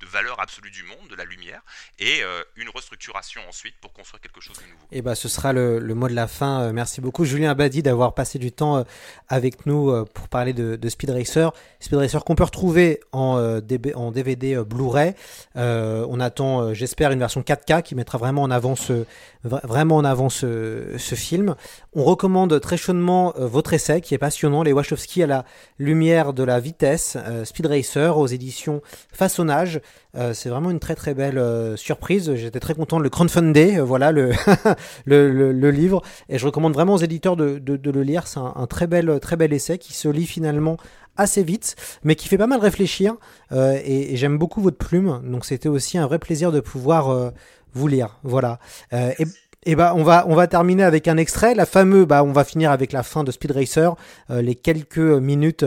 [0.02, 1.62] de valeur absolue du monde, de la lumière,
[2.00, 4.84] et euh, une restructuration ensuite pour construire quelque chose de nouveau.
[4.92, 6.62] Et eh bah, ben, ce sera le, le, mot de la fin.
[6.62, 8.84] Euh, merci beaucoup, Julien Abadi, d'avoir passé du temps euh,
[9.28, 11.52] avec nous pour parler de, de, Speed Racer.
[11.80, 13.62] Speed Racer qu'on peut retrouver en,
[13.96, 15.14] en DVD Blu-ray.
[15.56, 19.06] on attend, j'espère, une version 4K qui mettra vraiment en avant ce,
[19.44, 21.56] vraiment en avant ce, ce film.
[21.94, 25.46] On recommande très chaudement votre essai qui est passionnant, les Wachowski à la
[25.78, 28.82] lumière de la vitesse, Speed Racer aux éditions
[29.12, 29.82] Façonnage.
[30.16, 32.34] Euh, c'est vraiment une très très belle euh, surprise.
[32.36, 34.32] J'étais très content de le crowdfunder, euh, voilà le,
[35.06, 36.02] le, le, livre.
[36.30, 38.28] Et je recommande vraiment aux éditeurs de, de, de le lire.
[38.28, 40.78] C'est un, très bel, très bel essai qui se lit finalement
[41.16, 43.16] assez vite, mais qui fait pas mal réfléchir.
[43.52, 45.22] et, j'aime beaucoup votre plume.
[45.24, 47.34] Donc c'était aussi un vrai plaisir de pouvoir
[47.74, 48.20] vous lire.
[48.24, 48.60] Voilà.
[48.92, 49.26] et,
[49.66, 52.46] et bah on va on va terminer avec un extrait, la fameuse bah on va
[52.46, 53.96] finir avec la fin de Speed Racer,
[54.30, 55.66] les quelques minutes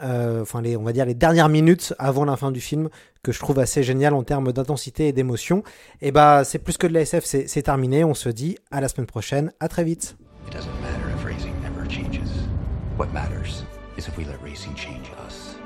[0.00, 2.88] euh, enfin les, on va dire les dernières minutes avant la fin du film
[3.22, 5.62] que je trouve assez génial en termes d'intensité et d'émotion.
[6.00, 8.04] Et bah c'est plus que de la SF, c'est terminé.
[8.04, 10.16] On se dit à la semaine prochaine, à très vite.
[10.46, 12.30] It doesn't matter if racing never changes.
[12.98, 13.64] What matters
[13.96, 15.56] is if we let racing change us.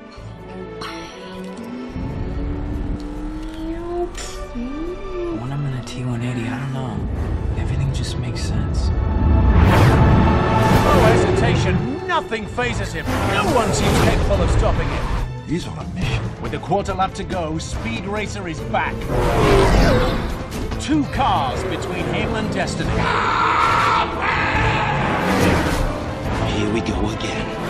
[4.55, 6.97] When I'm in a T180, I don't know.
[7.59, 8.89] Everything just makes sense.
[10.85, 13.07] No hesitation, nothing phases him.
[13.33, 15.22] No one seems capable of stopping him.
[15.47, 16.43] He's on a mission.
[16.43, 18.95] With a quarter lap to go, Speed Racer is back.
[20.81, 22.91] Two cars between him and destiny.
[26.57, 27.62] Here we go again.